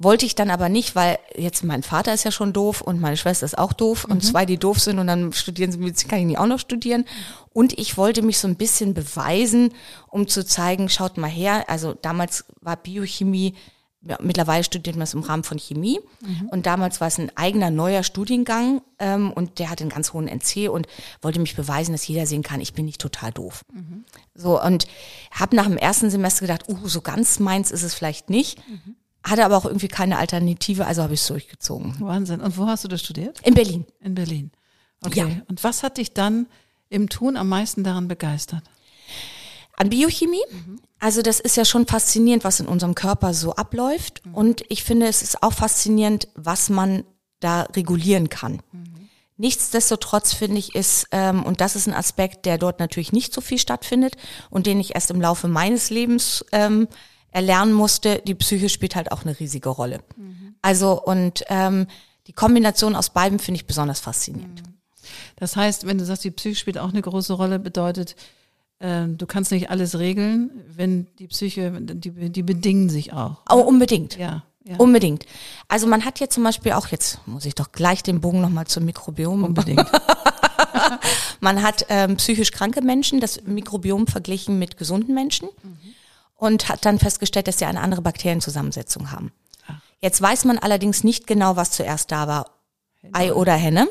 Wollte 0.00 0.26
ich 0.26 0.36
dann 0.36 0.50
aber 0.50 0.68
nicht, 0.68 0.94
weil 0.94 1.18
jetzt 1.36 1.64
mein 1.64 1.82
Vater 1.82 2.14
ist 2.14 2.24
ja 2.24 2.30
schon 2.30 2.52
doof 2.52 2.80
und 2.80 3.00
meine 3.00 3.16
Schwester 3.16 3.44
ist 3.44 3.58
auch 3.58 3.72
doof 3.72 4.04
und 4.04 4.22
zwei, 4.22 4.46
die 4.46 4.56
doof 4.56 4.78
sind 4.78 5.00
und 5.00 5.08
dann 5.08 5.32
studieren 5.32 5.72
sie 5.72 5.78
Medizin, 5.78 6.08
kann 6.08 6.20
ich 6.20 6.26
nicht 6.26 6.38
auch 6.38 6.46
noch 6.46 6.60
studieren. 6.60 7.04
Und 7.52 7.76
ich 7.76 7.96
wollte 7.96 8.22
mich 8.22 8.38
so 8.38 8.46
ein 8.46 8.54
bisschen 8.54 8.94
beweisen, 8.94 9.74
um 10.06 10.28
zu 10.28 10.44
zeigen, 10.44 10.88
schaut 10.88 11.18
mal 11.18 11.28
her, 11.28 11.64
also 11.68 11.94
damals 11.94 12.44
war 12.60 12.76
Biochemie 12.76 13.54
ja, 14.02 14.16
mittlerweile 14.22 14.62
studiert 14.62 14.94
man 14.94 15.02
es 15.02 15.14
im 15.14 15.22
Rahmen 15.22 15.42
von 15.42 15.58
Chemie. 15.58 15.98
Und 16.50 16.66
damals 16.66 17.00
war 17.00 17.08
es 17.08 17.18
ein 17.18 17.36
eigener 17.36 17.70
neuer 17.70 18.04
Studiengang 18.04 18.80
ähm, 19.00 19.32
und 19.32 19.58
der 19.58 19.70
hatte 19.70 19.82
einen 19.82 19.90
ganz 19.90 20.12
hohen 20.12 20.28
NC 20.28 20.70
und 20.70 20.86
wollte 21.20 21.40
mich 21.40 21.56
beweisen, 21.56 21.92
dass 21.92 22.06
jeder 22.06 22.24
sehen 22.24 22.44
kann, 22.44 22.60
ich 22.60 22.74
bin 22.74 22.84
nicht 22.84 23.00
total 23.00 23.32
doof. 23.32 23.64
So 24.34 24.62
und 24.62 24.86
habe 25.32 25.56
nach 25.56 25.66
dem 25.66 25.76
ersten 25.76 26.10
Semester 26.10 26.46
gedacht, 26.46 26.68
uh, 26.68 26.86
so 26.86 27.00
ganz 27.00 27.40
meins 27.40 27.72
ist 27.72 27.82
es 27.82 27.94
vielleicht 27.94 28.30
nicht, 28.30 28.60
hatte 29.28 29.44
aber 29.44 29.56
auch 29.56 29.64
irgendwie 29.64 29.88
keine 29.88 30.18
Alternative, 30.18 30.86
also 30.86 31.02
habe 31.02 31.14
ich 31.14 31.20
es 31.20 31.26
durchgezogen. 31.26 31.96
Wahnsinn. 32.00 32.40
Und 32.40 32.56
wo 32.56 32.66
hast 32.66 32.84
du 32.84 32.88
das 32.88 33.00
studiert? 33.00 33.40
In 33.44 33.54
Berlin. 33.54 33.86
In 34.00 34.14
Berlin. 34.14 34.50
Okay. 35.04 35.20
Ja. 35.20 35.42
Und 35.48 35.62
was 35.64 35.82
hat 35.82 35.98
dich 35.98 36.12
dann 36.12 36.46
im 36.88 37.08
Tun 37.08 37.36
am 37.36 37.48
meisten 37.48 37.84
daran 37.84 38.08
begeistert? 38.08 38.62
An 39.76 39.90
Biochemie. 39.90 40.42
Also 40.98 41.22
das 41.22 41.38
ist 41.38 41.56
ja 41.56 41.64
schon 41.64 41.86
faszinierend, 41.86 42.42
was 42.42 42.58
in 42.58 42.66
unserem 42.66 42.94
Körper 42.94 43.32
so 43.32 43.54
abläuft. 43.54 44.22
Und 44.32 44.64
ich 44.68 44.82
finde, 44.82 45.06
es 45.06 45.22
ist 45.22 45.42
auch 45.42 45.52
faszinierend, 45.52 46.28
was 46.34 46.68
man 46.68 47.04
da 47.38 47.62
regulieren 47.62 48.28
kann. 48.28 48.60
Nichtsdestotrotz 49.36 50.32
finde 50.32 50.58
ich 50.58 50.74
ist, 50.74 51.06
ähm, 51.12 51.44
und 51.44 51.60
das 51.60 51.76
ist 51.76 51.86
ein 51.86 51.94
Aspekt, 51.94 52.44
der 52.44 52.58
dort 52.58 52.80
natürlich 52.80 53.12
nicht 53.12 53.32
so 53.32 53.40
viel 53.40 53.58
stattfindet 53.58 54.16
und 54.50 54.66
den 54.66 54.80
ich 54.80 54.96
erst 54.96 55.12
im 55.12 55.20
Laufe 55.20 55.46
meines 55.46 55.90
Lebens 55.90 56.44
ähm, 56.50 56.88
erlernen 57.38 57.72
musste, 57.72 58.20
die 58.26 58.34
Psyche 58.34 58.68
spielt 58.68 58.96
halt 58.96 59.12
auch 59.12 59.22
eine 59.24 59.38
riesige 59.38 59.68
Rolle. 59.68 60.00
Also 60.60 61.00
und 61.00 61.44
ähm, 61.48 61.86
die 62.26 62.32
Kombination 62.32 62.96
aus 62.96 63.10
beiden 63.10 63.38
finde 63.38 63.60
ich 63.60 63.66
besonders 63.66 64.00
faszinierend. 64.00 64.64
Das 65.36 65.54
heißt, 65.54 65.86
wenn 65.86 65.98
du 65.98 66.04
sagst, 66.04 66.24
die 66.24 66.32
Psyche 66.32 66.56
spielt 66.56 66.78
auch 66.78 66.88
eine 66.88 67.00
große 67.00 67.32
Rolle, 67.32 67.60
bedeutet, 67.60 68.16
ähm, 68.80 69.16
du 69.18 69.26
kannst 69.26 69.52
nicht 69.52 69.70
alles 69.70 70.00
regeln, 70.00 70.50
wenn 70.68 71.06
die 71.20 71.28
Psyche, 71.28 71.80
die, 71.80 72.10
die 72.10 72.42
bedingen 72.42 72.90
sich 72.90 73.12
auch. 73.12 73.36
Oh, 73.48 73.60
unbedingt. 73.60 74.18
Ja, 74.18 74.42
ja. 74.64 74.74
Unbedingt. 74.78 75.24
Also 75.68 75.86
man 75.86 76.04
hat 76.04 76.18
hier 76.18 76.28
zum 76.28 76.42
Beispiel 76.42 76.72
auch, 76.72 76.88
jetzt 76.88 77.20
muss 77.26 77.44
ich 77.44 77.54
doch 77.54 77.70
gleich 77.70 78.02
den 78.02 78.20
Bogen 78.20 78.40
nochmal 78.40 78.66
zum 78.66 78.84
Mikrobiom. 78.84 79.44
Unbedingt. 79.44 79.86
Man 81.40 81.62
hat 81.62 81.86
ähm, 81.88 82.16
psychisch 82.16 82.50
kranke 82.50 82.82
Menschen, 82.82 83.20
das 83.20 83.42
Mikrobiom 83.44 84.06
verglichen 84.08 84.58
mit 84.58 84.76
gesunden 84.76 85.14
Menschen 85.14 85.48
und 86.38 86.68
hat 86.68 86.86
dann 86.86 86.98
festgestellt, 86.98 87.48
dass 87.48 87.58
sie 87.58 87.66
eine 87.66 87.80
andere 87.80 88.00
Bakterienzusammensetzung 88.00 89.10
haben. 89.10 89.32
Jetzt 90.00 90.22
weiß 90.22 90.44
man 90.44 90.58
allerdings 90.58 91.04
nicht 91.04 91.26
genau, 91.26 91.56
was 91.56 91.72
zuerst 91.72 92.10
da 92.10 92.26
war, 92.26 92.46
Ei 93.12 93.32
oder 93.32 93.54
Henne. 93.54 93.88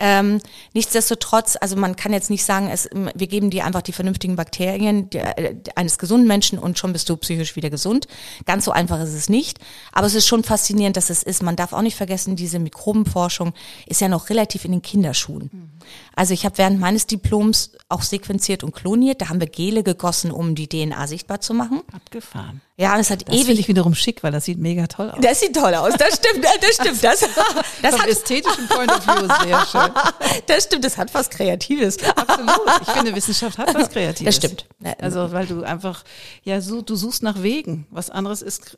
Ähm, 0.00 0.40
nichtsdestotrotz, 0.72 1.56
also 1.60 1.76
man 1.76 1.96
kann 1.96 2.12
jetzt 2.12 2.30
nicht 2.30 2.44
sagen, 2.44 2.68
es, 2.68 2.88
wir 2.92 3.26
geben 3.26 3.50
dir 3.50 3.64
einfach 3.64 3.82
die 3.82 3.92
vernünftigen 3.92 4.36
Bakterien 4.36 5.10
äh, 5.12 5.54
eines 5.76 5.98
gesunden 5.98 6.26
Menschen 6.26 6.58
und 6.58 6.78
schon 6.78 6.92
bist 6.92 7.08
du 7.08 7.16
psychisch 7.16 7.56
wieder 7.56 7.70
gesund. 7.70 8.06
Ganz 8.44 8.64
so 8.64 8.72
einfach 8.72 9.00
ist 9.00 9.14
es 9.14 9.28
nicht. 9.28 9.58
Aber 9.92 10.06
es 10.06 10.14
ist 10.14 10.26
schon 10.26 10.42
faszinierend, 10.42 10.96
dass 10.96 11.10
es 11.10 11.22
ist. 11.22 11.42
Man 11.42 11.56
darf 11.56 11.72
auch 11.72 11.82
nicht 11.82 11.96
vergessen, 11.96 12.36
diese 12.36 12.58
Mikrobenforschung 12.58 13.52
ist 13.86 14.00
ja 14.00 14.08
noch 14.08 14.30
relativ 14.30 14.64
in 14.64 14.72
den 14.72 14.82
Kinderschuhen. 14.82 15.70
Also 16.16 16.34
ich 16.34 16.44
habe 16.44 16.58
während 16.58 16.80
meines 16.80 17.06
Diploms 17.06 17.72
auch 17.88 18.02
sequenziert 18.02 18.64
und 18.64 18.74
kloniert. 18.74 19.20
Da 19.20 19.28
haben 19.28 19.40
wir 19.40 19.48
Gele 19.48 19.82
gegossen, 19.82 20.30
um 20.30 20.54
die 20.54 20.68
DNA 20.68 21.06
sichtbar 21.06 21.40
zu 21.40 21.54
machen. 21.54 21.82
Abgefahren. 21.92 22.60
Ja, 22.76 22.94
und 22.94 23.00
es 23.00 23.10
hat 23.10 23.28
Das 23.28 23.34
ewig. 23.36 23.60
ich 23.60 23.68
wiederum 23.68 23.94
schick, 23.94 24.24
weil 24.24 24.32
das 24.32 24.46
sieht 24.46 24.58
mega 24.58 24.88
toll 24.88 25.08
aus. 25.10 25.18
Das 25.20 25.38
sieht 25.38 25.54
toll 25.54 25.72
aus. 25.74 25.94
Das 25.96 26.16
stimmt. 26.16 26.44
Das 26.44 26.74
stimmt. 26.74 27.04
Das, 27.04 27.20
das 27.82 27.98
hat 28.00 28.08
ästhetischen 28.08 28.66
Point 28.66 28.90
of 28.90 29.06
View 29.06 29.28
sehr 29.44 29.66
schön. 29.66 29.90
Das 30.46 30.64
stimmt, 30.64 30.84
das 30.84 30.96
hat 30.98 31.14
was 31.14 31.30
Kreatives. 31.30 32.02
Absolut. 32.16 32.50
Ich 32.82 32.88
finde, 32.88 33.14
Wissenschaft 33.14 33.58
hat 33.58 33.72
was 33.74 33.90
Kreatives. 33.90 34.24
Das 34.24 34.36
stimmt. 34.36 34.66
Also, 34.98 35.30
weil 35.30 35.46
du 35.46 35.62
einfach, 35.62 36.02
ja, 36.42 36.60
so, 36.60 36.82
du 36.82 36.96
suchst 36.96 37.22
nach 37.22 37.42
Wegen. 37.42 37.86
Was 37.90 38.10
anderes 38.10 38.42
ist, 38.42 38.76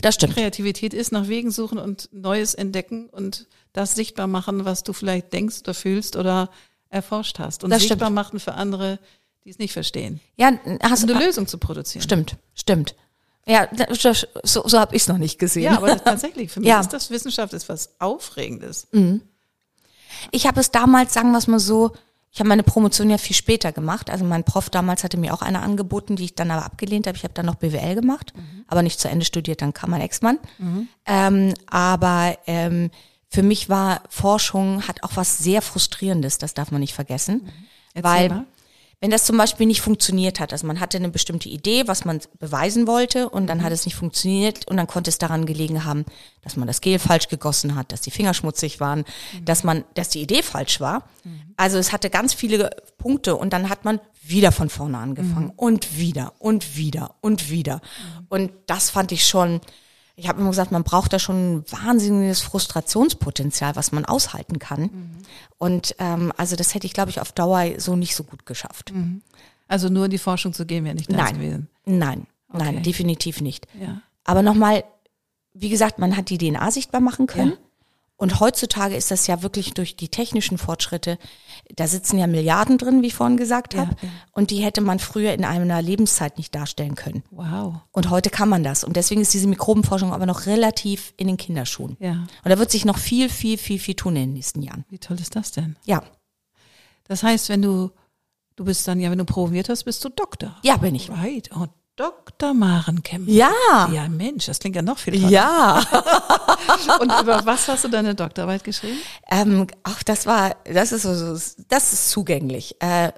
Das 0.00 0.14
stimmt. 0.14 0.34
Kreativität 0.34 0.94
ist 0.94 1.12
nach 1.12 1.28
Wegen 1.28 1.50
suchen 1.50 1.78
und 1.78 2.08
Neues 2.12 2.54
entdecken 2.54 3.10
und 3.10 3.46
das 3.74 3.94
sichtbar 3.94 4.26
machen, 4.26 4.64
was 4.64 4.84
du 4.84 4.92
vielleicht 4.94 5.32
denkst 5.34 5.58
oder 5.64 5.74
fühlst 5.74 6.16
oder 6.16 6.48
erforscht 6.88 7.38
hast. 7.40 7.62
Und 7.62 7.70
Das 7.70 7.80
stimmt. 7.82 7.90
sichtbar 8.00 8.10
machen 8.10 8.40
für 8.40 8.54
andere, 8.54 8.98
die 9.44 9.50
es 9.50 9.58
nicht 9.58 9.72
verstehen. 9.74 10.20
Ja, 10.36 10.52
hast 10.82 11.06
du 11.06 11.14
eine 11.14 11.22
Lösung 11.26 11.46
zu 11.46 11.58
produzieren. 11.58 12.02
Stimmt, 12.02 12.36
stimmt. 12.54 12.94
Ja, 13.46 13.66
das- 13.66 14.26
so, 14.42 14.62
so 14.66 14.78
habe 14.78 14.96
ich 14.96 15.02
es 15.02 15.08
noch 15.08 15.18
nicht 15.18 15.38
gesehen. 15.38 15.64
Ja, 15.64 15.76
aber 15.76 15.96
tatsächlich, 16.04 16.50
für 16.50 16.60
mich 16.60 16.68
Ja. 16.68 16.80
ist 16.80 16.92
das 16.92 17.10
Wissenschaft 17.10 17.52
ist 17.52 17.68
was 17.68 17.90
Aufregendes. 18.00 18.86
Ich 20.30 20.46
habe 20.46 20.60
es 20.60 20.70
damals, 20.70 21.12
sagen 21.12 21.30
wir 21.32 21.38
es 21.38 21.46
mal 21.46 21.58
so, 21.58 21.92
ich 22.30 22.40
habe 22.40 22.48
meine 22.48 22.62
Promotion 22.64 23.10
ja 23.10 23.18
viel 23.18 23.36
später 23.36 23.70
gemacht. 23.70 24.10
Also 24.10 24.24
mein 24.24 24.42
Prof 24.44 24.68
damals 24.70 25.04
hatte 25.04 25.16
mir 25.16 25.32
auch 25.34 25.42
eine 25.42 25.60
angeboten, 25.62 26.16
die 26.16 26.24
ich 26.24 26.34
dann 26.34 26.50
aber 26.50 26.64
abgelehnt 26.64 27.06
habe. 27.06 27.16
Ich 27.16 27.22
habe 27.22 27.34
dann 27.34 27.46
noch 27.46 27.54
BWL 27.56 27.94
gemacht, 27.94 28.32
aber 28.66 28.82
nicht 28.82 28.98
zu 28.98 29.08
Ende 29.08 29.24
studiert, 29.24 29.62
dann 29.62 29.72
kam 29.72 29.90
mein 29.90 30.00
Ex-Mann. 30.00 30.38
Ähm, 31.06 31.54
aber 31.66 32.36
ähm, 32.46 32.90
für 33.28 33.42
mich 33.44 33.68
war 33.68 34.02
Forschung 34.08 34.82
hat 34.88 35.02
auch 35.04 35.12
was 35.14 35.38
sehr 35.38 35.62
Frustrierendes, 35.62 36.38
das 36.38 36.54
darf 36.54 36.70
man 36.72 36.80
nicht 36.80 36.94
vergessen. 36.94 37.48
Erzähl 37.94 38.10
weil 38.10 38.28
mal. 38.30 38.44
Wenn 39.00 39.10
das 39.10 39.24
zum 39.24 39.36
Beispiel 39.36 39.66
nicht 39.66 39.80
funktioniert 39.80 40.40
hat, 40.40 40.52
also 40.52 40.66
man 40.66 40.80
hatte 40.80 40.96
eine 40.96 41.10
bestimmte 41.10 41.48
Idee, 41.48 41.86
was 41.86 42.04
man 42.04 42.20
beweisen 42.38 42.86
wollte 42.86 43.28
und 43.28 43.46
dann 43.46 43.62
hat 43.62 43.72
es 43.72 43.84
nicht 43.84 43.96
funktioniert 43.96 44.66
und 44.68 44.76
dann 44.76 44.86
konnte 44.86 45.10
es 45.10 45.18
daran 45.18 45.46
gelegen 45.46 45.84
haben, 45.84 46.04
dass 46.42 46.56
man 46.56 46.66
das 46.66 46.80
Gel 46.80 46.98
falsch 46.98 47.28
gegossen 47.28 47.74
hat, 47.74 47.92
dass 47.92 48.00
die 48.00 48.10
Finger 48.10 48.34
schmutzig 48.34 48.80
waren, 48.80 49.04
dass 49.44 49.64
man, 49.64 49.84
dass 49.94 50.08
die 50.08 50.22
Idee 50.22 50.42
falsch 50.42 50.80
war. 50.80 51.08
Also 51.56 51.78
es 51.78 51.92
hatte 51.92 52.10
ganz 52.10 52.34
viele 52.34 52.70
Punkte 52.98 53.36
und 53.36 53.52
dann 53.52 53.68
hat 53.68 53.84
man 53.84 54.00
wieder 54.22 54.52
von 54.52 54.70
vorne 54.70 54.98
angefangen 54.98 55.52
und 55.56 55.98
wieder 55.98 56.32
und 56.38 56.76
wieder 56.76 57.14
und 57.20 57.50
wieder. 57.50 57.80
Und 58.28 58.52
das 58.66 58.90
fand 58.90 59.12
ich 59.12 59.26
schon, 59.26 59.60
ich 60.16 60.28
habe 60.28 60.40
immer 60.40 60.50
gesagt, 60.50 60.70
man 60.72 60.84
braucht 60.84 61.12
da 61.12 61.18
schon 61.18 61.56
ein 61.58 61.64
wahnsinniges 61.70 62.40
Frustrationspotenzial, 62.40 63.74
was 63.76 63.92
man 63.92 64.04
aushalten 64.04 64.58
kann. 64.58 64.90
Und 65.58 65.94
ähm, 65.98 66.32
also 66.36 66.56
das 66.56 66.74
hätte 66.74 66.86
ich, 66.86 66.92
glaube 66.92 67.10
ich, 67.10 67.20
auf 67.20 67.32
Dauer 67.32 67.64
so 67.78 67.96
nicht 67.96 68.14
so 68.14 68.24
gut 68.24 68.46
geschafft. 68.46 68.92
Also 69.68 69.88
nur 69.88 70.04
in 70.04 70.10
die 70.10 70.18
Forschung 70.18 70.52
zu 70.52 70.66
gehen, 70.66 70.84
wäre 70.84 70.94
nicht 70.94 71.10
das 71.10 71.16
Nein, 71.16 71.34
gewesen. 71.34 71.68
nein, 71.84 72.26
Okay. 72.52 72.64
nein, 72.64 72.82
definitiv 72.84 73.40
nicht. 73.40 73.66
Ja. 73.80 74.00
Aber 74.24 74.42
nochmal, 74.42 74.84
wie 75.54 75.68
gesagt, 75.70 75.98
man 75.98 76.16
hat 76.16 76.30
die 76.30 76.38
DNA 76.38 76.70
sichtbar 76.70 77.00
machen 77.00 77.26
können. 77.26 77.50
Ja. 77.52 77.56
Und 78.16 78.38
heutzutage 78.38 78.94
ist 78.94 79.10
das 79.10 79.26
ja 79.26 79.42
wirklich 79.42 79.74
durch 79.74 79.96
die 79.96 80.08
technischen 80.08 80.56
Fortschritte, 80.56 81.18
da 81.74 81.88
sitzen 81.88 82.16
ja 82.18 82.28
Milliarden 82.28 82.78
drin, 82.78 83.02
wie 83.02 83.08
ich 83.08 83.14
vorhin 83.14 83.36
gesagt 83.36 83.74
Ja, 83.74 83.80
habe. 83.80 83.96
ja. 84.02 84.08
Und 84.30 84.50
die 84.50 84.58
hätte 84.62 84.80
man 84.80 85.00
früher 85.00 85.32
in 85.32 85.44
einer 85.44 85.82
Lebenszeit 85.82 86.38
nicht 86.38 86.54
darstellen 86.54 86.94
können. 86.94 87.24
Wow. 87.32 87.74
Und 87.90 88.10
heute 88.10 88.30
kann 88.30 88.48
man 88.48 88.62
das. 88.62 88.84
Und 88.84 88.96
deswegen 88.96 89.20
ist 89.20 89.34
diese 89.34 89.48
Mikrobenforschung 89.48 90.12
aber 90.12 90.26
noch 90.26 90.46
relativ 90.46 91.12
in 91.16 91.26
den 91.26 91.36
Kinderschuhen. 91.36 91.96
Ja. 91.98 92.12
Und 92.44 92.50
da 92.50 92.58
wird 92.58 92.70
sich 92.70 92.84
noch 92.84 92.98
viel, 92.98 93.28
viel, 93.28 93.58
viel, 93.58 93.80
viel 93.80 93.94
tun 93.94 94.14
in 94.14 94.22
den 94.22 94.32
nächsten 94.34 94.62
Jahren. 94.62 94.84
Wie 94.90 94.98
toll 94.98 95.18
ist 95.20 95.34
das 95.34 95.50
denn? 95.50 95.76
Ja, 95.84 96.02
Das 97.08 97.22
heißt, 97.22 97.48
wenn 97.48 97.62
du 97.62 97.90
Du 98.56 98.64
bist 98.64 98.86
dann 98.86 99.00
ja, 99.00 99.10
wenn 99.10 99.18
du 99.18 99.24
promoviert 99.24 99.68
hast, 99.68 99.82
bist 99.82 100.04
du 100.04 100.08
Doktor. 100.10 100.56
Ja, 100.62 100.76
bin 100.76 100.94
ich. 100.94 101.10
Right. 101.10 101.50
Oh, 101.56 101.66
Dr. 101.96 102.54
Maren 102.54 103.02
Kemper. 103.02 103.30
Ja. 103.30 103.88
Ja, 103.92 104.08
Mensch, 104.08 104.46
das 104.46 104.58
klingt 104.58 104.74
ja 104.74 104.82
noch 104.82 104.98
viel 104.98 105.14
toller. 105.14 105.28
Ja. 105.28 105.76
Und 107.00 107.12
über 107.22 107.46
was 107.46 107.68
hast 107.68 107.84
du 107.84 107.88
deine 107.88 108.14
Doktorarbeit 108.14 108.64
geschrieben? 108.64 108.98
Ähm, 109.30 109.66
ach, 109.84 110.02
das 110.02 110.26
war, 110.26 110.56
das 110.64 110.90
ist 110.92 111.02
so, 111.02 111.38
das 111.68 111.92
ist 111.92 112.10
zugänglich. 112.10 112.76
Äh, 112.80 113.12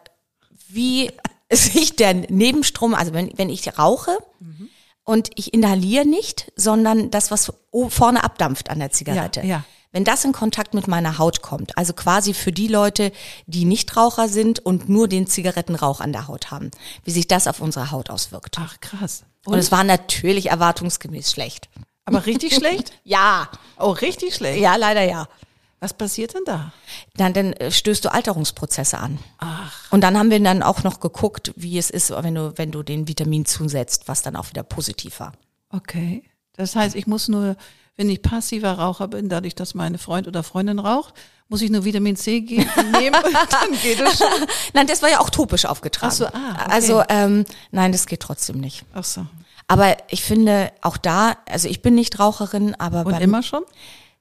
wie 0.68 1.10
sich 1.50 1.96
der 1.96 2.12
Nebenstrom, 2.14 2.94
also 2.94 3.14
wenn, 3.14 3.30
wenn 3.36 3.48
ich 3.48 3.78
rauche 3.78 4.18
und 5.04 5.30
ich 5.36 5.54
inhaliere 5.54 6.04
nicht, 6.04 6.52
sondern 6.56 7.10
das, 7.10 7.30
was 7.30 7.52
vorne 7.88 8.24
abdampft 8.24 8.68
an 8.68 8.80
der 8.80 8.90
Zigarette. 8.90 9.40
Ja, 9.40 9.46
ja. 9.46 9.64
Wenn 9.96 10.04
das 10.04 10.26
in 10.26 10.32
Kontakt 10.32 10.74
mit 10.74 10.88
meiner 10.88 11.16
Haut 11.16 11.40
kommt, 11.40 11.78
also 11.78 11.94
quasi 11.94 12.34
für 12.34 12.52
die 12.52 12.68
Leute, 12.68 13.12
die 13.46 13.64
Nichtraucher 13.64 14.28
sind 14.28 14.58
und 14.58 14.90
nur 14.90 15.08
den 15.08 15.26
Zigarettenrauch 15.26 16.00
an 16.02 16.12
der 16.12 16.28
Haut 16.28 16.50
haben, 16.50 16.70
wie 17.04 17.12
sich 17.12 17.28
das 17.28 17.46
auf 17.48 17.62
unsere 17.62 17.90
Haut 17.92 18.10
auswirkt. 18.10 18.58
Ach, 18.60 18.78
krass. 18.82 19.24
Und 19.46 19.56
es 19.58 19.72
war 19.72 19.84
natürlich 19.84 20.50
erwartungsgemäß 20.50 21.32
schlecht. 21.32 21.70
Aber 22.04 22.26
richtig 22.26 22.54
schlecht? 22.58 22.92
Ja, 23.04 23.48
Oh, 23.78 23.92
richtig 23.92 24.34
schlecht. 24.34 24.60
ja, 24.60 24.76
leider 24.76 25.00
ja. 25.02 25.28
Was 25.80 25.94
passiert 25.94 26.34
denn 26.34 26.44
da? 26.44 26.74
Dann, 27.16 27.32
dann 27.32 27.54
äh, 27.54 27.70
stößt 27.70 28.04
du 28.04 28.12
Alterungsprozesse 28.12 28.98
an. 28.98 29.18
Ach, 29.38 29.90
Und 29.92 30.02
dann 30.02 30.18
haben 30.18 30.28
wir 30.30 30.40
dann 30.40 30.62
auch 30.62 30.82
noch 30.82 31.00
geguckt, 31.00 31.54
wie 31.56 31.78
es 31.78 31.88
ist, 31.88 32.10
wenn 32.10 32.34
du, 32.34 32.52
wenn 32.56 32.70
du 32.70 32.82
den 32.82 33.08
Vitamin 33.08 33.46
zusetzt, 33.46 34.08
was 34.08 34.20
dann 34.20 34.36
auch 34.36 34.50
wieder 34.50 34.62
positiv 34.62 35.20
war. 35.20 35.32
okay. 35.70 36.22
Das 36.58 36.74
heißt, 36.74 36.96
ich 36.96 37.06
muss 37.06 37.28
nur, 37.28 37.54
wenn 37.96 38.10
ich 38.10 38.22
passiver 38.22 38.72
Raucher 38.72 39.08
bin, 39.08 39.28
dadurch, 39.28 39.54
dass 39.54 39.74
meine 39.74 39.98
Freund 39.98 40.28
oder 40.28 40.42
Freundin 40.42 40.78
raucht, 40.78 41.14
muss 41.48 41.62
ich 41.62 41.70
nur 41.70 41.84
Vitamin 41.84 42.16
C 42.16 42.40
ge- 42.40 42.66
nehmen 42.92 43.16
dann 43.50 43.70
geht 43.82 44.00
es 44.00 44.18
schon. 44.18 44.26
Nein, 44.74 44.86
das 44.86 45.00
war 45.02 45.08
ja 45.10 45.20
auch 45.20 45.30
topisch 45.30 45.64
aufgetragen. 45.64 46.12
Ach 46.12 46.16
so, 46.16 46.26
ah, 46.26 46.52
okay. 46.52 46.70
Also, 46.70 47.02
ähm, 47.08 47.44
nein, 47.70 47.92
das 47.92 48.06
geht 48.06 48.20
trotzdem 48.20 48.58
nicht. 48.60 48.84
Ach 48.92 49.04
so. 49.04 49.26
Aber 49.68 49.96
ich 50.10 50.22
finde 50.22 50.72
auch 50.82 50.96
da, 50.96 51.36
also 51.48 51.68
ich 51.68 51.82
bin 51.82 51.94
nicht 51.94 52.18
Raucherin, 52.18 52.74
aber 52.78 53.00
Und 53.06 53.12
beim, 53.12 53.22
immer 53.22 53.42
schon? 53.42 53.62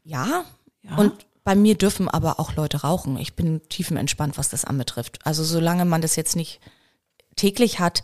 ja, 0.04 0.44
Ja. 0.84 0.96
und 0.98 1.14
bei 1.44 1.54
mir 1.56 1.76
dürfen 1.76 2.08
aber 2.10 2.40
auch 2.40 2.56
Leute 2.56 2.82
rauchen. 2.82 3.18
Ich 3.18 3.36
bin 3.36 3.62
tiefenentspannt, 3.70 4.38
was 4.38 4.50
das 4.50 4.66
anbetrifft. 4.66 5.20
Also 5.26 5.44
solange 5.44 5.86
man 5.86 6.02
das 6.02 6.16
jetzt 6.16 6.36
nicht 6.36 6.60
täglich 7.36 7.80
hat. 7.80 8.04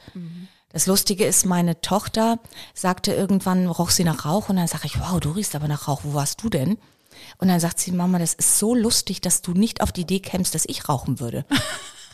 Das 0.74 0.88
Lustige 0.88 1.26
ist, 1.26 1.46
meine 1.46 1.82
Tochter 1.82 2.40
sagte 2.74 3.14
irgendwann, 3.14 3.68
roch 3.68 3.90
sie 3.90 4.04
nach 4.04 4.26
Rauch 4.26 4.50
und 4.50 4.56
dann 4.56 4.68
sage 4.68 4.86
ich, 4.86 5.00
wow, 5.00 5.20
du 5.20 5.32
riechst 5.32 5.56
aber 5.56 5.68
nach 5.68 5.88
Rauch, 5.88 6.02
wo 6.04 6.14
warst 6.14 6.42
du 6.44 6.50
denn? 6.50 6.78
Und 7.38 7.50
dann 7.50 7.60
sagt 7.60 7.80
sie, 7.80 7.92
Mama, 7.92 8.20
das 8.20 8.34
ist 8.34 8.60
so 8.60 8.74
lustig, 8.74 9.22
dass 9.22 9.42
du 9.42 9.52
nicht 9.52 9.82
auf 9.82 9.92
die 9.92 10.02
Idee 10.02 10.20
kämst, 10.20 10.56
dass 10.56 10.66
ich 10.66 10.88
rauchen 10.88 11.20
würde. 11.20 11.46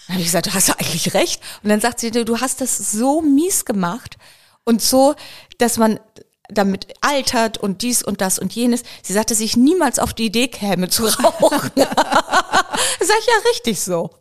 Dann 0.07 0.13
habe 0.13 0.21
ich 0.21 0.27
gesagt, 0.27 0.45
du 0.47 0.53
hast 0.53 0.69
eigentlich 0.69 1.13
recht. 1.13 1.41
Und 1.63 1.69
dann 1.69 1.81
sagt 1.81 1.99
sie, 1.99 2.11
du 2.11 2.39
hast 2.39 2.61
das 2.61 2.77
so 2.77 3.21
mies 3.21 3.65
gemacht 3.65 4.15
und 4.63 4.81
so, 4.81 5.15
dass 5.57 5.77
man 5.77 5.99
damit 6.49 6.87
altert 7.01 7.57
und 7.57 7.81
dies 7.81 8.03
und 8.03 8.21
das 8.21 8.39
und 8.39 8.53
jenes. 8.53 8.83
Sie 9.03 9.13
sagte, 9.13 9.33
dass 9.33 9.41
ich 9.41 9.57
niemals 9.57 9.99
auf 9.99 10.13
die 10.13 10.25
Idee 10.25 10.47
käme 10.47 10.89
zu 10.89 11.05
rauchen. 11.23 11.71
Sag 11.75 13.17
ich 13.19 13.27
ja 13.27 13.49
richtig 13.51 13.81
so. 13.81 14.11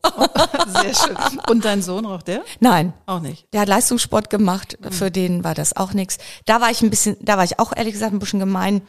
Sehr 0.82 0.94
schön. 0.94 1.16
Und 1.50 1.64
dein 1.64 1.82
Sohn 1.82 2.04
raucht 2.06 2.28
der? 2.28 2.42
Nein, 2.60 2.92
Auch 3.06 3.20
nicht. 3.20 3.46
der 3.52 3.62
hat 3.62 3.68
Leistungssport 3.68 4.30
gemacht, 4.30 4.78
für 4.90 5.10
den 5.10 5.44
war 5.44 5.54
das 5.54 5.76
auch 5.76 5.92
nichts. 5.92 6.18
Da 6.46 6.60
war 6.60 6.70
ich 6.70 6.82
ein 6.82 6.90
bisschen, 6.90 7.16
da 7.20 7.36
war 7.36 7.44
ich 7.44 7.58
auch 7.58 7.72
ehrlich 7.76 7.92
gesagt 7.92 8.12
ein 8.12 8.18
bisschen 8.18 8.40
gemein. 8.40 8.82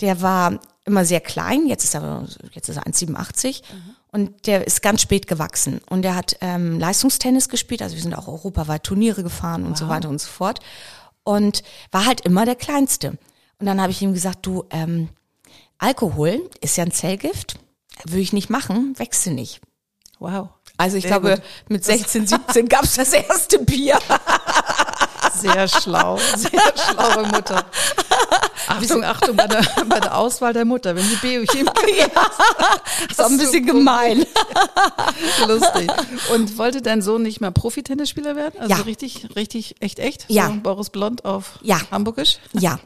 Der 0.00 0.20
war 0.22 0.60
immer 0.84 1.04
sehr 1.04 1.20
klein, 1.20 1.66
jetzt 1.66 1.84
ist 1.84 1.94
er, 1.94 2.24
jetzt 2.52 2.68
ist 2.68 2.76
er 2.76 2.84
1,87 2.84 3.62
und 4.12 4.46
der 4.46 4.66
ist 4.66 4.80
ganz 4.82 5.02
spät 5.02 5.26
gewachsen. 5.26 5.80
Und 5.90 6.02
der 6.02 6.14
hat 6.14 6.36
ähm, 6.40 6.78
Leistungstennis 6.78 7.48
gespielt, 7.48 7.82
also 7.82 7.94
wir 7.96 8.02
sind 8.02 8.14
auch 8.14 8.28
europaweit 8.28 8.84
Turniere 8.84 9.22
gefahren 9.22 9.66
und 9.66 9.76
so 9.76 9.88
weiter 9.88 10.08
und 10.08 10.20
so 10.20 10.28
fort. 10.28 10.60
Und 11.28 11.62
war 11.90 12.06
halt 12.06 12.22
immer 12.22 12.46
der 12.46 12.54
Kleinste. 12.54 13.18
Und 13.58 13.66
dann 13.66 13.82
habe 13.82 13.92
ich 13.92 14.00
ihm 14.00 14.14
gesagt, 14.14 14.46
du, 14.46 14.64
ähm, 14.70 15.10
Alkohol 15.76 16.48
ist 16.62 16.78
ja 16.78 16.84
ein 16.84 16.90
Zellgift, 16.90 17.58
würde 18.04 18.22
ich 18.22 18.32
nicht 18.32 18.48
machen, 18.48 18.98
wechsel 18.98 19.34
nicht. 19.34 19.60
Wow. 20.18 20.48
Also 20.78 20.96
ich 20.96 21.02
Sehr 21.02 21.10
glaube, 21.20 21.34
gut. 21.34 21.42
mit 21.68 21.84
16, 21.84 22.28
17 22.28 22.68
gab's 22.70 22.94
das 22.94 23.12
erste 23.12 23.58
Bier. 23.58 23.98
Sehr 25.34 25.68
schlau. 25.68 26.18
Sehr 26.36 26.50
schlaue 26.76 27.26
Mutter. 27.28 27.64
Achtung, 28.68 29.02
Achtung 29.04 29.36
bei 29.36 29.46
der, 29.46 29.62
bei 29.86 30.00
der 30.00 30.16
Auswahl 30.16 30.52
der 30.52 30.64
Mutter, 30.64 30.94
wenn 30.94 31.08
die 31.08 31.16
Biochemie 31.16 31.70
Das 33.08 33.18
war 33.18 33.26
ein 33.26 33.38
bisschen 33.38 33.64
gemein. 33.66 34.26
lustig. 35.46 35.90
Und 36.34 36.58
wollte 36.58 36.82
dein 36.82 37.00
Sohn 37.02 37.22
nicht 37.22 37.40
mal 37.40 37.50
Profitennisspieler 37.50 38.36
werden? 38.36 38.60
Also 38.60 38.74
Ja. 38.74 38.80
richtig, 38.82 39.28
richtig, 39.36 39.76
echt, 39.80 39.98
echt? 39.98 40.26
Ja. 40.28 40.48
So 40.48 40.54
Boris 40.60 40.90
Blond 40.90 41.24
auf 41.24 41.58
Ja. 41.62 41.80
Hamburgisch? 41.90 42.38
Ja, 42.52 42.78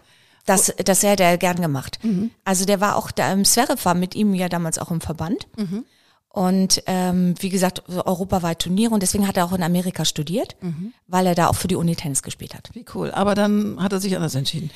das, 0.47 0.73
das 0.85 1.03
hätte 1.03 1.23
er 1.25 1.39
gern 1.39 1.61
gemacht. 1.61 1.99
Mhm. 2.03 2.31
Also 2.45 2.65
der 2.65 2.81
war 2.81 2.97
auch 2.97 3.11
da 3.11 3.33
im 3.33 3.45
Zverev 3.45 3.85
war 3.85 3.95
mit 3.95 4.15
ihm 4.15 4.35
ja 4.35 4.49
damals 4.49 4.79
auch 4.79 4.91
im 4.91 5.01
Verband. 5.01 5.47
Mhm. 5.57 5.85
Und 6.33 6.83
ähm, 6.87 7.35
wie 7.41 7.51
gesagt, 7.51 7.83
europaweit 7.89 8.61
Turniere 8.61 8.95
und 8.95 9.03
deswegen 9.03 9.29
hat 9.29 9.37
er 9.37 9.45
auch 9.45 9.53
in 9.53 9.63
Amerika 9.63 10.05
studiert, 10.07 10.57
Mhm. 10.63 10.95
weil 11.07 11.27
er 11.27 11.35
da 11.35 11.49
auch 11.49 11.55
für 11.57 11.69
die 11.69 11.77
Uni 11.77 11.95
Tennis 11.95 12.23
gespielt 12.23 12.55
hat. 12.55 12.71
Wie 12.73 12.87
cool. 12.95 13.11
Aber 13.11 13.35
dann 13.35 13.77
hat 13.83 13.93
er 13.93 14.01
sich 14.01 14.17
anders 14.17 14.35
entschieden. 14.35 14.71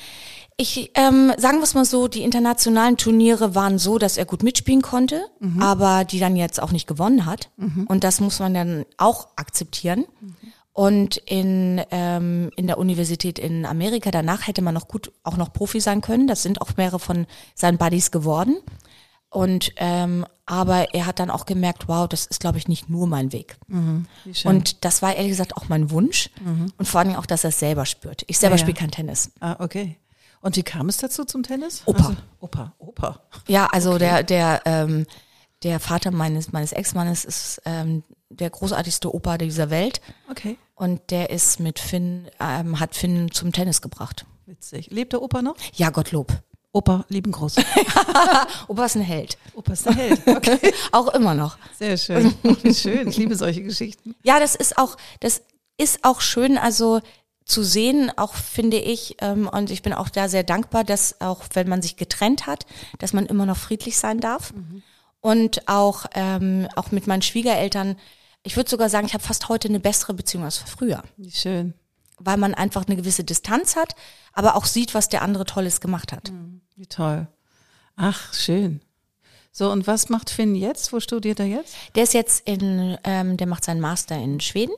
Ich 0.59 0.91
ähm, 0.95 1.31
sagen 1.37 1.57
wir 1.57 1.63
es 1.63 1.73
mal 1.75 1.85
so, 1.85 2.07
die 2.07 2.21
internationalen 2.23 2.97
Turniere 2.97 3.53
waren 3.55 3.77
so, 3.79 3.97
dass 3.97 4.17
er 4.17 4.25
gut 4.25 4.43
mitspielen 4.43 4.81
konnte, 4.83 5.21
Mhm. 5.39 5.61
aber 5.61 6.03
die 6.05 6.19
dann 6.19 6.35
jetzt 6.35 6.61
auch 6.61 6.71
nicht 6.71 6.87
gewonnen 6.87 7.25
hat. 7.25 7.49
Und 7.87 8.03
das 8.03 8.19
muss 8.21 8.39
man 8.39 8.53
dann 8.53 8.85
auch 8.97 9.27
akzeptieren. 9.35 10.05
Und 10.73 11.17
in, 11.25 11.81
ähm, 11.89 12.51
in 12.55 12.67
der 12.67 12.77
Universität 12.77 13.39
in 13.39 13.65
Amerika 13.65 14.11
danach 14.11 14.45
hätte 14.45 14.61
man 14.61 14.75
noch 14.75 14.87
gut 14.87 15.11
auch 15.23 15.37
noch 15.37 15.51
Profi 15.53 15.79
sein 15.79 16.01
können. 16.01 16.27
Das 16.27 16.43
sind 16.43 16.61
auch 16.61 16.77
mehrere 16.77 16.99
von 16.99 17.25
seinen 17.55 17.79
Buddies 17.79 18.11
geworden. 18.11 18.57
Und 19.29 19.73
ähm, 19.77 20.25
aber 20.45 20.93
er 20.93 21.05
hat 21.05 21.19
dann 21.19 21.29
auch 21.29 21.45
gemerkt, 21.45 21.89
wow, 21.89 22.07
das 22.07 22.25
ist, 22.25 22.39
glaube 22.39 22.57
ich, 22.57 22.69
nicht 22.69 22.89
nur 22.89 23.05
mein 23.05 23.33
Weg. 23.33 23.57
Schön. 24.31 24.49
Und 24.49 24.85
das 24.85 25.01
war 25.01 25.13
ehrlich 25.13 25.31
gesagt 25.31 25.57
auch 25.57 25.67
mein 25.67 25.91
Wunsch. 25.91 26.29
Und 26.77 26.87
vor 26.87 27.01
allem 27.01 27.15
auch, 27.15 27.25
dass 27.25 27.43
er 27.43 27.49
es 27.49 27.59
selber 27.59 27.85
spürt. 27.85 28.23
Ich 28.27 28.37
selber 28.39 28.55
Ja, 28.55 28.59
ja. 28.61 28.65
spiele 28.65 28.77
kein 28.77 28.91
Tennis. 28.91 29.31
ah, 29.41 29.57
okay. 29.59 29.97
Und 30.39 30.55
wie 30.55 30.63
kam 30.63 30.87
es 30.87 30.97
dazu 30.97 31.25
zum 31.25 31.43
Tennis? 31.43 31.81
Opa. 31.85 31.97
Also, 32.09 32.15
Opa, 32.39 32.73
Opa. 32.77 33.19
Ja, 33.47 33.65
also 33.71 33.97
der, 33.97 34.23
der, 34.23 34.61
ähm, 34.65 35.05
der 35.63 35.79
Vater 35.81 36.11
meines, 36.11 36.53
meines 36.53 36.71
Ex-Mannes 36.71 37.25
ist 37.25 37.61
ähm, 37.65 38.03
der 38.29 38.49
großartigste 38.51 39.13
Opa 39.13 39.37
dieser 39.37 39.69
Welt. 39.69 39.99
Okay. 40.29 40.57
Und 40.75 41.01
der 41.09 41.31
ist 41.31 41.59
mit 41.59 41.79
Finn, 41.79 42.29
ähm, 42.39 42.79
hat 42.79 42.95
Finn 42.95 43.31
zum 43.31 43.51
Tennis 43.51 43.81
gebracht. 43.81 44.25
Witzig. 44.45 44.89
Lebt 44.91 45.11
der 45.11 45.21
Opa 45.21 45.41
noch? 45.41 45.55
Ja, 45.73 45.89
Gottlob. 45.89 46.31
Opa, 46.77 47.05
lieben 47.09 47.31
Gruß. 47.31 47.55
Opa 48.67 48.85
ist 48.85 48.95
ein 48.95 49.01
Held. 49.01 49.39
Opa 49.55 49.73
ist 49.73 49.87
der 49.87 49.95
Held. 49.95 50.27
Okay. 50.27 50.71
Auch 50.91 51.07
immer 51.15 51.33
noch. 51.33 51.57
Sehr 51.79 51.97
schön. 51.97 52.35
Schön. 52.71 53.07
Ich 53.07 53.17
liebe 53.17 53.35
solche 53.35 53.63
Geschichten. 53.63 54.13
Ja, 54.21 54.39
das 54.39 54.53
ist 54.53 54.77
auch, 54.77 54.95
das 55.19 55.41
ist 55.77 56.03
auch 56.03 56.21
schön, 56.21 56.55
also 56.59 57.01
zu 57.45 57.63
sehen, 57.63 58.11
auch 58.15 58.35
finde 58.35 58.77
ich, 58.77 59.15
ähm, 59.21 59.47
und 59.51 59.71
ich 59.71 59.81
bin 59.81 59.93
auch 59.93 60.09
da 60.09 60.29
sehr 60.29 60.43
dankbar, 60.43 60.83
dass 60.83 61.19
auch 61.19 61.45
wenn 61.53 61.67
man 61.67 61.81
sich 61.81 61.95
getrennt 61.97 62.45
hat, 62.45 62.67
dass 62.99 63.11
man 63.11 63.25
immer 63.25 63.47
noch 63.47 63.57
friedlich 63.57 63.97
sein 63.97 64.19
darf. 64.19 64.53
Und 65.19 65.67
auch, 65.67 66.05
ähm, 66.13 66.67
auch 66.75 66.91
mit 66.91 67.07
meinen 67.07 67.23
Schwiegereltern, 67.23 67.95
ich 68.43 68.55
würde 68.55 68.69
sogar 68.69 68.89
sagen, 68.89 69.07
ich 69.07 69.13
habe 69.15 69.23
fast 69.23 69.49
heute 69.49 69.67
eine 69.67 69.79
bessere 69.79 70.13
Beziehung 70.13 70.43
als 70.43 70.57
früher. 70.59 71.01
Schön. 71.31 71.73
weil 72.19 72.37
man 72.37 72.53
einfach 72.55 72.85
eine 72.87 72.95
gewisse 72.97 73.23
Distanz 73.23 73.75
hat, 73.75 73.95
aber 74.33 74.55
auch 74.55 74.65
sieht, 74.65 74.93
was 74.93 75.07
der 75.09 75.21
andere 75.23 75.45
Tolles 75.45 75.81
gemacht 75.81 76.11
hat. 76.11 76.31
Wie 76.77 76.85
toll. 76.85 77.27
Ach, 77.95 78.33
schön. 78.35 78.81
So, 79.51 79.71
und 79.71 79.87
was 79.87 80.09
macht 80.09 80.29
Finn 80.29 80.53
jetzt? 80.53 80.93
Wo 80.93 80.99
studiert 80.99 81.39
er 81.39 81.47
jetzt? 81.47 81.75
Der 81.95 82.03
ist 82.03 82.13
jetzt 82.13 82.47
in, 82.47 82.95
ähm, 83.03 83.35
der 83.37 83.47
macht 83.47 83.63
seinen 83.65 83.81
Master 83.81 84.15
in 84.15 84.39
Schweden 84.39 84.73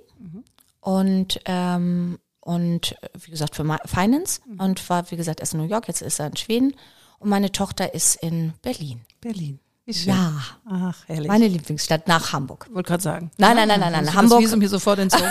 und 0.80 1.42
ähm, 1.44 2.18
und 2.40 2.96
wie 3.20 3.32
gesagt 3.32 3.56
für 3.56 3.66
Finance 3.86 4.40
und 4.58 4.90
war 4.90 5.12
wie 5.12 5.18
gesagt 5.18 5.42
erst 5.42 5.54
in 5.54 5.60
New 5.60 5.68
York, 5.68 5.90
jetzt 5.90 6.02
ist 6.02 6.20
er 6.20 6.28
in 6.28 6.38
Schweden 6.38 6.74
und 7.20 7.30
meine 7.30 7.52
Tochter 7.52 7.94
ist 7.94 8.16
in 8.16 8.54
Berlin. 8.62 9.02
Berlin. 9.20 9.60
Ja, 9.86 10.42
Ach, 10.70 10.96
herrlich. 11.08 11.28
meine 11.28 11.48
Lieblingsstadt 11.48 12.08
nach 12.08 12.32
Hamburg. 12.32 12.68
Ich 12.70 12.76
wollte 12.76 12.88
gerade 12.88 13.04
sagen. 13.04 13.32
Nein, 13.38 13.58
nein, 13.58 13.68
nein, 13.68 13.80
nein, 13.82 13.92
nein. 13.92 14.06
Das 14.06 14.14
Hamburg, 14.14 14.42
Visum 14.42 14.62
hier 14.62 14.70
sofort 14.70 15.00
entzogen. 15.00 15.30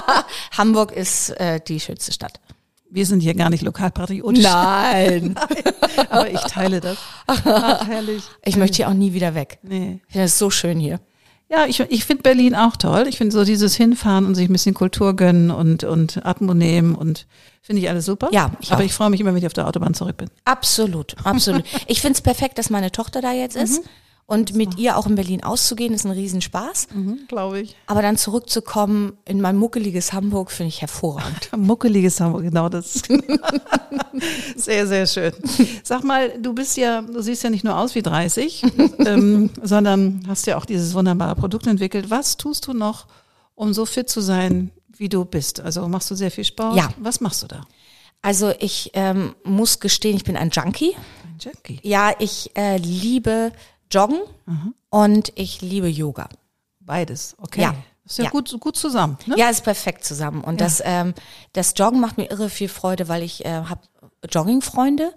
Hamburg 0.58 0.92
ist 0.92 1.30
äh, 1.30 1.60
die 1.60 1.80
schönste 1.80 2.12
Stadt. 2.12 2.40
Wir 2.90 3.06
sind 3.06 3.20
hier 3.20 3.34
gar 3.34 3.50
nicht 3.50 3.62
lokalpatriotisch. 3.62 4.42
Nein, 4.42 5.36
Aber 6.08 6.30
ich 6.30 6.40
teile 6.40 6.80
das. 6.80 6.98
Ach, 7.26 7.86
herrlich. 7.86 8.22
ich 8.44 8.56
möchte 8.56 8.76
hier 8.78 8.88
auch 8.88 8.94
nie 8.94 9.12
wieder 9.12 9.34
weg. 9.34 9.58
Nee. 9.62 10.00
Finde 10.08 10.24
es 10.26 10.38
so 10.38 10.50
schön 10.50 10.78
hier. 10.80 11.00
Ja, 11.48 11.66
ich, 11.66 11.80
ich 11.80 12.04
finde 12.04 12.22
Berlin 12.22 12.54
auch 12.54 12.76
toll. 12.76 13.06
Ich 13.08 13.18
finde 13.18 13.32
so 13.32 13.44
dieses 13.44 13.74
Hinfahren 13.74 14.24
und 14.24 14.36
sich 14.36 14.48
ein 14.48 14.52
bisschen 14.52 14.74
Kultur 14.74 15.16
gönnen 15.16 15.50
und, 15.50 15.82
und 15.82 16.24
Atmo 16.24 16.54
nehmen 16.54 16.94
und 16.94 17.26
finde 17.60 17.82
ich 17.82 17.88
alles 17.88 18.04
super. 18.04 18.28
Ja, 18.30 18.52
ich 18.60 18.70
Aber 18.70 18.82
auch. 18.82 18.86
ich 18.86 18.92
freue 18.92 19.10
mich 19.10 19.20
immer, 19.20 19.30
wenn 19.30 19.38
ich 19.38 19.46
auf 19.46 19.52
der 19.52 19.66
Autobahn 19.66 19.94
zurück 19.94 20.16
bin. 20.16 20.30
Absolut, 20.44 21.16
absolut. 21.24 21.64
ich 21.88 22.00
finde 22.00 22.14
es 22.14 22.22
perfekt, 22.22 22.56
dass 22.58 22.70
meine 22.70 22.92
Tochter 22.92 23.20
da 23.20 23.32
jetzt 23.32 23.56
ist. 23.56 23.82
Und 24.30 24.54
mit 24.54 24.78
ihr 24.78 24.96
auch 24.96 25.08
in 25.08 25.16
Berlin 25.16 25.42
auszugehen, 25.42 25.92
ist 25.92 26.04
ein 26.04 26.12
Riesenspaß. 26.12 26.86
Mhm, 26.94 27.26
Glaube 27.26 27.62
ich. 27.62 27.74
Aber 27.88 28.00
dann 28.00 28.16
zurückzukommen 28.16 29.14
in 29.24 29.40
mein 29.40 29.56
muckeliges 29.56 30.12
Hamburg, 30.12 30.52
finde 30.52 30.68
ich 30.68 30.80
hervorragend. 30.80 31.50
Muckeliges 31.56 32.20
Hamburg, 32.20 32.44
genau 32.44 32.68
das. 32.68 33.02
sehr, 34.56 34.86
sehr 34.86 35.08
schön. 35.08 35.32
Sag 35.82 36.04
mal, 36.04 36.38
du 36.38 36.52
bist 36.52 36.76
ja, 36.76 37.02
du 37.02 37.20
siehst 37.22 37.42
ja 37.42 37.50
nicht 37.50 37.64
nur 37.64 37.76
aus 37.76 37.96
wie 37.96 38.02
30, 38.02 38.62
ähm, 39.00 39.50
sondern 39.60 40.22
hast 40.28 40.46
ja 40.46 40.56
auch 40.58 40.64
dieses 40.64 40.94
wunderbare 40.94 41.34
Produkt 41.34 41.66
entwickelt. 41.66 42.08
Was 42.08 42.36
tust 42.36 42.68
du 42.68 42.72
noch, 42.72 43.08
um 43.56 43.74
so 43.74 43.84
fit 43.84 44.08
zu 44.08 44.20
sein, 44.20 44.70
wie 44.96 45.08
du 45.08 45.24
bist? 45.24 45.58
Also 45.58 45.88
machst 45.88 46.08
du 46.08 46.14
sehr 46.14 46.30
viel 46.30 46.44
Sport? 46.44 46.76
Ja. 46.76 46.90
Was 47.00 47.20
machst 47.20 47.42
du 47.42 47.48
da? 47.48 47.62
Also 48.22 48.52
ich 48.60 48.92
ähm, 48.94 49.34
muss 49.42 49.80
gestehen, 49.80 50.14
ich 50.14 50.22
bin 50.22 50.36
ein 50.36 50.50
Junkie. 50.50 50.94
Ein 51.24 51.38
Junkie. 51.40 51.80
Ja, 51.82 52.12
ich 52.20 52.52
äh, 52.54 52.76
liebe 52.76 53.50
Joggen 53.90 54.20
und 54.90 55.32
ich 55.36 55.60
liebe 55.62 55.88
Yoga. 55.88 56.28
Beides, 56.80 57.34
okay. 57.38 57.62
Ja. 57.62 57.74
Ist 58.04 58.18
ja, 58.18 58.24
Ja. 58.24 58.30
Gut, 58.30 58.58
gut 58.58 58.76
zusammen. 58.76 59.18
Ne? 59.26 59.36
Ja, 59.38 59.50
ist 59.50 59.62
perfekt 59.62 60.04
zusammen. 60.04 60.42
Und 60.42 60.60
Ja. 60.60 60.66
das, 60.66 60.82
ähm, 60.84 61.14
das 61.52 61.74
Joggen 61.76 62.00
macht 62.00 62.16
mir 62.16 62.30
irre 62.30 62.48
viel 62.50 62.68
Freude, 62.68 63.08
weil 63.08 63.22
ich 63.22 63.44
äh, 63.44 63.50
habe 63.50 63.80
Joggingfreunde 64.28 65.14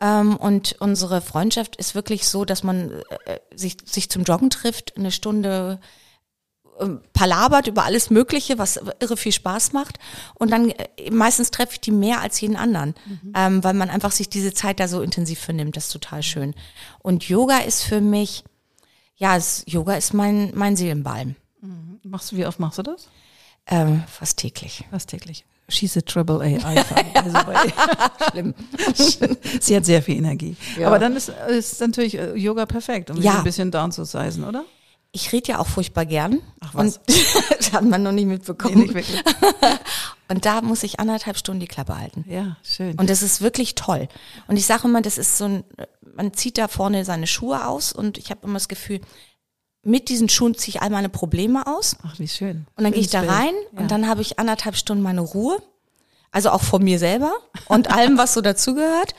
ähm, 0.00 0.36
und 0.36 0.76
unsere 0.80 1.20
Freundschaft 1.20 1.76
ist 1.76 1.94
wirklich 1.94 2.28
so, 2.28 2.44
dass 2.44 2.62
man 2.62 2.92
äh, 3.26 3.38
sich, 3.54 3.76
sich 3.84 4.08
zum 4.10 4.22
Joggen 4.24 4.48
trifft, 4.50 4.96
eine 4.96 5.10
Stunde 5.10 5.80
palabert 7.12 7.66
über 7.66 7.84
alles 7.84 8.10
Mögliche, 8.10 8.58
was 8.58 8.80
irre 9.00 9.16
viel 9.16 9.32
Spaß 9.32 9.72
macht. 9.72 9.98
Und 10.34 10.50
dann 10.50 10.70
äh, 10.70 11.10
meistens 11.10 11.50
treffe 11.50 11.72
ich 11.74 11.80
die 11.80 11.90
mehr 11.90 12.20
als 12.20 12.40
jeden 12.40 12.56
anderen, 12.56 12.94
ähm, 13.34 13.62
weil 13.64 13.74
man 13.74 13.90
einfach 13.90 14.12
sich 14.12 14.28
diese 14.28 14.52
Zeit 14.54 14.80
da 14.80 14.88
so 14.88 15.00
intensiv 15.02 15.40
für 15.40 15.52
nimmt. 15.52 15.76
Das 15.76 15.86
ist 15.86 15.92
total 15.92 16.22
schön. 16.22 16.54
Und 17.00 17.28
Yoga 17.28 17.58
ist 17.58 17.82
für 17.82 18.00
mich, 18.00 18.44
ja, 19.16 19.36
es, 19.36 19.64
Yoga 19.66 19.94
ist 19.94 20.14
mein, 20.14 20.52
mein 20.54 20.76
Seelenbalm. 20.76 21.34
Machst 22.04 22.32
du, 22.32 22.36
wie 22.36 22.46
oft 22.46 22.60
machst 22.60 22.78
du 22.78 22.82
das? 22.82 23.08
Ähm, 23.66 24.04
fast 24.06 24.38
täglich. 24.38 24.84
Fast 24.90 25.10
täglich. 25.10 25.44
She's 25.70 25.94
a 25.98 26.00
triple 26.00 26.36
A 26.40 26.66
Alpha. 26.66 26.94
Also 27.14 27.38
Schlimm. 28.30 28.54
Sie 29.60 29.76
hat 29.76 29.84
sehr 29.84 30.02
viel 30.02 30.16
Energie. 30.16 30.56
Ja. 30.78 30.86
Aber 30.86 30.98
dann 30.98 31.14
ist, 31.16 31.28
ist 31.48 31.80
natürlich 31.80 32.16
äh, 32.16 32.34
Yoga 32.36 32.64
perfekt, 32.64 33.10
um 33.10 33.20
Ja. 33.20 33.38
ein 33.38 33.44
bisschen 33.44 33.70
down 33.70 33.92
zu 33.92 34.04
sizen, 34.04 34.44
oder? 34.44 34.64
Ich 35.12 35.32
rede 35.32 35.52
ja 35.52 35.58
auch 35.58 35.66
furchtbar 35.66 36.04
gern. 36.06 36.40
Ach 36.60 36.74
was. 36.74 36.98
Und 36.98 37.00
das 37.58 37.72
hat 37.72 37.84
man 37.84 38.02
noch 38.02 38.12
nicht 38.12 38.26
Nee, 38.26 38.34
mitbekommen. 38.34 38.78
nicht 38.78 38.94
wirklich. 38.94 39.22
Und 40.28 40.44
da 40.44 40.60
muss 40.60 40.82
ich 40.82 41.00
anderthalb 41.00 41.38
Stunden 41.38 41.60
die 41.60 41.66
Klappe 41.66 41.98
halten. 41.98 42.24
Ja, 42.28 42.58
schön. 42.62 42.98
Und 42.98 43.08
das 43.08 43.22
ist 43.22 43.40
wirklich 43.40 43.74
toll. 43.74 44.08
Und 44.46 44.56
ich 44.58 44.66
sage 44.66 44.86
immer, 44.86 45.00
das 45.00 45.16
ist 45.16 45.38
so 45.38 45.46
ein, 45.46 45.64
man 46.14 46.34
zieht 46.34 46.58
da 46.58 46.68
vorne 46.68 47.06
seine 47.06 47.26
Schuhe 47.26 47.66
aus 47.66 47.92
und 47.94 48.18
ich 48.18 48.30
habe 48.30 48.40
immer 48.44 48.54
das 48.58 48.68
Gefühl, 48.68 49.00
mit 49.82 50.10
diesen 50.10 50.28
Schuhen 50.28 50.54
ziehe 50.54 50.74
ich 50.76 50.82
all 50.82 50.90
meine 50.90 51.08
Probleme 51.08 51.66
aus. 51.66 51.96
Ach, 52.02 52.18
wie 52.18 52.28
schön. 52.28 52.66
Und 52.76 52.84
dann 52.84 52.92
gehe 52.92 53.00
ich 53.00 53.08
da 53.08 53.20
rein 53.22 53.54
Ja. 53.72 53.80
und 53.80 53.90
dann 53.90 54.06
habe 54.06 54.20
ich 54.20 54.38
anderthalb 54.38 54.76
Stunden 54.76 55.02
meine 55.02 55.22
Ruhe. 55.22 55.56
Also 56.30 56.50
auch 56.50 56.60
von 56.62 56.84
mir 56.84 56.98
selber 56.98 57.32
und 57.68 57.90
allem, 57.90 58.18
was 58.18 58.34
so 58.34 58.42
dazugehört. 58.42 59.14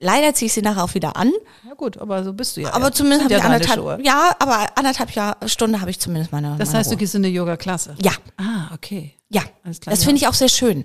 Leider 0.00 0.34
ziehe 0.34 0.46
ich 0.46 0.52
sie 0.52 0.62
nachher 0.62 0.84
auch 0.84 0.94
wieder 0.94 1.16
an. 1.16 1.32
Ja 1.66 1.74
gut, 1.74 1.98
aber 1.98 2.24
so 2.24 2.32
bist 2.32 2.56
du 2.56 2.62
ja. 2.62 2.72
Aber 2.74 2.86
ja. 2.86 2.92
zumindest 2.92 3.24
habe 3.24 3.32
ja 3.34 3.38
ich 3.38 3.44
anderthalb, 3.44 3.78
Schuhe. 3.78 3.98
ja, 4.02 4.34
aber 4.38 4.66
anderthalb 4.76 5.10
Jahr, 5.12 5.36
Stunden 5.46 5.80
habe 5.80 5.90
ich 5.90 6.00
zumindest 6.00 6.32
meine, 6.32 6.56
Das 6.58 6.68
meine 6.68 6.78
heißt, 6.80 6.90
du 6.90 6.94
Ruhe. 6.94 6.98
gehst 6.98 7.14
in 7.14 7.24
eine 7.24 7.32
Yoga-Klasse? 7.34 7.94
Ja, 8.02 8.12
Ah, 8.36 8.72
okay. 8.74 9.14
ja. 9.28 9.42
Alles 9.62 9.80
klar, 9.80 9.94
Das 9.94 10.04
finde 10.04 10.16
ich 10.18 10.26
auch 10.28 10.34
sehr 10.34 10.48
schön. 10.48 10.84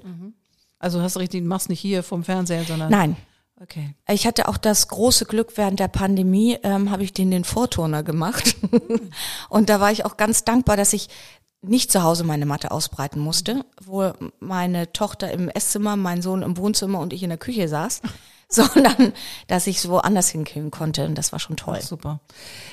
Also 0.78 1.02
hast 1.02 1.16
du 1.16 1.20
richtig, 1.20 1.44
machst 1.44 1.70
nicht 1.70 1.80
hier 1.82 2.04
vom 2.04 2.24
Fernseher, 2.24 2.64
sondern. 2.64 2.90
Nein. 2.92 3.16
Okay. 3.62 3.94
Ich 4.08 4.26
hatte 4.26 4.48
auch 4.48 4.56
das 4.58 4.88
große 4.88 5.26
Glück, 5.26 5.58
während 5.58 5.82
der 5.82 5.90
Pandemie 5.90 6.58
ähm, 6.64 6.90
habe 6.92 7.04
ich 7.04 7.12
den 7.12 7.30
den 7.30 7.44
Vorturner 7.44 8.04
gemacht. 8.04 8.56
und 9.50 9.68
da 9.70 9.82
war 9.82 9.92
ich 9.92 10.06
auch 10.06 10.16
ganz 10.16 10.46
dankbar, 10.46 10.78
dass 10.78 10.94
ich 10.94 11.10
nicht 11.62 11.92
zu 11.92 12.04
Hause 12.04 12.24
meine 12.24 12.46
Matte 12.46 12.72
ausbreiten 12.72 13.20
musste, 13.20 13.66
wo 13.84 14.14
meine 14.40 14.94
Tochter 14.94 15.32
im 15.34 15.50
Esszimmer, 15.50 15.98
mein 15.98 16.22
Sohn 16.22 16.42
im 16.42 16.56
Wohnzimmer 16.56 17.00
und 17.00 17.12
ich 17.12 17.22
in 17.24 17.28
der 17.30 17.38
Küche 17.38 17.68
saß, 17.68 18.02
sondern 18.74 19.14
dass 19.48 19.68
ich 19.68 19.78
es 19.78 19.90
woanders 19.90 20.30
hinkriegen 20.30 20.72
konnte. 20.72 21.06
Und 21.06 21.16
das 21.16 21.32
war 21.32 21.40
schon 21.40 21.56
toll. 21.56 21.82
Super. 21.82 22.20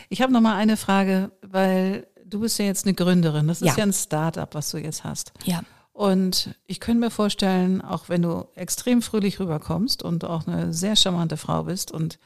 Ich 0.08 0.22
habe 0.22 0.32
noch 0.32 0.40
mal 0.40 0.56
eine 0.56 0.76
Frage, 0.76 1.30
weil 1.42 2.06
du 2.24 2.40
bist 2.40 2.58
ja 2.58 2.64
jetzt 2.64 2.86
eine 2.86 2.94
Gründerin. 2.94 3.46
Das 3.46 3.60
ist 3.60 3.68
Ja. 3.68 3.74
ja 3.76 3.82
ein 3.84 3.92
Startup, 3.92 4.52
was 4.54 4.70
du 4.70 4.78
jetzt 4.78 5.04
hast. 5.04 5.32
Ja. 5.44 5.60
Und 5.92 6.54
ich 6.66 6.80
könnte 6.80 7.00
mir 7.00 7.10
vorstellen, 7.10 7.80
auch 7.80 8.08
wenn 8.08 8.22
du 8.22 8.46
extrem 8.54 9.00
fröhlich 9.00 9.40
rüberkommst 9.40 10.02
und 10.02 10.24
auch 10.24 10.46
eine 10.46 10.72
sehr 10.72 10.96
charmante 10.96 11.36
Frau 11.36 11.64
bist 11.64 11.90
und 11.90 12.18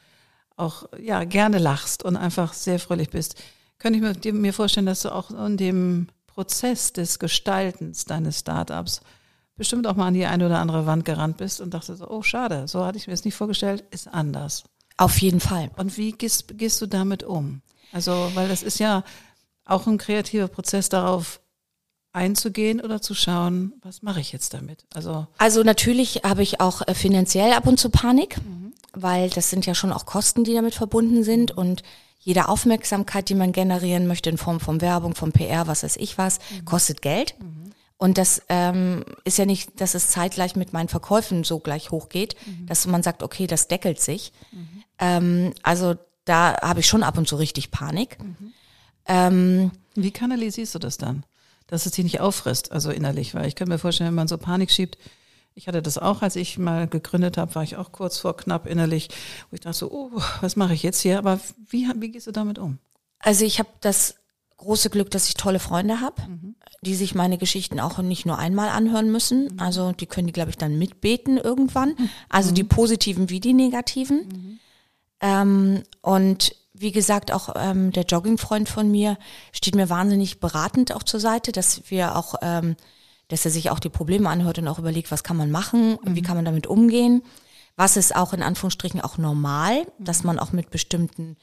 auch 0.57 0.83
ja 0.99 1.23
gerne 1.23 1.57
lachst 1.57 2.03
und 2.03 2.17
einfach 2.17 2.53
sehr 2.53 2.79
fröhlich 2.79 3.09
bist, 3.09 3.41
könnte 3.79 4.15
ich 4.23 4.33
mir, 4.33 4.53
vorstellen, 4.53 4.85
dass 4.85 5.01
du 5.01 5.13
auch 5.13 5.31
in 5.31 5.57
dem 5.57 6.07
Prozess 6.27 6.93
des 6.93 7.17
Gestaltens 7.17 8.05
deines 8.05 8.39
Startups 8.39 9.01
bestimmt 9.61 9.85
auch 9.85 9.95
mal 9.95 10.07
an 10.07 10.15
die 10.15 10.25
eine 10.25 10.47
oder 10.47 10.57
andere 10.57 10.87
Wand 10.87 11.05
gerannt 11.05 11.37
bist 11.37 11.61
und 11.61 11.71
dachte 11.71 11.95
so, 11.95 12.09
oh 12.09 12.23
schade, 12.23 12.67
so 12.67 12.83
hatte 12.83 12.97
ich 12.97 13.05
mir 13.05 13.13
das 13.13 13.25
nicht 13.25 13.35
vorgestellt, 13.35 13.83
ist 13.91 14.07
anders. 14.07 14.63
Auf 14.97 15.21
jeden 15.21 15.39
Fall. 15.39 15.69
Und 15.77 15.97
wie 15.97 16.13
gehst, 16.13 16.57
gehst 16.57 16.81
du 16.81 16.87
damit 16.87 17.21
um? 17.21 17.61
Also, 17.91 18.31
weil 18.33 18.49
das 18.49 18.63
ist 18.63 18.79
ja 18.79 19.03
auch 19.63 19.85
ein 19.85 19.99
kreativer 19.99 20.47
Prozess 20.47 20.89
darauf 20.89 21.41
einzugehen 22.11 22.81
oder 22.81 23.03
zu 23.03 23.13
schauen, 23.13 23.73
was 23.83 24.01
mache 24.01 24.19
ich 24.19 24.31
jetzt 24.31 24.55
damit? 24.55 24.83
Also, 24.95 25.27
Also 25.37 25.61
natürlich 25.61 26.21
habe 26.23 26.41
ich 26.41 26.59
auch 26.59 26.81
äh, 26.87 26.95
finanziell 26.95 27.53
ab 27.53 27.67
und 27.67 27.79
zu 27.79 27.91
Panik, 27.91 28.37
weil 28.93 29.29
das 29.29 29.51
sind 29.51 29.67
ja 29.67 29.75
schon 29.75 29.93
auch 29.93 30.07
Kosten, 30.07 30.43
die 30.43 30.55
damit 30.55 30.73
verbunden 30.73 31.23
sind 31.23 31.51
und 31.51 31.83
jede 32.17 32.49
Aufmerksamkeit, 32.49 33.29
die 33.29 33.35
man 33.35 33.51
generieren 33.51 34.07
möchte 34.07 34.31
in 34.31 34.39
Form 34.39 34.59
von 34.59 34.81
Werbung, 34.81 35.13
von 35.13 35.31
PR, 35.31 35.67
was 35.67 35.83
weiß 35.83 35.97
ich 35.97 36.17
was, 36.17 36.39
kostet 36.65 37.03
Geld. 37.03 37.35
Und 38.01 38.17
das 38.17 38.41
ähm, 38.49 39.05
ist 39.25 39.37
ja 39.37 39.45
nicht, 39.45 39.79
dass 39.79 39.93
es 39.93 40.07
zeitgleich 40.07 40.55
mit 40.55 40.73
meinen 40.73 40.87
Verkäufen 40.87 41.43
so 41.43 41.59
gleich 41.59 41.91
hochgeht, 41.91 42.35
dass 42.65 42.87
man 42.87 43.03
sagt, 43.03 43.21
okay, 43.21 43.45
das 43.45 43.67
deckelt 43.67 44.01
sich. 44.01 44.33
Ähm, 44.97 45.53
also 45.61 45.93
da 46.25 46.59
habe 46.61 46.79
ich 46.79 46.87
schon 46.87 47.03
ab 47.03 47.19
und 47.19 47.27
zu 47.27 47.35
richtig 47.35 47.69
Panik. 47.69 48.17
Ähm, 49.05 49.69
wie 49.93 50.09
kanalisierst 50.09 50.73
du 50.73 50.79
das 50.79 50.97
dann? 50.97 51.27
Dass 51.67 51.85
es 51.85 51.91
dich 51.91 52.03
nicht 52.03 52.21
auffrisst, 52.21 52.71
also 52.71 52.89
innerlich, 52.89 53.35
weil 53.35 53.45
ich 53.45 53.53
kann 53.53 53.67
mir 53.67 53.77
vorstellen, 53.77 54.07
wenn 54.07 54.15
man 54.15 54.27
so 54.27 54.39
Panik 54.39 54.71
schiebt, 54.71 54.97
ich 55.53 55.67
hatte 55.67 55.83
das 55.83 55.99
auch, 55.99 56.23
als 56.23 56.35
ich 56.35 56.57
mal 56.57 56.87
gegründet 56.87 57.37
habe, 57.37 57.53
war 57.53 57.61
ich 57.61 57.75
auch 57.75 57.91
kurz 57.91 58.17
vor 58.17 58.35
knapp 58.35 58.65
innerlich, 58.65 59.09
wo 59.51 59.53
ich 59.53 59.59
dachte 59.59 59.77
so, 59.77 59.91
oh, 59.91 60.09
was 60.41 60.55
mache 60.55 60.73
ich 60.73 60.81
jetzt 60.81 61.01
hier? 61.01 61.19
Aber 61.19 61.39
wie, 61.69 61.87
wie 61.97 62.09
gehst 62.09 62.25
du 62.25 62.31
damit 62.31 62.57
um? 62.57 62.79
Also 63.19 63.45
ich 63.45 63.59
habe 63.59 63.69
das 63.79 64.15
große 64.61 64.89
Glück, 64.89 65.11
dass 65.11 65.27
ich 65.27 65.33
tolle 65.33 65.59
Freunde 65.59 65.99
habe, 65.99 66.21
die 66.81 66.95
sich 66.95 67.13
meine 67.13 67.37
Geschichten 67.37 67.79
auch 67.79 67.97
nicht 67.99 68.25
nur 68.25 68.37
einmal 68.37 68.69
anhören 68.69 69.11
müssen. 69.11 69.59
Also 69.59 69.91
die 69.91 70.05
können 70.05 70.27
die, 70.27 70.33
glaube 70.33 70.51
ich, 70.51 70.57
dann 70.57 70.77
mitbeten 70.77 71.37
irgendwann. 71.37 71.95
Also 72.29 72.51
die 72.51 72.63
positiven 72.63 73.29
wie 73.29 73.39
die 73.39 73.53
negativen. 73.53 74.59
Ähm, 75.19 75.83
und 76.01 76.55
wie 76.73 76.91
gesagt, 76.91 77.31
auch 77.31 77.53
ähm, 77.55 77.91
der 77.91 78.03
Joggingfreund 78.03 78.67
von 78.67 78.89
mir 78.89 79.17
steht 79.51 79.75
mir 79.75 79.89
wahnsinnig 79.89 80.39
beratend 80.39 80.93
auch 80.95 81.03
zur 81.03 81.19
Seite, 81.19 81.51
dass 81.51 81.83
wir 81.89 82.15
auch, 82.15 82.35
ähm, 82.41 82.75
dass 83.27 83.45
er 83.45 83.51
sich 83.51 83.69
auch 83.69 83.79
die 83.79 83.89
Probleme 83.89 84.29
anhört 84.29 84.57
und 84.57 84.67
auch 84.67 84.79
überlegt, 84.79 85.11
was 85.11 85.23
kann 85.23 85.37
man 85.37 85.51
machen, 85.51 85.99
wie 86.03 86.23
kann 86.23 86.35
man 86.35 86.45
damit 86.45 86.65
umgehen. 86.65 87.21
Was 87.75 87.97
ist 87.97 88.15
auch 88.15 88.33
in 88.33 88.41
Anführungsstrichen 88.43 89.01
auch 89.01 89.17
normal, 89.17 89.85
dass 89.99 90.23
man 90.23 90.39
auch 90.39 90.51
mit 90.51 90.71
bestimmten 90.71 91.37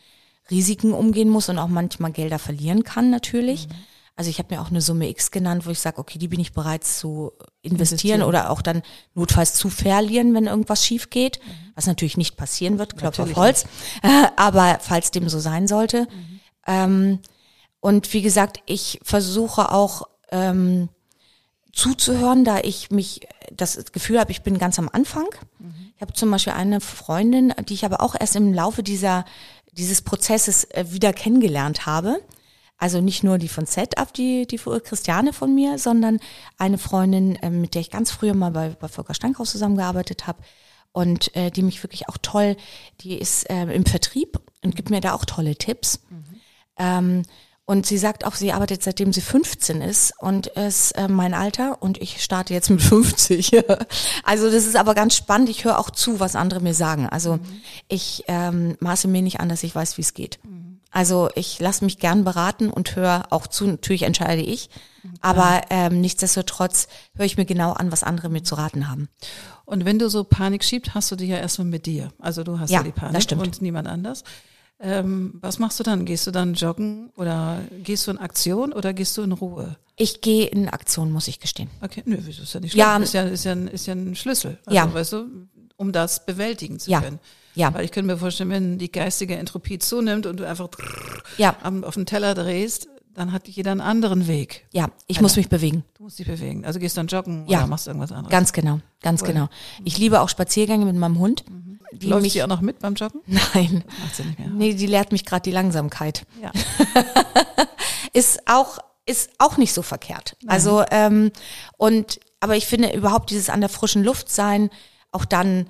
Risiken 0.50 0.92
umgehen 0.92 1.28
muss 1.28 1.48
und 1.48 1.58
auch 1.58 1.68
manchmal 1.68 2.12
Gelder 2.12 2.38
verlieren 2.38 2.84
kann 2.84 3.10
natürlich. 3.10 3.68
Also 4.16 4.30
ich 4.30 4.38
habe 4.40 4.52
mir 4.52 4.60
auch 4.60 4.70
eine 4.70 4.80
Summe 4.80 5.08
X 5.08 5.30
genannt, 5.30 5.64
wo 5.64 5.70
ich 5.70 5.78
sage, 5.78 5.98
okay, 5.98 6.18
die 6.18 6.26
bin 6.26 6.40
ich 6.40 6.52
bereit 6.52 6.82
zu 6.82 7.32
investieren, 7.62 8.20
Investieren. 8.20 8.22
oder 8.22 8.50
auch 8.50 8.62
dann 8.62 8.82
notfalls 9.14 9.54
zu 9.54 9.70
verlieren, 9.70 10.34
wenn 10.34 10.46
irgendwas 10.46 10.84
schief 10.84 11.10
geht, 11.10 11.38
was 11.76 11.86
natürlich 11.86 12.16
nicht 12.16 12.36
passieren 12.36 12.80
wird, 12.80 12.96
Klopf 12.96 13.20
auf 13.20 13.36
Holz, 13.36 13.66
aber 14.36 14.78
falls 14.80 15.12
dem 15.12 15.28
so 15.28 15.38
sein 15.38 15.68
sollte. 15.68 16.08
Ähm, 16.66 17.20
und 17.78 18.12
wie 18.12 18.22
gesagt, 18.22 18.58
ich 18.66 18.98
versuche 19.04 19.70
auch 19.70 20.08
ähm, 20.32 20.88
zuzuhören, 21.72 22.44
da 22.44 22.58
ich 22.58 22.90
mich 22.90 23.20
das 23.52 23.92
Gefühl 23.92 24.18
habe, 24.18 24.32
ich 24.32 24.42
bin 24.42 24.58
ganz 24.58 24.80
am 24.80 24.90
Anfang. 24.92 25.26
Ich 25.94 26.02
habe 26.02 26.12
zum 26.12 26.30
Beispiel 26.30 26.54
eine 26.54 26.80
Freundin, 26.80 27.54
die 27.68 27.74
ich 27.74 27.84
aber 27.84 28.00
auch 28.00 28.16
erst 28.18 28.36
im 28.36 28.52
Laufe 28.52 28.82
dieser 28.82 29.24
dieses 29.78 30.02
Prozesses 30.02 30.64
äh, 30.64 30.86
wieder 30.90 31.12
kennengelernt 31.12 31.86
habe. 31.86 32.20
Also 32.76 33.00
nicht 33.00 33.24
nur 33.24 33.38
die 33.38 33.48
von 33.48 33.66
Setup, 33.66 34.12
die, 34.12 34.46
die 34.46 34.58
Christiane 34.58 35.32
von 35.32 35.54
mir, 35.54 35.78
sondern 35.78 36.20
eine 36.58 36.78
Freundin, 36.78 37.38
ähm, 37.42 37.60
mit 37.60 37.74
der 37.74 37.80
ich 37.80 37.90
ganz 37.90 38.10
früher 38.10 38.34
mal 38.34 38.52
bei, 38.52 38.70
bei 38.70 38.88
Volker 38.88 39.14
Stankhaus 39.14 39.50
zusammengearbeitet 39.50 40.26
habe 40.26 40.42
und 40.92 41.34
äh, 41.36 41.50
die 41.50 41.62
mich 41.62 41.82
wirklich 41.82 42.08
auch 42.08 42.18
toll, 42.22 42.56
die 43.00 43.18
ist 43.18 43.50
äh, 43.50 43.64
im 43.72 43.84
Vertrieb 43.84 44.40
und 44.62 44.76
gibt 44.76 44.90
mir 44.90 45.00
da 45.00 45.14
auch 45.14 45.24
tolle 45.24 45.56
Tipps. 45.56 46.00
Ähm, 46.76 47.22
und 47.68 47.84
sie 47.84 47.98
sagt 47.98 48.24
auch, 48.24 48.34
sie 48.34 48.52
arbeitet 48.52 48.82
seitdem 48.82 49.12
sie 49.12 49.20
15 49.20 49.82
ist 49.82 50.14
und 50.18 50.46
ist 50.46 50.92
äh, 50.92 51.06
mein 51.06 51.34
Alter 51.34 51.82
und 51.82 52.00
ich 52.00 52.22
starte 52.22 52.54
jetzt 52.54 52.70
mit 52.70 52.80
50. 52.82 53.62
also 54.24 54.50
das 54.50 54.64
ist 54.64 54.74
aber 54.74 54.94
ganz 54.94 55.14
spannend. 55.14 55.50
Ich 55.50 55.66
höre 55.66 55.78
auch 55.78 55.90
zu, 55.90 56.18
was 56.18 56.34
andere 56.34 56.60
mir 56.60 56.72
sagen. 56.72 57.06
Also 57.06 57.38
ich 57.86 58.24
ähm, 58.26 58.78
maße 58.80 59.06
mir 59.06 59.20
nicht 59.20 59.40
an, 59.40 59.50
dass 59.50 59.64
ich 59.64 59.74
weiß, 59.74 59.98
wie 59.98 60.02
es 60.02 60.14
geht. 60.14 60.38
Also 60.90 61.28
ich 61.34 61.60
lasse 61.60 61.84
mich 61.84 61.98
gern 61.98 62.24
beraten 62.24 62.70
und 62.70 62.96
höre 62.96 63.26
auch 63.28 63.46
zu, 63.46 63.66
natürlich 63.66 64.04
entscheide 64.04 64.40
ich, 64.40 64.70
aber 65.20 65.60
ähm, 65.68 66.00
nichtsdestotrotz 66.00 66.88
höre 67.16 67.26
ich 67.26 67.36
mir 67.36 67.44
genau 67.44 67.72
an, 67.72 67.92
was 67.92 68.02
andere 68.02 68.30
mir 68.30 68.42
zu 68.44 68.54
raten 68.54 68.88
haben. 68.88 69.10
Und 69.66 69.84
wenn 69.84 69.98
du 69.98 70.08
so 70.08 70.24
Panik 70.24 70.64
schiebst, 70.64 70.94
hast 70.94 71.10
du 71.10 71.16
die 71.16 71.26
ja 71.26 71.36
erstmal 71.36 71.66
mit 71.68 71.84
dir. 71.84 72.14
Also 72.18 72.44
du 72.44 72.58
hast 72.58 72.70
ja, 72.70 72.78
Ja, 72.78 72.84
die 72.84 72.92
Panik 72.92 73.30
und 73.32 73.60
niemand 73.60 73.88
anders. 73.88 74.24
Ähm, 74.80 75.34
was 75.40 75.58
machst 75.58 75.80
du 75.80 75.84
dann? 75.84 76.04
Gehst 76.04 76.26
du 76.26 76.30
dann 76.30 76.54
joggen 76.54 77.10
oder 77.16 77.60
gehst 77.82 78.06
du 78.06 78.12
in 78.12 78.18
Aktion 78.18 78.72
oder 78.72 78.92
gehst 78.92 79.16
du 79.16 79.22
in 79.22 79.32
Ruhe? 79.32 79.76
Ich 79.96 80.20
gehe 80.20 80.46
in 80.46 80.68
Aktion, 80.68 81.10
muss 81.10 81.26
ich 81.26 81.40
gestehen. 81.40 81.68
Okay, 81.80 82.02
nö, 82.06 82.16
wieso 82.20 82.42
ist 82.44 82.52
ja 82.54 82.60
nicht 82.60 82.72
schlimm? 82.72 82.80
Ja, 82.80 82.96
ist 82.98 83.12
ja, 83.14 83.22
ist 83.22 83.44
ja, 83.44 83.52
ein- 83.52 83.66
ist 83.68 83.86
ja 83.86 83.94
ein 83.94 84.14
Schlüssel. 84.14 84.58
Also, 84.66 84.76
Ja. 84.76 84.92
weißt 84.94 85.12
du, 85.14 85.24
um 85.76 85.90
das 85.90 86.24
bewältigen 86.24 86.78
zu 86.78 86.90
Ja. 86.90 87.00
können. 87.00 87.18
Ja. 87.56 87.74
Weil 87.74 87.84
ich 87.84 87.90
könnte 87.90 88.06
mir 88.12 88.18
vorstellen, 88.18 88.50
wenn 88.50 88.78
die 88.78 88.92
geistige 88.92 89.36
Entropie 89.36 89.80
zunimmt 89.80 90.26
und 90.26 90.38
du 90.38 90.46
einfach 90.46 90.68
Ja, 91.38 91.56
auf 91.82 91.94
den 91.94 92.06
Teller 92.06 92.34
drehst, 92.34 92.88
dann 93.14 93.32
hat 93.32 93.48
jeder 93.48 93.72
einen 93.72 93.80
anderen 93.80 94.28
Weg. 94.28 94.66
ja, 94.70 94.90
ich 95.08 95.20
muss 95.20 95.34
mich 95.34 95.48
bewegen. 95.48 95.82
Du 95.96 96.04
musst 96.04 96.20
dich 96.20 96.26
bewegen. 96.28 96.64
Also 96.64 96.78
gehst 96.78 96.96
dann 96.96 97.08
joggen 97.08 97.46
Ja. 97.48 97.58
oder 97.58 97.66
machst 97.66 97.88
irgendwas 97.88 98.12
anderes. 98.12 98.30
Ganz 98.30 98.52
genau, 98.52 98.78
ganz 99.02 99.22
Cool. 99.22 99.28
genau. 99.28 99.48
Ich 99.84 99.98
liebe 99.98 100.20
auch 100.20 100.28
Spaziergänge 100.28 100.84
mit 100.84 100.94
meinem 100.94 101.18
Hund. 101.18 101.44
Die 101.92 102.06
Läufst 102.06 102.22
mich, 102.22 102.34
du 102.34 102.44
auch 102.44 102.48
noch 102.48 102.60
mit 102.60 102.78
beim 102.80 102.94
Joggen? 102.94 103.20
nein, 103.26 103.84
Macht 104.02 104.16
sie 104.16 104.24
nicht 104.24 104.38
mehr. 104.38 104.48
nee, 104.48 104.74
die 104.74 104.86
lehrt 104.86 105.12
mich 105.12 105.24
gerade 105.24 105.42
die 105.42 105.52
Langsamkeit. 105.52 106.26
Ja. 106.42 106.52
ist 108.12 108.40
auch 108.46 108.78
ist 109.06 109.30
auch 109.38 109.56
nicht 109.56 109.72
so 109.72 109.82
verkehrt. 109.82 110.36
Also 110.46 110.84
ähm, 110.90 111.32
und 111.78 112.20
aber 112.40 112.56
ich 112.56 112.66
finde 112.66 112.92
überhaupt 112.92 113.30
dieses 113.30 113.48
an 113.48 113.60
der 113.60 113.70
frischen 113.70 114.04
Luft 114.04 114.30
sein, 114.30 114.70
auch 115.12 115.24
dann 115.24 115.66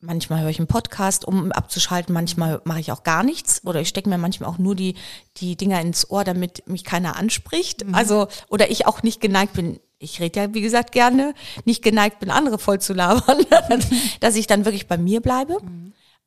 manchmal 0.00 0.40
höre 0.40 0.48
ich 0.48 0.58
einen 0.58 0.68
Podcast, 0.68 1.24
um 1.24 1.52
abzuschalten, 1.52 2.14
manchmal 2.14 2.60
mache 2.64 2.80
ich 2.80 2.92
auch 2.92 3.02
gar 3.02 3.22
nichts 3.22 3.64
oder 3.64 3.80
ich 3.80 3.88
stecke 3.88 4.08
mir 4.08 4.18
manchmal 4.18 4.48
auch 4.48 4.58
nur 4.58 4.74
die 4.74 4.94
die 5.36 5.56
Dinger 5.56 5.80
ins 5.80 6.08
Ohr, 6.10 6.24
damit 6.24 6.66
mich 6.66 6.84
keiner 6.84 7.16
anspricht. 7.16 7.84
Also 7.92 8.28
oder 8.48 8.70
ich 8.70 8.86
auch 8.86 9.02
nicht 9.02 9.20
geneigt 9.20 9.52
bin. 9.52 9.80
Ich 9.98 10.20
rede 10.20 10.40
ja, 10.40 10.54
wie 10.54 10.60
gesagt, 10.60 10.92
gerne, 10.92 11.34
nicht 11.64 11.82
geneigt 11.82 12.20
bin, 12.20 12.30
andere 12.30 12.58
voll 12.58 12.80
zu 12.80 12.92
labern, 12.94 13.44
dass 14.20 14.36
ich 14.36 14.46
dann 14.46 14.64
wirklich 14.64 14.86
bei 14.86 14.96
mir 14.96 15.20
bleibe. 15.20 15.58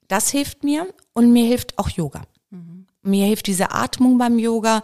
Das 0.08 0.30
hilft 0.30 0.64
mir 0.64 0.88
und 1.14 1.32
mir 1.32 1.46
hilft 1.46 1.78
auch 1.78 1.90
Yoga. 1.90 2.24
Mir 3.04 3.26
hilft 3.26 3.48
diese 3.48 3.72
Atmung 3.72 4.18
beim 4.18 4.38
Yoga, 4.38 4.84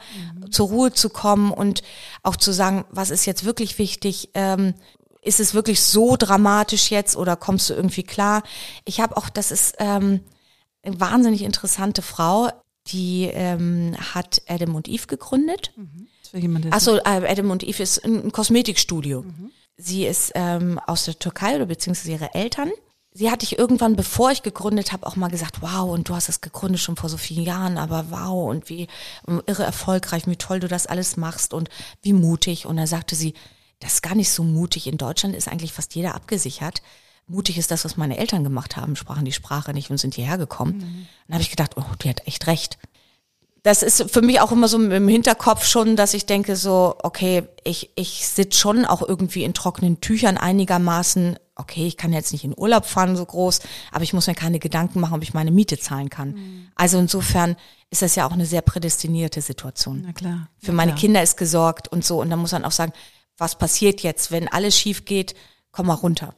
zur 0.49 0.69
Ruhe 0.69 0.91
zu 0.91 1.09
kommen 1.09 1.51
und 1.51 1.83
auch 2.23 2.35
zu 2.35 2.51
sagen, 2.51 2.85
was 2.89 3.11
ist 3.11 3.25
jetzt 3.25 3.45
wirklich 3.45 3.77
wichtig? 3.77 4.29
Ähm, 4.33 4.73
ist 5.21 5.39
es 5.39 5.53
wirklich 5.53 5.81
so 5.81 6.15
dramatisch 6.15 6.89
jetzt 6.89 7.15
oder 7.15 7.35
kommst 7.35 7.69
du 7.69 7.73
irgendwie 7.73 8.03
klar? 8.03 8.41
Ich 8.85 9.01
habe 9.01 9.17
auch, 9.17 9.29
das 9.29 9.51
ist 9.51 9.75
ähm, 9.79 10.21
eine 10.81 10.99
wahnsinnig 10.99 11.43
interessante 11.43 12.01
Frau, 12.01 12.49
die 12.87 13.25
ähm, 13.25 13.95
hat 14.15 14.41
Adam 14.47 14.73
und 14.75 14.87
Eve 14.87 15.05
gegründet. 15.07 15.73
Das 15.75 16.16
will 16.33 16.41
jemand, 16.41 16.65
der 16.65 16.73
Achso, 16.73 16.97
äh, 16.97 17.01
Adam 17.03 17.51
und 17.51 17.63
Eve 17.63 17.83
ist 17.83 18.03
ein 18.03 18.31
Kosmetikstudio. 18.31 19.25
Sie 19.77 20.05
ist 20.05 20.31
ähm, 20.35 20.79
aus 20.87 21.05
der 21.05 21.19
Türkei 21.19 21.55
oder 21.55 21.67
beziehungsweise 21.67 22.11
ihre 22.11 22.33
Eltern. 22.33 22.71
Sie 23.13 23.31
hatte 23.31 23.45
ich 23.45 23.57
irgendwann, 23.57 23.95
bevor 23.95 24.31
ich 24.31 24.43
gegründet 24.43 24.91
habe, 24.91 25.07
auch 25.07 25.15
mal 25.15 25.29
gesagt, 25.29 25.61
wow, 25.61 25.89
und 25.89 26.09
du 26.09 26.15
hast 26.15 26.27
das 26.27 26.41
gegründet 26.41 26.81
schon 26.81 26.95
vor 26.97 27.09
so 27.09 27.17
vielen 27.17 27.43
Jahren, 27.43 27.77
aber 27.77 28.11
wow, 28.11 28.49
und 28.49 28.69
wie 28.69 28.87
ähm, 29.27 29.41
irre 29.45 29.63
erfolgreich, 29.63 30.27
wie 30.27 30.35
toll 30.35 30.59
du 30.59 30.67
das 30.67 30.87
alles 30.87 31.17
machst 31.17 31.53
und 31.53 31.69
wie 32.01 32.13
mutig. 32.13 32.65
Und 32.65 32.77
da 32.77 32.85
sagte 32.85 33.15
sie, 33.15 33.33
das 33.79 33.95
ist 33.95 34.01
gar 34.03 34.15
nicht 34.15 34.29
so 34.29 34.43
mutig. 34.43 34.87
In 34.87 34.97
Deutschland 34.97 35.35
ist 35.35 35.47
eigentlich 35.47 35.73
fast 35.73 35.95
jeder 35.95 36.15
abgesichert. 36.15 36.81
Mutig 37.27 37.57
ist 37.57 37.71
das, 37.71 37.85
was 37.85 37.97
meine 37.97 38.17
Eltern 38.17 38.43
gemacht 38.43 38.77
haben, 38.77 38.95
sprachen 38.95 39.25
die 39.25 39.33
Sprache 39.33 39.73
nicht 39.73 39.91
und 39.91 39.97
sind 39.97 40.15
hierher 40.15 40.37
gekommen. 40.37 41.07
Dann 41.27 41.35
habe 41.35 41.43
ich 41.43 41.49
gedacht, 41.49 41.75
oh, 41.75 41.83
die 42.01 42.09
hat 42.09 42.25
echt 42.25 42.47
recht 42.47 42.77
das 43.67 43.83
ist 43.83 44.09
für 44.09 44.21
mich 44.21 44.39
auch 44.39 44.53
immer 44.53 44.69
so 44.69 44.81
im 44.81 45.07
Hinterkopf 45.09 45.65
schon, 45.65 45.97
dass 45.97 46.13
ich 46.13 46.25
denke 46.25 46.55
so, 46.55 46.95
okay, 47.03 47.43
ich, 47.65 47.91
ich 47.95 48.25
sitze 48.25 48.57
schon 48.57 48.85
auch 48.85 49.01
irgendwie 49.05 49.43
in 49.43 49.53
trockenen 49.53 49.99
Tüchern 49.99 50.37
einigermaßen. 50.37 51.37
Okay, 51.53 51.85
ich 51.85 51.97
kann 51.97 52.13
jetzt 52.13 52.31
nicht 52.31 52.45
in 52.45 52.57
Urlaub 52.57 52.85
fahren 52.85 53.17
so 53.17 53.25
groß, 53.25 53.59
aber 53.91 54.05
ich 54.05 54.13
muss 54.13 54.27
mir 54.27 54.35
keine 54.35 54.59
Gedanken 54.59 55.01
machen, 55.01 55.15
ob 55.15 55.23
ich 55.23 55.33
meine 55.33 55.51
Miete 55.51 55.77
zahlen 55.77 56.09
kann. 56.09 56.69
Also 56.75 56.97
insofern 56.97 57.57
ist 57.89 58.01
das 58.01 58.15
ja 58.15 58.25
auch 58.25 58.31
eine 58.31 58.45
sehr 58.45 58.61
prädestinierte 58.61 59.41
Situation. 59.41 60.03
Na 60.05 60.13
klar. 60.13 60.47
Für 60.59 60.71
Na 60.71 60.77
meine 60.77 60.91
klar. 60.91 61.01
Kinder 61.01 61.23
ist 61.23 61.35
gesorgt 61.35 61.89
und 61.89 62.05
so. 62.05 62.21
Und 62.21 62.29
dann 62.29 62.39
muss 62.39 62.53
man 62.53 62.63
auch 62.63 62.71
sagen, 62.71 62.93
was 63.37 63.57
passiert 63.57 64.01
jetzt, 64.01 64.31
wenn 64.31 64.47
alles 64.47 64.77
schief 64.77 65.03
geht, 65.03 65.35
komm 65.73 65.87
mal 65.87 65.95
runter. 65.95 66.33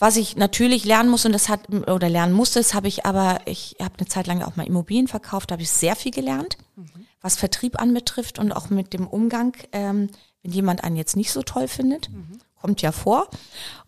Was 0.00 0.16
ich 0.16 0.36
natürlich 0.36 0.84
lernen 0.84 1.08
muss 1.10 1.24
und 1.26 1.32
das 1.32 1.48
hat 1.48 1.68
oder 1.70 2.08
lernen 2.08 2.32
musste, 2.32 2.60
das 2.60 2.72
habe 2.74 2.86
ich 2.86 3.04
aber, 3.04 3.40
ich 3.46 3.76
habe 3.80 3.94
eine 3.98 4.06
Zeit 4.08 4.26
lang 4.28 4.42
auch 4.42 4.54
mal 4.54 4.66
Immobilien 4.66 5.08
verkauft, 5.08 5.50
da 5.50 5.54
habe 5.54 5.62
ich 5.62 5.70
sehr 5.70 5.96
viel 5.96 6.12
gelernt, 6.12 6.56
was 7.20 7.36
Vertrieb 7.36 7.80
anbetrifft 7.80 8.38
und 8.38 8.52
auch 8.52 8.70
mit 8.70 8.92
dem 8.92 9.08
Umgang, 9.08 9.56
ähm, 9.72 10.08
wenn 10.42 10.52
jemand 10.52 10.84
einen 10.84 10.96
jetzt 10.96 11.16
nicht 11.16 11.32
so 11.32 11.42
toll 11.42 11.66
findet, 11.66 12.10
kommt 12.60 12.80
ja 12.80 12.92
vor. 12.92 13.28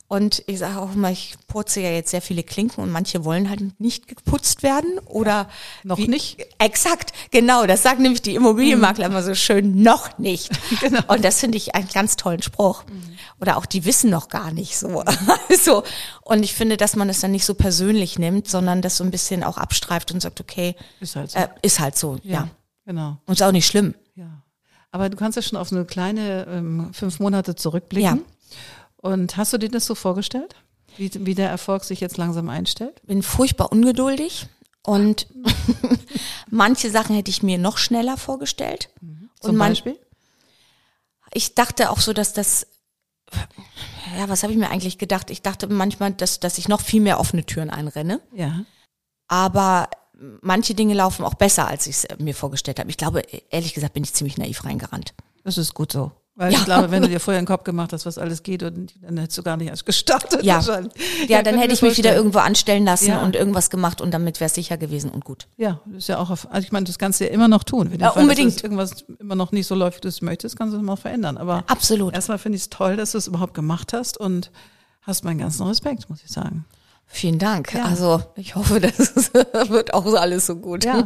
Und 0.08 0.42
ich 0.48 0.58
sage 0.58 0.80
auch 0.80 0.92
immer, 0.92 1.12
ich 1.12 1.36
putze 1.46 1.80
ja 1.80 1.90
jetzt 1.92 2.11
sehr 2.11 2.20
viele 2.20 2.42
Klinken 2.42 2.82
und 2.82 2.90
manche 2.90 3.24
wollen 3.24 3.48
halt 3.48 3.78
nicht 3.80 4.08
geputzt 4.08 4.64
werden 4.64 4.98
oder 5.06 5.48
Noch 5.84 5.98
wie- 5.98 6.08
nicht? 6.08 6.44
Exakt, 6.58 7.12
genau. 7.30 7.64
Das 7.66 7.84
sagt 7.84 8.00
nämlich 8.00 8.20
die 8.20 8.34
Immobilienmakler 8.34 9.06
immer 9.06 9.22
so 9.22 9.36
schön, 9.36 9.80
noch 9.84 10.18
nicht. 10.18 10.50
Genau. 10.80 11.00
Und 11.06 11.24
das 11.24 11.38
finde 11.38 11.58
ich 11.58 11.76
einen 11.76 11.86
ganz 11.94 12.16
tollen 12.16 12.42
Spruch. 12.42 12.82
Oder 13.41 13.57
auch 13.57 13.66
die 13.66 13.84
wissen 13.84 14.11
noch 14.11 14.28
gar 14.28 14.53
nicht 14.53 14.76
so. 14.78 15.03
so. 15.62 15.82
Und 16.22 16.43
ich 16.43 16.55
finde, 16.55 16.76
dass 16.76 16.97
man 16.97 17.09
es 17.09 17.20
dann 17.20 17.32
nicht 17.32 17.45
so 17.45 17.55
persönlich 17.55 18.18
nimmt, 18.18 18.49
sondern 18.49 18.82
das 18.82 18.97
so 18.99 19.05
ein 19.05 19.11
bisschen 19.11 19.43
auch 19.43 19.57
abstreift 19.57 20.12
und 20.12 20.20
sagt, 20.20 20.41
okay, 20.41 20.76
Ist 21.01 21.16
halt 21.16 21.30
so. 21.30 21.38
äh, 21.38 21.49
ist 21.62 21.80
halt 21.80 21.97
so, 21.97 22.18
ja. 22.22 22.49
Genau. 22.84 23.18
Und 23.26 23.34
ist 23.34 23.43
auch 23.43 23.53
nicht 23.53 23.66
schlimm. 23.66 23.95
Ja. 24.14 24.43
Aber 24.91 25.09
du 25.09 25.16
kannst 25.16 25.36
ja 25.36 25.43
schon 25.43 25.59
auf 25.59 25.68
so 25.68 25.76
eine 25.76 25.84
kleine 25.84 26.47
ähm, 26.49 26.93
fünf 26.93 27.20
Monate 27.20 27.55
zurückblicken. 27.55 28.18
Ja. 28.18 28.24
Und 28.97 29.36
hast 29.36 29.53
du 29.53 29.59
dir 29.59 29.70
das 29.70 29.86
so 29.86 29.95
vorgestellt? 29.95 30.55
Wie, 30.97 31.11
wie 31.24 31.34
der 31.34 31.49
Erfolg 31.49 31.84
sich 31.84 32.01
jetzt 32.01 32.16
langsam 32.16 32.49
einstellt? 32.49 33.01
Bin 33.07 33.22
furchtbar 33.22 33.72
ungeduldig 33.72 34.49
und 34.82 35.28
manche 36.51 36.91
Sachen 36.91 37.14
hätte 37.14 37.30
ich 37.30 37.43
mir 37.43 37.59
noch 37.59 37.78
schneller 37.78 38.16
vorgestellt. 38.16 38.91
Zum 39.41 39.51
und 39.51 39.57
man, 39.57 39.70
Beispiel? 39.72 39.99
ich 41.32 41.55
dachte 41.55 41.91
auch 41.91 42.01
so, 42.01 42.12
dass 42.12 42.32
das, 42.32 42.66
ja, 44.18 44.28
was 44.28 44.43
habe 44.43 44.53
ich 44.53 44.59
mir 44.59 44.70
eigentlich 44.70 44.99
gedacht? 44.99 45.31
Ich 45.31 45.43
dachte 45.43 45.66
manchmal, 45.68 46.12
dass, 46.12 46.41
dass 46.41 46.59
ich 46.59 46.68
noch 46.68 46.81
viel 46.81 47.01
mehr 47.01 47.20
offene 47.20 47.45
Türen 47.45 47.70
einrenne. 47.70 48.20
Ja. 48.33 48.64
Aber 49.28 49.89
manche 50.43 50.74
Dinge 50.74 50.95
laufen 50.95 51.24
auch 51.24 51.35
besser, 51.35 51.68
als 51.68 51.87
ich 51.87 51.97
es 51.97 52.18
mir 52.18 52.35
vorgestellt 52.35 52.78
habe. 52.78 52.91
Ich 52.91 52.97
glaube, 52.97 53.22
ehrlich 53.51 53.74
gesagt, 53.74 53.95
bin 53.95 54.05
ich 54.05 54.12
ziemlich 54.12 54.39
naiv 54.39 54.64
reingerannt. 54.64 55.14
Das 55.45 55.59
ist 55.59 55.74
gut 55.74 55.93
so. 55.93 56.12
Weil 56.37 56.53
Ja. 56.53 56.59
ich 56.61 56.64
glaube, 56.64 56.91
wenn 56.91 57.03
du 57.03 57.09
dir 57.09 57.20
vorher 57.20 57.39
in 57.39 57.45
den 57.45 57.49
Kopf 57.49 57.64
gemacht 57.64 57.93
hast, 57.93 58.07
was 58.07 58.16
alles 58.16 58.43
geht, 58.43 58.62
und 58.62 58.95
dann 59.03 59.18
hättest 59.18 59.37
du 59.37 59.43
gar 59.43 59.57
nicht 59.57 59.68
erst 59.68 59.85
gestartet. 59.85 60.43
Ja. 60.43 60.61
Ja, 61.28 61.43
dann 61.43 61.59
hätte 61.59 61.74
ich 61.74 61.83
mich 61.83 61.99
wieder 61.99 62.14
irgendwo 62.14 62.39
anstellen 62.39 62.85
lassen 62.85 63.09
Ja. 63.09 63.22
und 63.22 63.37
irgendwas 63.37 63.68
gemacht 63.68 64.01
und 64.01 64.12
damit 64.14 64.41
wäre 64.41 64.47
es 64.47 64.55
sicher 64.55 64.78
gewesen 64.78 65.11
und 65.11 65.24
gut. 65.24 65.49
Ja, 65.59 65.81
das 65.87 66.05
ist 66.05 66.09
ja 66.09 66.18
auch, 66.18 66.31
auf, 66.31 66.47
also 66.51 66.64
ich 66.64 66.72
meine, 66.72 66.87
das 66.87 66.99
kannst 66.99 67.20
du 67.20 67.24
ja 67.24 67.31
immer 67.31 67.49
noch 67.49 67.64
tun. 67.64 67.91
Wenn 67.91 68.01
Ja, 68.01 68.12
Fall 68.12 68.22
unbedingt. 68.22 68.55
Dass 68.57 68.62
irgendwas 68.62 69.05
immer 69.18 69.35
noch 69.35 69.53
nicht 69.53 69.66
so 69.66 69.74
läuft, 69.74 69.99
wie 69.99 70.01
du 70.03 70.09
es 70.09 70.22
möchtest, 70.22 70.57
kannst 70.57 70.72
du 70.72 70.78
es 70.78 70.85
mal 70.85 70.97
verändern. 70.97 71.37
Aber 71.37 71.64
Absolut. 71.66 72.14
erstmal 72.14 72.39
finde 72.39 72.57
ich 72.57 72.62
es 72.62 72.70
toll, 72.70 72.97
dass 72.97 73.12
du 73.12 73.18
es 73.18 73.26
überhaupt 73.26 73.53
gemacht 73.53 73.93
hast 73.93 74.16
und 74.18 74.51
hast 75.03 75.24
meinen 75.24 75.39
ganzen 75.41 75.66
Respekt, 75.66 76.09
muss 76.09 76.20
ich 76.24 76.31
sagen. 76.31 76.64
Vielen 77.07 77.39
Dank. 77.41 77.74
Ja. 77.74 77.85
Also 77.87 78.22
ich 78.37 78.55
hoffe, 78.55 78.81
das 78.81 79.14
wird 79.68 79.93
auch 79.93 80.07
so 80.07 80.16
alles 80.16 80.47
so 80.47 80.57
gut. 80.57 80.85
Ja. 80.85 81.05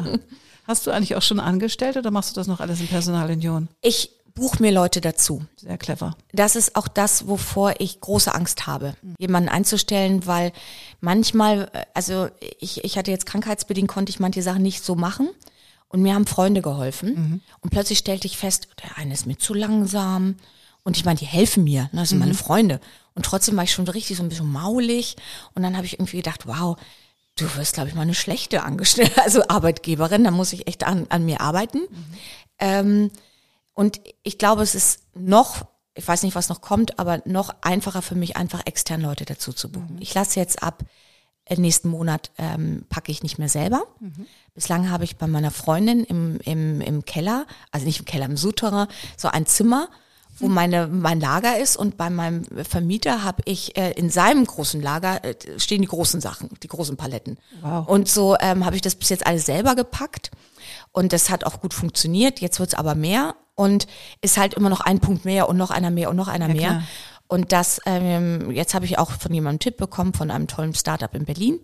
Hast 0.68 0.86
du 0.86 0.90
eigentlich 0.92 1.16
auch 1.16 1.22
schon 1.22 1.40
angestellt 1.40 1.96
oder 1.96 2.10
machst 2.10 2.30
du 2.30 2.40
das 2.40 2.46
noch 2.46 2.60
alles 2.60 2.78
in 2.80 2.86
Personalunion? 2.88 3.68
Ich 3.80 4.10
buche 4.34 4.60
mir 4.60 4.72
Leute 4.72 5.00
dazu. 5.00 5.44
Sehr 5.56 5.78
clever. 5.78 6.16
Das 6.32 6.56
ist 6.56 6.76
auch 6.76 6.88
das, 6.88 7.28
wovor 7.28 7.74
ich 7.78 8.00
große 8.00 8.34
Angst 8.34 8.66
habe, 8.66 8.94
jemanden 9.18 9.48
einzustellen, 9.48 10.26
weil 10.26 10.52
manchmal, 11.00 11.70
äh, 11.72 11.84
also 11.94 12.28
ich, 12.60 12.84
ich 12.84 12.98
hatte 12.98 13.10
jetzt 13.10 13.26
krankheitsbedingt, 13.26 13.88
konnte 13.88 14.10
ich 14.10 14.20
manche 14.20 14.42
Sachen 14.42 14.62
nicht 14.62 14.84
so 14.84 14.94
machen 14.96 15.28
und 15.88 16.02
mir 16.02 16.14
haben 16.14 16.26
Freunde 16.26 16.60
geholfen 16.60 17.42
und 17.60 17.70
plötzlich 17.70 17.98
stellte 17.98 18.26
ich 18.26 18.36
fest, 18.36 18.68
der 18.82 18.98
eine 18.98 19.14
ist 19.14 19.26
mir 19.26 19.38
zu 19.38 19.54
langsam 19.54 20.36
und 20.82 20.96
ich 20.96 21.04
meine, 21.04 21.18
die 21.18 21.26
helfen 21.26 21.62
mir, 21.62 21.82
ne, 21.92 22.00
das 22.00 22.08
sind 22.08 22.18
meine 22.18 22.34
Freunde 22.34 22.80
und 23.14 23.24
trotzdem 23.24 23.56
war 23.56 23.62
ich 23.62 23.72
schon 23.72 23.86
richtig 23.86 24.16
so 24.16 24.24
ein 24.24 24.28
bisschen 24.28 24.50
maulig 24.50 25.14
und 25.54 25.62
dann 25.62 25.76
habe 25.76 25.86
ich 25.86 25.94
irgendwie 25.94 26.16
gedacht, 26.16 26.48
wow, 26.48 26.76
du 27.36 27.44
wirst, 27.56 27.74
glaube 27.74 27.88
ich, 27.88 27.94
mal 27.94 28.02
eine 28.02 28.14
schlechte 28.14 28.64
Angestellte, 28.64 29.22
also 29.22 29.46
Arbeitgeberin, 29.46 30.24
da 30.24 30.32
muss 30.32 30.52
ich 30.52 30.66
echt 30.66 30.84
an, 30.84 31.06
an 31.10 31.24
mir 31.24 31.40
arbeiten. 31.40 31.82
Ähm, 32.58 33.10
und 33.74 34.00
ich 34.22 34.38
glaube, 34.38 34.62
es 34.62 34.74
ist 34.74 35.00
noch, 35.14 35.66
ich 35.94 36.06
weiß 36.06 36.22
nicht, 36.22 36.34
was 36.34 36.48
noch 36.48 36.60
kommt, 36.60 36.98
aber 36.98 37.22
noch 37.24 37.54
einfacher 37.60 38.02
für 38.02 38.14
mich, 38.14 38.36
einfach 38.36 38.62
extern 38.66 39.00
Leute 39.00 39.24
dazu 39.24 39.52
zu 39.52 39.70
buchen. 39.70 39.98
Ich 40.00 40.14
lasse 40.14 40.40
jetzt 40.40 40.62
ab 40.62 40.84
äh, 41.46 41.56
nächsten 41.56 41.88
Monat 41.88 42.30
ähm, 42.38 42.86
packe 42.88 43.12
ich 43.12 43.22
nicht 43.22 43.38
mehr 43.38 43.48
selber. 43.48 43.82
Bislang 44.54 44.90
habe 44.90 45.04
ich 45.04 45.16
bei 45.16 45.26
meiner 45.26 45.50
Freundin 45.50 46.04
im, 46.04 46.38
im, 46.44 46.80
im 46.80 47.04
Keller, 47.04 47.46
also 47.70 47.84
nicht 47.84 47.98
im 47.98 48.04
Keller, 48.06 48.26
im 48.26 48.36
Souterrain, 48.36 48.88
so 49.16 49.28
ein 49.28 49.44
Zimmer, 49.44 49.88
wo 50.38 50.48
meine, 50.48 50.88
mein 50.88 51.20
Lager 51.20 51.58
ist 51.58 51.76
und 51.76 51.96
bei 51.96 52.10
meinem 52.10 52.44
Vermieter 52.64 53.22
habe 53.22 53.42
ich 53.44 53.76
äh, 53.76 53.92
in 53.92 54.10
seinem 54.10 54.46
großen 54.46 54.80
Lager 54.80 55.22
äh, 55.22 55.34
stehen 55.58 55.82
die 55.82 55.88
großen 55.88 56.20
Sachen, 56.20 56.50
die 56.62 56.68
großen 56.68 56.96
Paletten. 56.96 57.38
Wow. 57.60 57.86
Und 57.88 58.08
so 58.08 58.36
ähm, 58.40 58.64
habe 58.64 58.74
ich 58.76 58.82
das 58.82 58.94
bis 58.94 59.10
jetzt 59.10 59.26
alles 59.26 59.46
selber 59.46 59.76
gepackt. 59.76 60.30
Und 60.92 61.12
das 61.12 61.30
hat 61.30 61.44
auch 61.44 61.60
gut 61.60 61.74
funktioniert. 61.74 62.40
Jetzt 62.40 62.58
wird's 62.58 62.74
aber 62.74 62.94
mehr 62.94 63.36
und 63.54 63.86
ist 64.20 64.36
halt 64.38 64.54
immer 64.54 64.68
noch 64.70 64.80
ein 64.80 65.00
Punkt 65.00 65.24
mehr 65.24 65.48
und 65.48 65.56
noch 65.56 65.70
einer 65.70 65.90
mehr 65.90 66.10
und 66.10 66.16
noch 66.16 66.28
einer 66.28 66.48
Ja, 66.48 66.54
mehr. 66.54 66.68
klar. 66.70 66.82
Und 67.26 67.52
das, 67.52 67.80
ähm, 67.86 68.50
jetzt 68.50 68.74
habe 68.74 68.84
ich 68.84 68.98
auch 68.98 69.10
von 69.10 69.32
jemandem 69.32 69.48
einen 69.54 69.58
Tipp 69.60 69.76
bekommen, 69.78 70.12
von 70.12 70.30
einem 70.30 70.46
tollen 70.46 70.74
Startup 70.74 71.12
in 71.14 71.24
Berlin. 71.24 71.58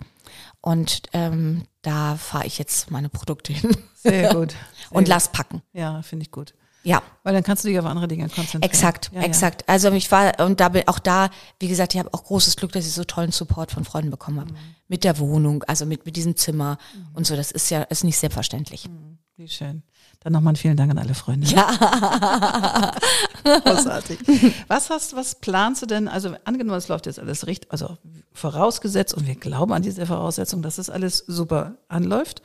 Und 0.62 1.02
ähm, 1.12 1.64
da 1.82 2.16
fahre 2.16 2.46
ich 2.46 2.58
jetzt 2.58 2.90
meine 2.90 3.08
Produkte 3.08 3.52
hin 3.52 3.76
Sehr 3.94 4.34
gut. 4.34 4.52
Sehr 4.52 4.92
und 4.92 5.06
lass 5.08 5.28
packen. 5.32 5.62
Ja, 5.72 6.02
finde 6.02 6.24
ich 6.24 6.30
gut. 6.30 6.54
Ja, 6.82 7.02
Weil 7.24 7.34
dann 7.34 7.42
kannst 7.42 7.62
du 7.62 7.68
dich 7.68 7.78
auf 7.78 7.84
andere 7.84 8.08
Dinge 8.08 8.24
konzentrieren. 8.30 8.62
exakt, 8.62 9.10
ja, 9.12 9.20
ja. 9.20 9.26
exakt. 9.26 9.68
Also 9.68 9.90
ich 9.92 10.10
war 10.10 10.40
und 10.40 10.60
da 10.60 10.70
bin 10.70 10.88
auch 10.88 10.98
da, 10.98 11.28
wie 11.58 11.68
gesagt, 11.68 11.92
ich 11.92 11.98
habe 12.00 12.08
auch 12.14 12.24
großes 12.24 12.56
Glück, 12.56 12.72
dass 12.72 12.86
ich 12.86 12.92
so 12.94 13.04
tollen 13.04 13.32
Support 13.32 13.70
von 13.70 13.84
Freunden 13.84 14.10
bekommen 14.10 14.38
Mhm. 14.38 14.40
habe. 14.40 14.54
Mit 14.88 15.04
der 15.04 15.18
Wohnung, 15.18 15.62
also 15.64 15.84
mit, 15.84 16.06
mit 16.06 16.16
diesem 16.16 16.36
Zimmer 16.36 16.78
und 17.12 17.26
so. 17.26 17.36
Das 17.36 17.50
ist 17.50 17.68
ja 17.70 17.82
ist 17.82 18.02
nicht 18.02 18.16
selbstverständlich. 18.16 18.88
Wie 19.36 19.48
schön. 19.48 19.82
Dann 20.22 20.34
nochmal 20.34 20.54
vielen 20.54 20.76
Dank 20.76 20.90
an 20.90 20.98
alle 20.98 21.14
Freunde. 21.14 21.46
Ja. 21.46 22.92
Großartig. 23.64 24.18
Was 24.68 24.90
hast, 24.90 25.16
was 25.16 25.34
planst 25.36 25.80
du 25.80 25.86
denn? 25.86 26.08
Also 26.08 26.34
angenommen, 26.44 26.76
es 26.76 26.88
läuft 26.88 27.06
jetzt 27.06 27.18
alles 27.18 27.46
richtig, 27.46 27.72
also 27.72 27.96
vorausgesetzt 28.34 29.14
und 29.14 29.26
wir 29.26 29.34
glauben 29.34 29.72
an 29.72 29.82
diese 29.82 30.04
Voraussetzung, 30.04 30.60
dass 30.60 30.76
es 30.76 30.90
alles 30.90 31.24
super 31.26 31.76
anläuft 31.88 32.42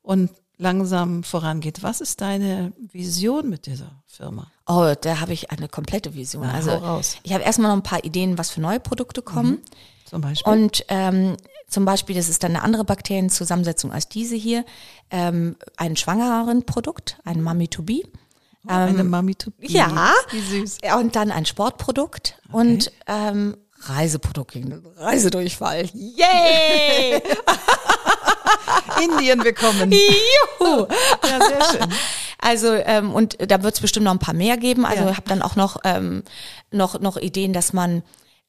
und 0.00 0.30
langsam 0.56 1.22
vorangeht. 1.22 1.82
Was 1.82 2.00
ist 2.00 2.22
deine 2.22 2.72
Vision 2.92 3.50
mit 3.50 3.66
dieser 3.66 3.90
Firma? 4.06 4.50
Oh, 4.66 4.94
da 4.98 5.20
habe 5.20 5.34
ich 5.34 5.50
eine 5.50 5.68
komplette 5.68 6.14
Vision. 6.14 6.44
Na, 6.46 6.54
also 6.54 7.00
ich 7.22 7.34
habe 7.34 7.44
erstmal 7.44 7.70
noch 7.70 7.76
ein 7.76 7.82
paar 7.82 8.04
Ideen, 8.04 8.38
was 8.38 8.50
für 8.50 8.62
neue 8.62 8.80
Produkte 8.80 9.20
kommen. 9.20 9.58
Zum 10.06 10.22
Beispiel. 10.22 10.50
Und 10.50 10.84
ähm, 10.88 11.36
zum 11.68 11.84
Beispiel, 11.84 12.16
das 12.16 12.28
ist 12.28 12.42
dann 12.42 12.52
eine 12.56 12.62
andere 12.64 12.84
Bakterienzusammensetzung 12.84 13.92
als 13.92 14.08
diese 14.08 14.34
hier, 14.36 14.64
ähm, 15.10 15.56
ein 15.76 15.96
schwangeren 15.96 16.64
Produkt, 16.66 17.18
ein 17.24 17.42
Mummy 17.42 17.68
to 17.68 17.82
be. 17.82 18.02
eine 18.66 19.04
Mami 19.04 19.34
to 19.34 19.50
be. 19.50 19.66
Ja. 19.66 20.12
Wie 20.30 20.40
süß. 20.40 20.78
Und 20.98 21.14
dann 21.16 21.30
ein 21.30 21.46
Sportprodukt 21.46 22.38
und 22.52 22.90
ähm, 23.06 23.56
Reiseprodukt 23.82 24.52
gegen 24.52 24.82
Reisedurchfall. 24.96 25.88
Yay! 25.94 27.22
Indien 29.02 29.44
willkommen. 29.44 29.92
Juhu! 29.92 30.86
Ja, 31.24 31.38
sehr 31.46 31.64
schön. 31.64 31.94
Also 32.40 32.72
ähm, 32.74 33.12
und 33.14 33.36
da 33.50 33.62
wird 33.62 33.74
es 33.74 33.80
bestimmt 33.80 34.04
noch 34.04 34.12
ein 34.12 34.18
paar 34.18 34.34
mehr 34.34 34.56
geben. 34.56 34.84
Also 34.84 35.04
Ja. 35.04 35.10
ich 35.10 35.16
habe 35.16 35.28
dann 35.28 35.42
auch 35.42 35.56
noch 35.56 35.78
ähm, 35.84 36.22
noch 36.70 37.00
noch 37.00 37.16
Ideen, 37.16 37.52
dass 37.52 37.72
man 37.72 38.02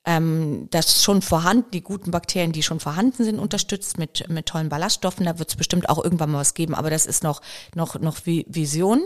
ähm, 0.09 0.67
das 0.71 1.03
schon 1.03 1.21
vorhanden, 1.21 1.69
die 1.71 1.81
guten 1.83 2.09
Bakterien, 2.11 2.51
die 2.51 2.63
schon 2.63 2.79
vorhanden 2.79 3.23
sind, 3.23 3.37
unterstützt 3.39 3.97
mit 3.99 4.27
mit 4.27 4.47
tollen 4.47 4.69
Ballaststoffen. 4.69 5.25
Da 5.25 5.37
wird 5.37 5.49
es 5.49 5.55
bestimmt 5.55 5.87
auch 5.87 6.03
irgendwann 6.03 6.31
mal 6.31 6.39
was 6.39 6.55
geben, 6.55 6.73
aber 6.73 6.89
das 6.89 7.05
ist 7.05 7.23
noch 7.23 7.41
noch 7.75 7.99
noch 7.99 8.17
Vi- 8.25 8.45
Vision. 8.47 9.03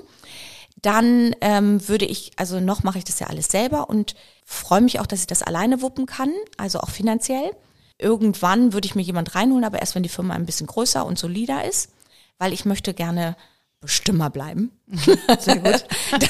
Dann 0.81 1.35
ähm, 1.41 1.87
würde 1.87 2.05
ich, 2.05 2.31
also 2.37 2.59
noch 2.59 2.83
mache 2.83 2.97
ich 2.97 3.03
das 3.03 3.19
ja 3.19 3.27
alles 3.27 3.47
selber 3.47 3.89
und 3.89 4.15
freue 4.45 4.81
mich 4.81 4.99
auch, 4.99 5.05
dass 5.05 5.19
ich 5.21 5.27
das 5.27 5.43
alleine 5.43 5.81
wuppen 5.81 6.05
kann, 6.05 6.31
also 6.57 6.79
auch 6.79 6.89
finanziell. 6.89 7.51
Irgendwann 7.99 8.73
würde 8.73 8.87
ich 8.87 8.95
mir 8.95 9.03
jemand 9.03 9.35
reinholen, 9.35 9.65
aber 9.65 9.79
erst 9.79 9.95
wenn 9.95 10.03
die 10.03 10.09
Firma 10.09 10.33
ein 10.33 10.45
bisschen 10.45 10.67
größer 10.67 11.05
und 11.05 11.19
solider 11.19 11.63
ist, 11.63 11.91
weil 12.39 12.53
ich 12.53 12.65
möchte 12.65 12.93
gerne 12.93 13.35
Bestimmer 13.83 14.29
bleiben. 14.29 14.71
Sehr 15.39 15.57
gut. 15.57 15.85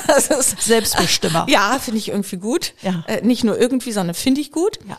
Das 0.08 0.28
ist 0.28 0.62
Selbstbestimmer. 0.62 1.46
ja, 1.48 1.78
finde 1.80 2.00
ich 2.00 2.10
irgendwie 2.10 2.38
gut. 2.38 2.74
Ja. 2.82 3.04
Äh, 3.08 3.22
nicht 3.26 3.44
nur 3.44 3.58
irgendwie, 3.60 3.92
sondern 3.92 4.16
finde 4.16 4.42
ich 4.42 4.52
gut. 4.52 4.80
Ja. 4.90 4.98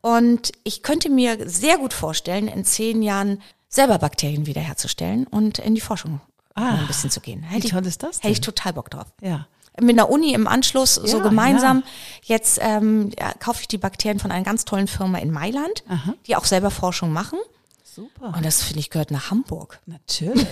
Und 0.00 0.52
ich 0.64 0.82
könnte 0.82 1.08
mir 1.08 1.48
sehr 1.48 1.78
gut 1.78 1.94
vorstellen, 1.94 2.46
in 2.48 2.64
zehn 2.64 3.00
Jahren 3.02 3.40
selber 3.68 3.98
Bakterien 3.98 4.44
wiederherzustellen 4.46 5.26
und 5.26 5.58
in 5.60 5.74
die 5.74 5.80
Forschung 5.80 6.20
Ah, 6.56 6.74
ein 6.80 6.86
bisschen 6.86 7.10
zu 7.10 7.20
gehen. 7.20 7.42
Wie 7.48 7.54
Hätte 7.54 7.66
ich, 7.66 7.72
toll 7.72 7.86
ist 7.86 8.02
das 8.02 8.18
hätte 8.18 8.28
ich 8.32 8.40
total 8.40 8.74
Bock 8.74 8.90
drauf. 8.90 9.06
Ja. 9.22 9.46
Mit 9.80 9.98
einer 9.98 10.08
Uni 10.10 10.34
im 10.34 10.46
Anschluss 10.46 10.94
so 10.96 11.18
Ja, 11.18 11.22
gemeinsam. 11.22 11.78
ja. 11.78 12.36
Jetzt 12.36 12.58
ähm, 12.62 13.10
ja, 13.18 13.32
kaufe 13.40 13.62
ich 13.62 13.68
die 13.68 13.78
Bakterien 13.78 14.20
von 14.20 14.30
einer 14.30 14.44
ganz 14.44 14.64
tollen 14.64 14.86
Firma 14.88 15.18
in 15.18 15.30
Mailand, 15.32 15.82
die 16.26 16.36
auch 16.36 16.44
selber 16.44 16.70
Forschung 16.70 17.12
machen. 17.12 17.38
Super. 17.94 18.34
Und 18.36 18.44
das 18.44 18.62
finde 18.62 18.80
ich 18.80 18.90
gehört 18.90 19.10
nach 19.10 19.30
Hamburg. 19.30 19.80
Natürlich. 19.86 20.46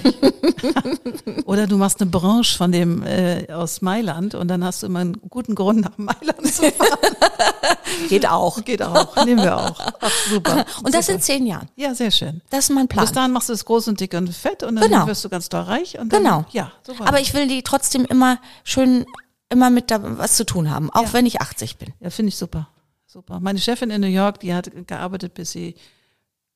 Oder 1.45 1.67
du 1.67 1.77
machst 1.77 2.01
eine 2.01 2.11
Branche 2.11 2.57
von 2.57 2.71
dem 2.73 3.03
äh, 3.03 3.51
aus 3.53 3.83
Mailand 3.83 4.35
und 4.35 4.49
dann 4.49 4.63
hast 4.65 4.83
du 4.83 4.87
immer 4.87 5.01
einen 5.01 5.21
guten 5.29 5.55
Grund 5.55 5.81
nach 5.81 5.99
Mailand 5.99 6.47
zu 6.47 6.71
fahren. 6.71 6.99
Geht 8.09 8.27
auch. 8.29 8.65
Geht 8.65 8.83
auch. 8.83 9.17
Nehmen 9.25 9.43
wir 9.43 9.57
auch. 9.57 9.79
Ach, 10.01 10.11
super. 10.31 10.65
Und 10.83 10.95
das 10.95 11.07
super. 11.07 11.17
in 11.17 11.21
zehn 11.23 11.47
Jahren. 11.47 11.69
ja 11.77 11.95
sehr 11.95 12.11
schön. 12.11 12.41
Das 12.51 12.69
ist 12.69 12.71
mein 12.75 12.89
Plan. 12.89 13.05
Bis 13.05 13.13
dahin 13.13 13.33
machst 13.33 13.49
du 13.49 13.53
es 13.53 13.65
groß 13.65 13.89
und 13.89 14.01
dick 14.01 14.15
und 14.15 14.29
fett 14.35 14.63
und 14.63 14.77
dann 14.77 14.89
Genau. 14.91 15.07
wirst 15.07 15.25
du 15.25 15.29
ganz 15.29 15.49
doll 15.49 15.63
reich 15.63 15.99
und 15.99 16.13
dann, 16.13 16.23
Genau. 16.23 16.45
ja, 16.53 16.73
super. 16.87 17.07
Aber 17.07 17.21
ich 17.21 17.35
will 17.35 17.47
die 17.49 17.63
trotzdem 17.63 18.05
immer 18.05 18.39
schön, 18.65 19.05
immer 19.51 19.71
mit 19.71 19.91
da 19.91 19.99
was 20.19 20.35
zu 20.37 20.45
tun 20.47 20.71
haben, 20.71 20.91
auch 20.91 21.03
Ja. 21.05 21.13
wenn 21.13 21.27
ich 21.27 21.41
80 21.41 21.77
bin. 21.77 21.93
ja, 22.01 22.11
finde 22.11 22.29
ich 22.31 22.37
super. 22.37 22.69
Super. 23.07 23.41
Meine 23.41 23.59
Chefin 23.59 23.91
in 23.91 24.01
New 24.01 24.07
York, 24.07 24.41
die 24.41 24.55
hat 24.55 24.71
gearbeitet, 24.87 25.35
bis 25.35 25.53
sie 25.53 25.75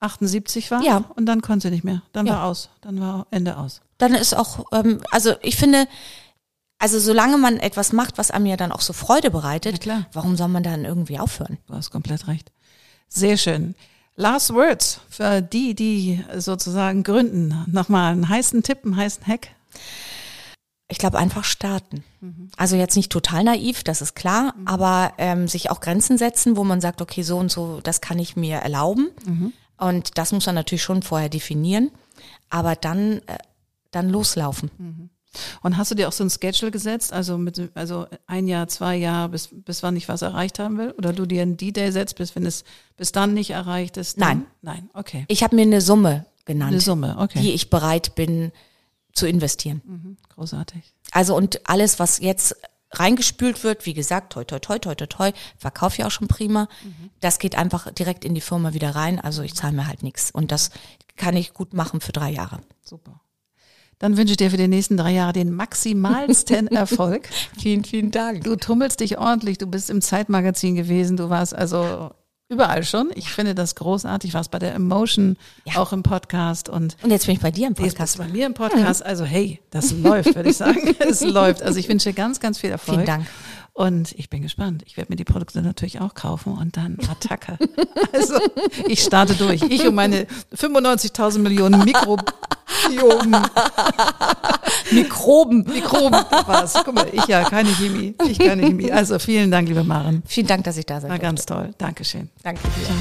78 0.00 0.70
war 0.70 0.82
Ja. 0.82 1.04
und 1.16 1.26
dann 1.26 1.40
konnte 1.42 1.68
sie 1.68 1.74
nicht 1.74 1.84
mehr. 1.84 2.02
Dann 2.12 2.26
Ja. 2.26 2.34
war 2.34 2.44
aus. 2.44 2.68
Dann 2.80 3.00
war 3.00 3.26
Ende 3.30 3.56
aus. 3.56 3.80
Dann 3.98 4.14
ist 4.14 4.34
auch, 4.36 4.66
ähm, 4.72 5.00
also 5.10 5.34
ich 5.42 5.56
finde, 5.56 5.86
also 6.78 6.98
solange 6.98 7.38
man 7.38 7.56
etwas 7.58 7.92
macht, 7.92 8.18
was 8.18 8.30
einem 8.30 8.46
ja 8.46 8.56
dann 8.56 8.72
auch 8.72 8.82
so 8.82 8.92
Freude 8.92 9.30
bereitet, 9.30 9.86
warum 10.12 10.36
soll 10.36 10.48
man 10.48 10.62
dann 10.62 10.84
irgendwie 10.84 11.18
aufhören? 11.18 11.58
Du 11.66 11.74
hast 11.74 11.90
komplett 11.90 12.28
recht. 12.28 12.52
Sehr 13.08 13.36
schön. 13.38 13.74
Last 14.16 14.52
Words 14.52 15.00
für 15.08 15.40
die, 15.42 15.74
die 15.74 16.24
sozusagen 16.36 17.02
gründen. 17.02 17.54
Nochmal 17.66 18.12
einen 18.12 18.28
heißen 18.28 18.62
Tipp, 18.62 18.80
einen 18.84 18.96
heißen 18.96 19.26
Hack. 19.26 19.48
Ich 20.88 20.98
glaube, 20.98 21.18
einfach 21.18 21.44
starten. 21.44 22.04
Also 22.56 22.76
jetzt 22.76 22.96
nicht 22.96 23.10
total 23.10 23.42
naiv, 23.44 23.82
das 23.82 24.00
ist 24.02 24.14
klar, 24.14 24.54
aber 24.66 25.12
ähm, 25.18 25.48
sich 25.48 25.70
auch 25.70 25.80
Grenzen 25.80 26.16
setzen, 26.16 26.56
wo 26.56 26.62
man 26.64 26.80
sagt, 26.80 27.02
okay, 27.02 27.22
so 27.22 27.38
und 27.38 27.50
so, 27.50 27.80
das 27.82 28.00
kann 28.00 28.18
ich 28.20 28.36
mir 28.36 28.58
erlauben. 28.58 29.08
Und 29.78 30.18
das 30.18 30.32
muss 30.32 30.46
man 30.46 30.54
natürlich 30.54 30.82
schon 30.82 31.02
vorher 31.02 31.28
definieren. 31.28 31.90
Aber 32.50 32.76
dann, 32.76 33.18
äh, 33.26 33.38
dann 33.90 34.08
loslaufen. 34.08 34.70
Und 35.62 35.76
hast 35.76 35.90
du 35.90 35.94
dir 35.94 36.08
auch 36.08 36.12
so 36.12 36.24
ein 36.24 36.30
Schedule 36.30 36.70
gesetzt, 36.70 37.12
also 37.12 37.36
mit, 37.38 37.70
also 37.74 38.06
ein 38.26 38.46
Jahr, 38.46 38.68
zwei 38.68 38.96
Jahre, 38.96 39.28
bis, 39.28 39.50
bis 39.52 39.82
wann 39.82 39.96
ich 39.96 40.08
was 40.08 40.22
erreicht 40.22 40.58
haben 40.58 40.78
will? 40.78 40.92
Oder 40.92 41.12
du 41.12 41.26
dir 41.26 41.42
einen 41.42 41.56
D-Day 41.56 41.92
setzt, 41.92 42.16
bis 42.16 42.34
wenn 42.34 42.46
es 42.46 42.64
bis 42.96 43.12
dann 43.12 43.34
nicht 43.34 43.50
erreicht 43.50 43.96
ist? 43.96 44.20
Dann? 44.20 44.46
Nein. 44.62 44.76
Nein, 44.76 44.90
okay. 44.94 45.24
Ich 45.28 45.42
habe 45.42 45.56
mir 45.56 45.62
eine 45.62 45.80
Summe 45.80 46.26
genannt, 46.44 46.72
Eine 46.72 46.80
Summe, 46.80 47.16
okay. 47.18 47.40
die 47.40 47.52
ich 47.52 47.70
bereit 47.70 48.14
bin 48.14 48.52
zu 49.12 49.26
investieren. 49.26 49.82
Mhm, 49.84 50.16
großartig. 50.34 50.94
Also 51.12 51.36
und 51.36 51.68
alles, 51.68 51.98
was 51.98 52.20
jetzt 52.20 52.56
reingespült 52.92 53.64
wird, 53.64 53.86
wie 53.86 53.94
gesagt, 53.94 54.32
toi, 54.32 54.44
toi, 54.44 54.58
toi, 54.58 54.78
toi, 54.78 54.94
toi, 54.94 55.06
toi, 55.06 55.32
verkaufe 55.58 55.96
ich 55.98 56.04
auch 56.04 56.10
schon 56.10 56.28
prima. 56.28 56.68
Das 57.20 57.38
geht 57.38 57.56
einfach 57.56 57.90
direkt 57.92 58.24
in 58.24 58.34
die 58.34 58.40
Firma 58.40 58.74
wieder 58.74 58.94
rein. 58.94 59.20
Also 59.20 59.42
ich 59.42 59.54
zahle 59.54 59.74
mir 59.74 59.86
halt 59.86 60.02
nichts. 60.02 60.30
Und 60.30 60.52
das 60.52 60.70
kann 61.16 61.36
ich 61.36 61.54
gut 61.54 61.74
machen 61.74 62.00
für 62.00 62.12
drei 62.12 62.30
Jahre. 62.30 62.60
Super. 62.82 63.20
Dann 63.98 64.18
wünsche 64.18 64.32
ich 64.32 64.36
dir 64.36 64.50
für 64.50 64.58
die 64.58 64.68
nächsten 64.68 64.98
drei 64.98 65.12
Jahre 65.12 65.32
den 65.32 65.52
maximalsten 65.52 66.68
Erfolg. 66.68 67.28
Vielen, 67.58 67.82
vielen 67.82 68.10
Dank. 68.10 68.44
Du 68.44 68.56
tummelst 68.56 69.00
dich 69.00 69.18
ordentlich, 69.18 69.56
du 69.56 69.66
bist 69.66 69.88
im 69.88 70.02
Zeitmagazin 70.02 70.74
gewesen, 70.74 71.16
du 71.16 71.30
warst 71.30 71.54
also 71.54 72.10
überall 72.48 72.84
schon. 72.84 73.10
Ich 73.14 73.30
finde 73.30 73.54
das 73.54 73.74
großartig, 73.74 74.34
warst 74.34 74.50
bei 74.50 74.58
der 74.58 74.74
Emotion, 74.74 75.36
Ja. 75.64 75.80
auch 75.80 75.92
im 75.92 76.02
Podcast 76.02 76.68
und 76.68 76.96
Und 77.02 77.10
jetzt 77.10 77.26
bin 77.26 77.34
ich 77.34 77.40
bei 77.40 77.50
dir 77.50 77.66
im 77.66 77.72
Jetzt 77.74 77.82
bist 77.82 77.96
Podcast. 77.96 78.14
du 78.18 78.22
bei 78.22 78.28
mir 78.28 78.46
im 78.46 78.54
Podcast. 78.54 79.04
Also 79.04 79.24
hey, 79.24 79.60
das 79.70 79.92
läuft, 79.92 80.34
würde 80.34 80.50
ich 80.50 80.56
sagen. 80.56 80.94
Es 80.98 81.20
läuft. 81.22 81.62
Also 81.62 81.78
ich 81.78 81.88
wünsche 81.88 82.10
dir 82.10 82.14
ganz, 82.14 82.40
ganz 82.40 82.58
viel 82.58 82.70
Erfolg. 82.70 82.96
Vielen 82.98 83.06
Dank. 83.06 83.26
Und 83.72 84.12
ich 84.12 84.30
bin 84.30 84.40
gespannt. 84.40 84.84
Ich 84.86 84.96
werde 84.96 85.12
mir 85.12 85.16
die 85.16 85.24
Produkte 85.24 85.60
natürlich 85.60 86.00
auch 86.00 86.14
kaufen 86.14 86.54
und 86.56 86.76
dann 86.78 86.98
Attacke. 87.10 87.58
Also 88.12 88.38
ich 88.88 89.02
starte 89.02 89.34
durch. 89.34 89.60
Ich 89.62 89.86
und 89.86 89.94
meine 89.94 90.26
95.000 90.54 91.38
Millionen 91.40 91.84
Mikrobiomen, 91.84 92.24
Mikroben. 94.92 95.64
Mikroben. 95.64 96.24
Was? 96.46 96.74
Guck 96.84 96.94
mal, 96.94 97.06
ich 97.12 97.26
ja, 97.26 97.44
keine 97.44 97.70
Chemie. 97.70 98.14
Ich 98.28 98.38
keine 98.38 98.62
Chemie. 98.62 98.92
Also 98.92 99.18
vielen 99.18 99.50
Dank, 99.50 99.68
liebe 99.68 99.84
Maren. 99.84 100.22
Vielen 100.26 100.46
Dank, 100.46 100.64
dass 100.64 100.76
ich 100.76 100.86
da 100.86 101.00
sein 101.00 101.10
War 101.10 101.18
ganz 101.18 101.46
toll. 101.46 101.70
Dankeschön. 101.78 102.28
Danke 102.42 102.60
dir. 102.62 102.94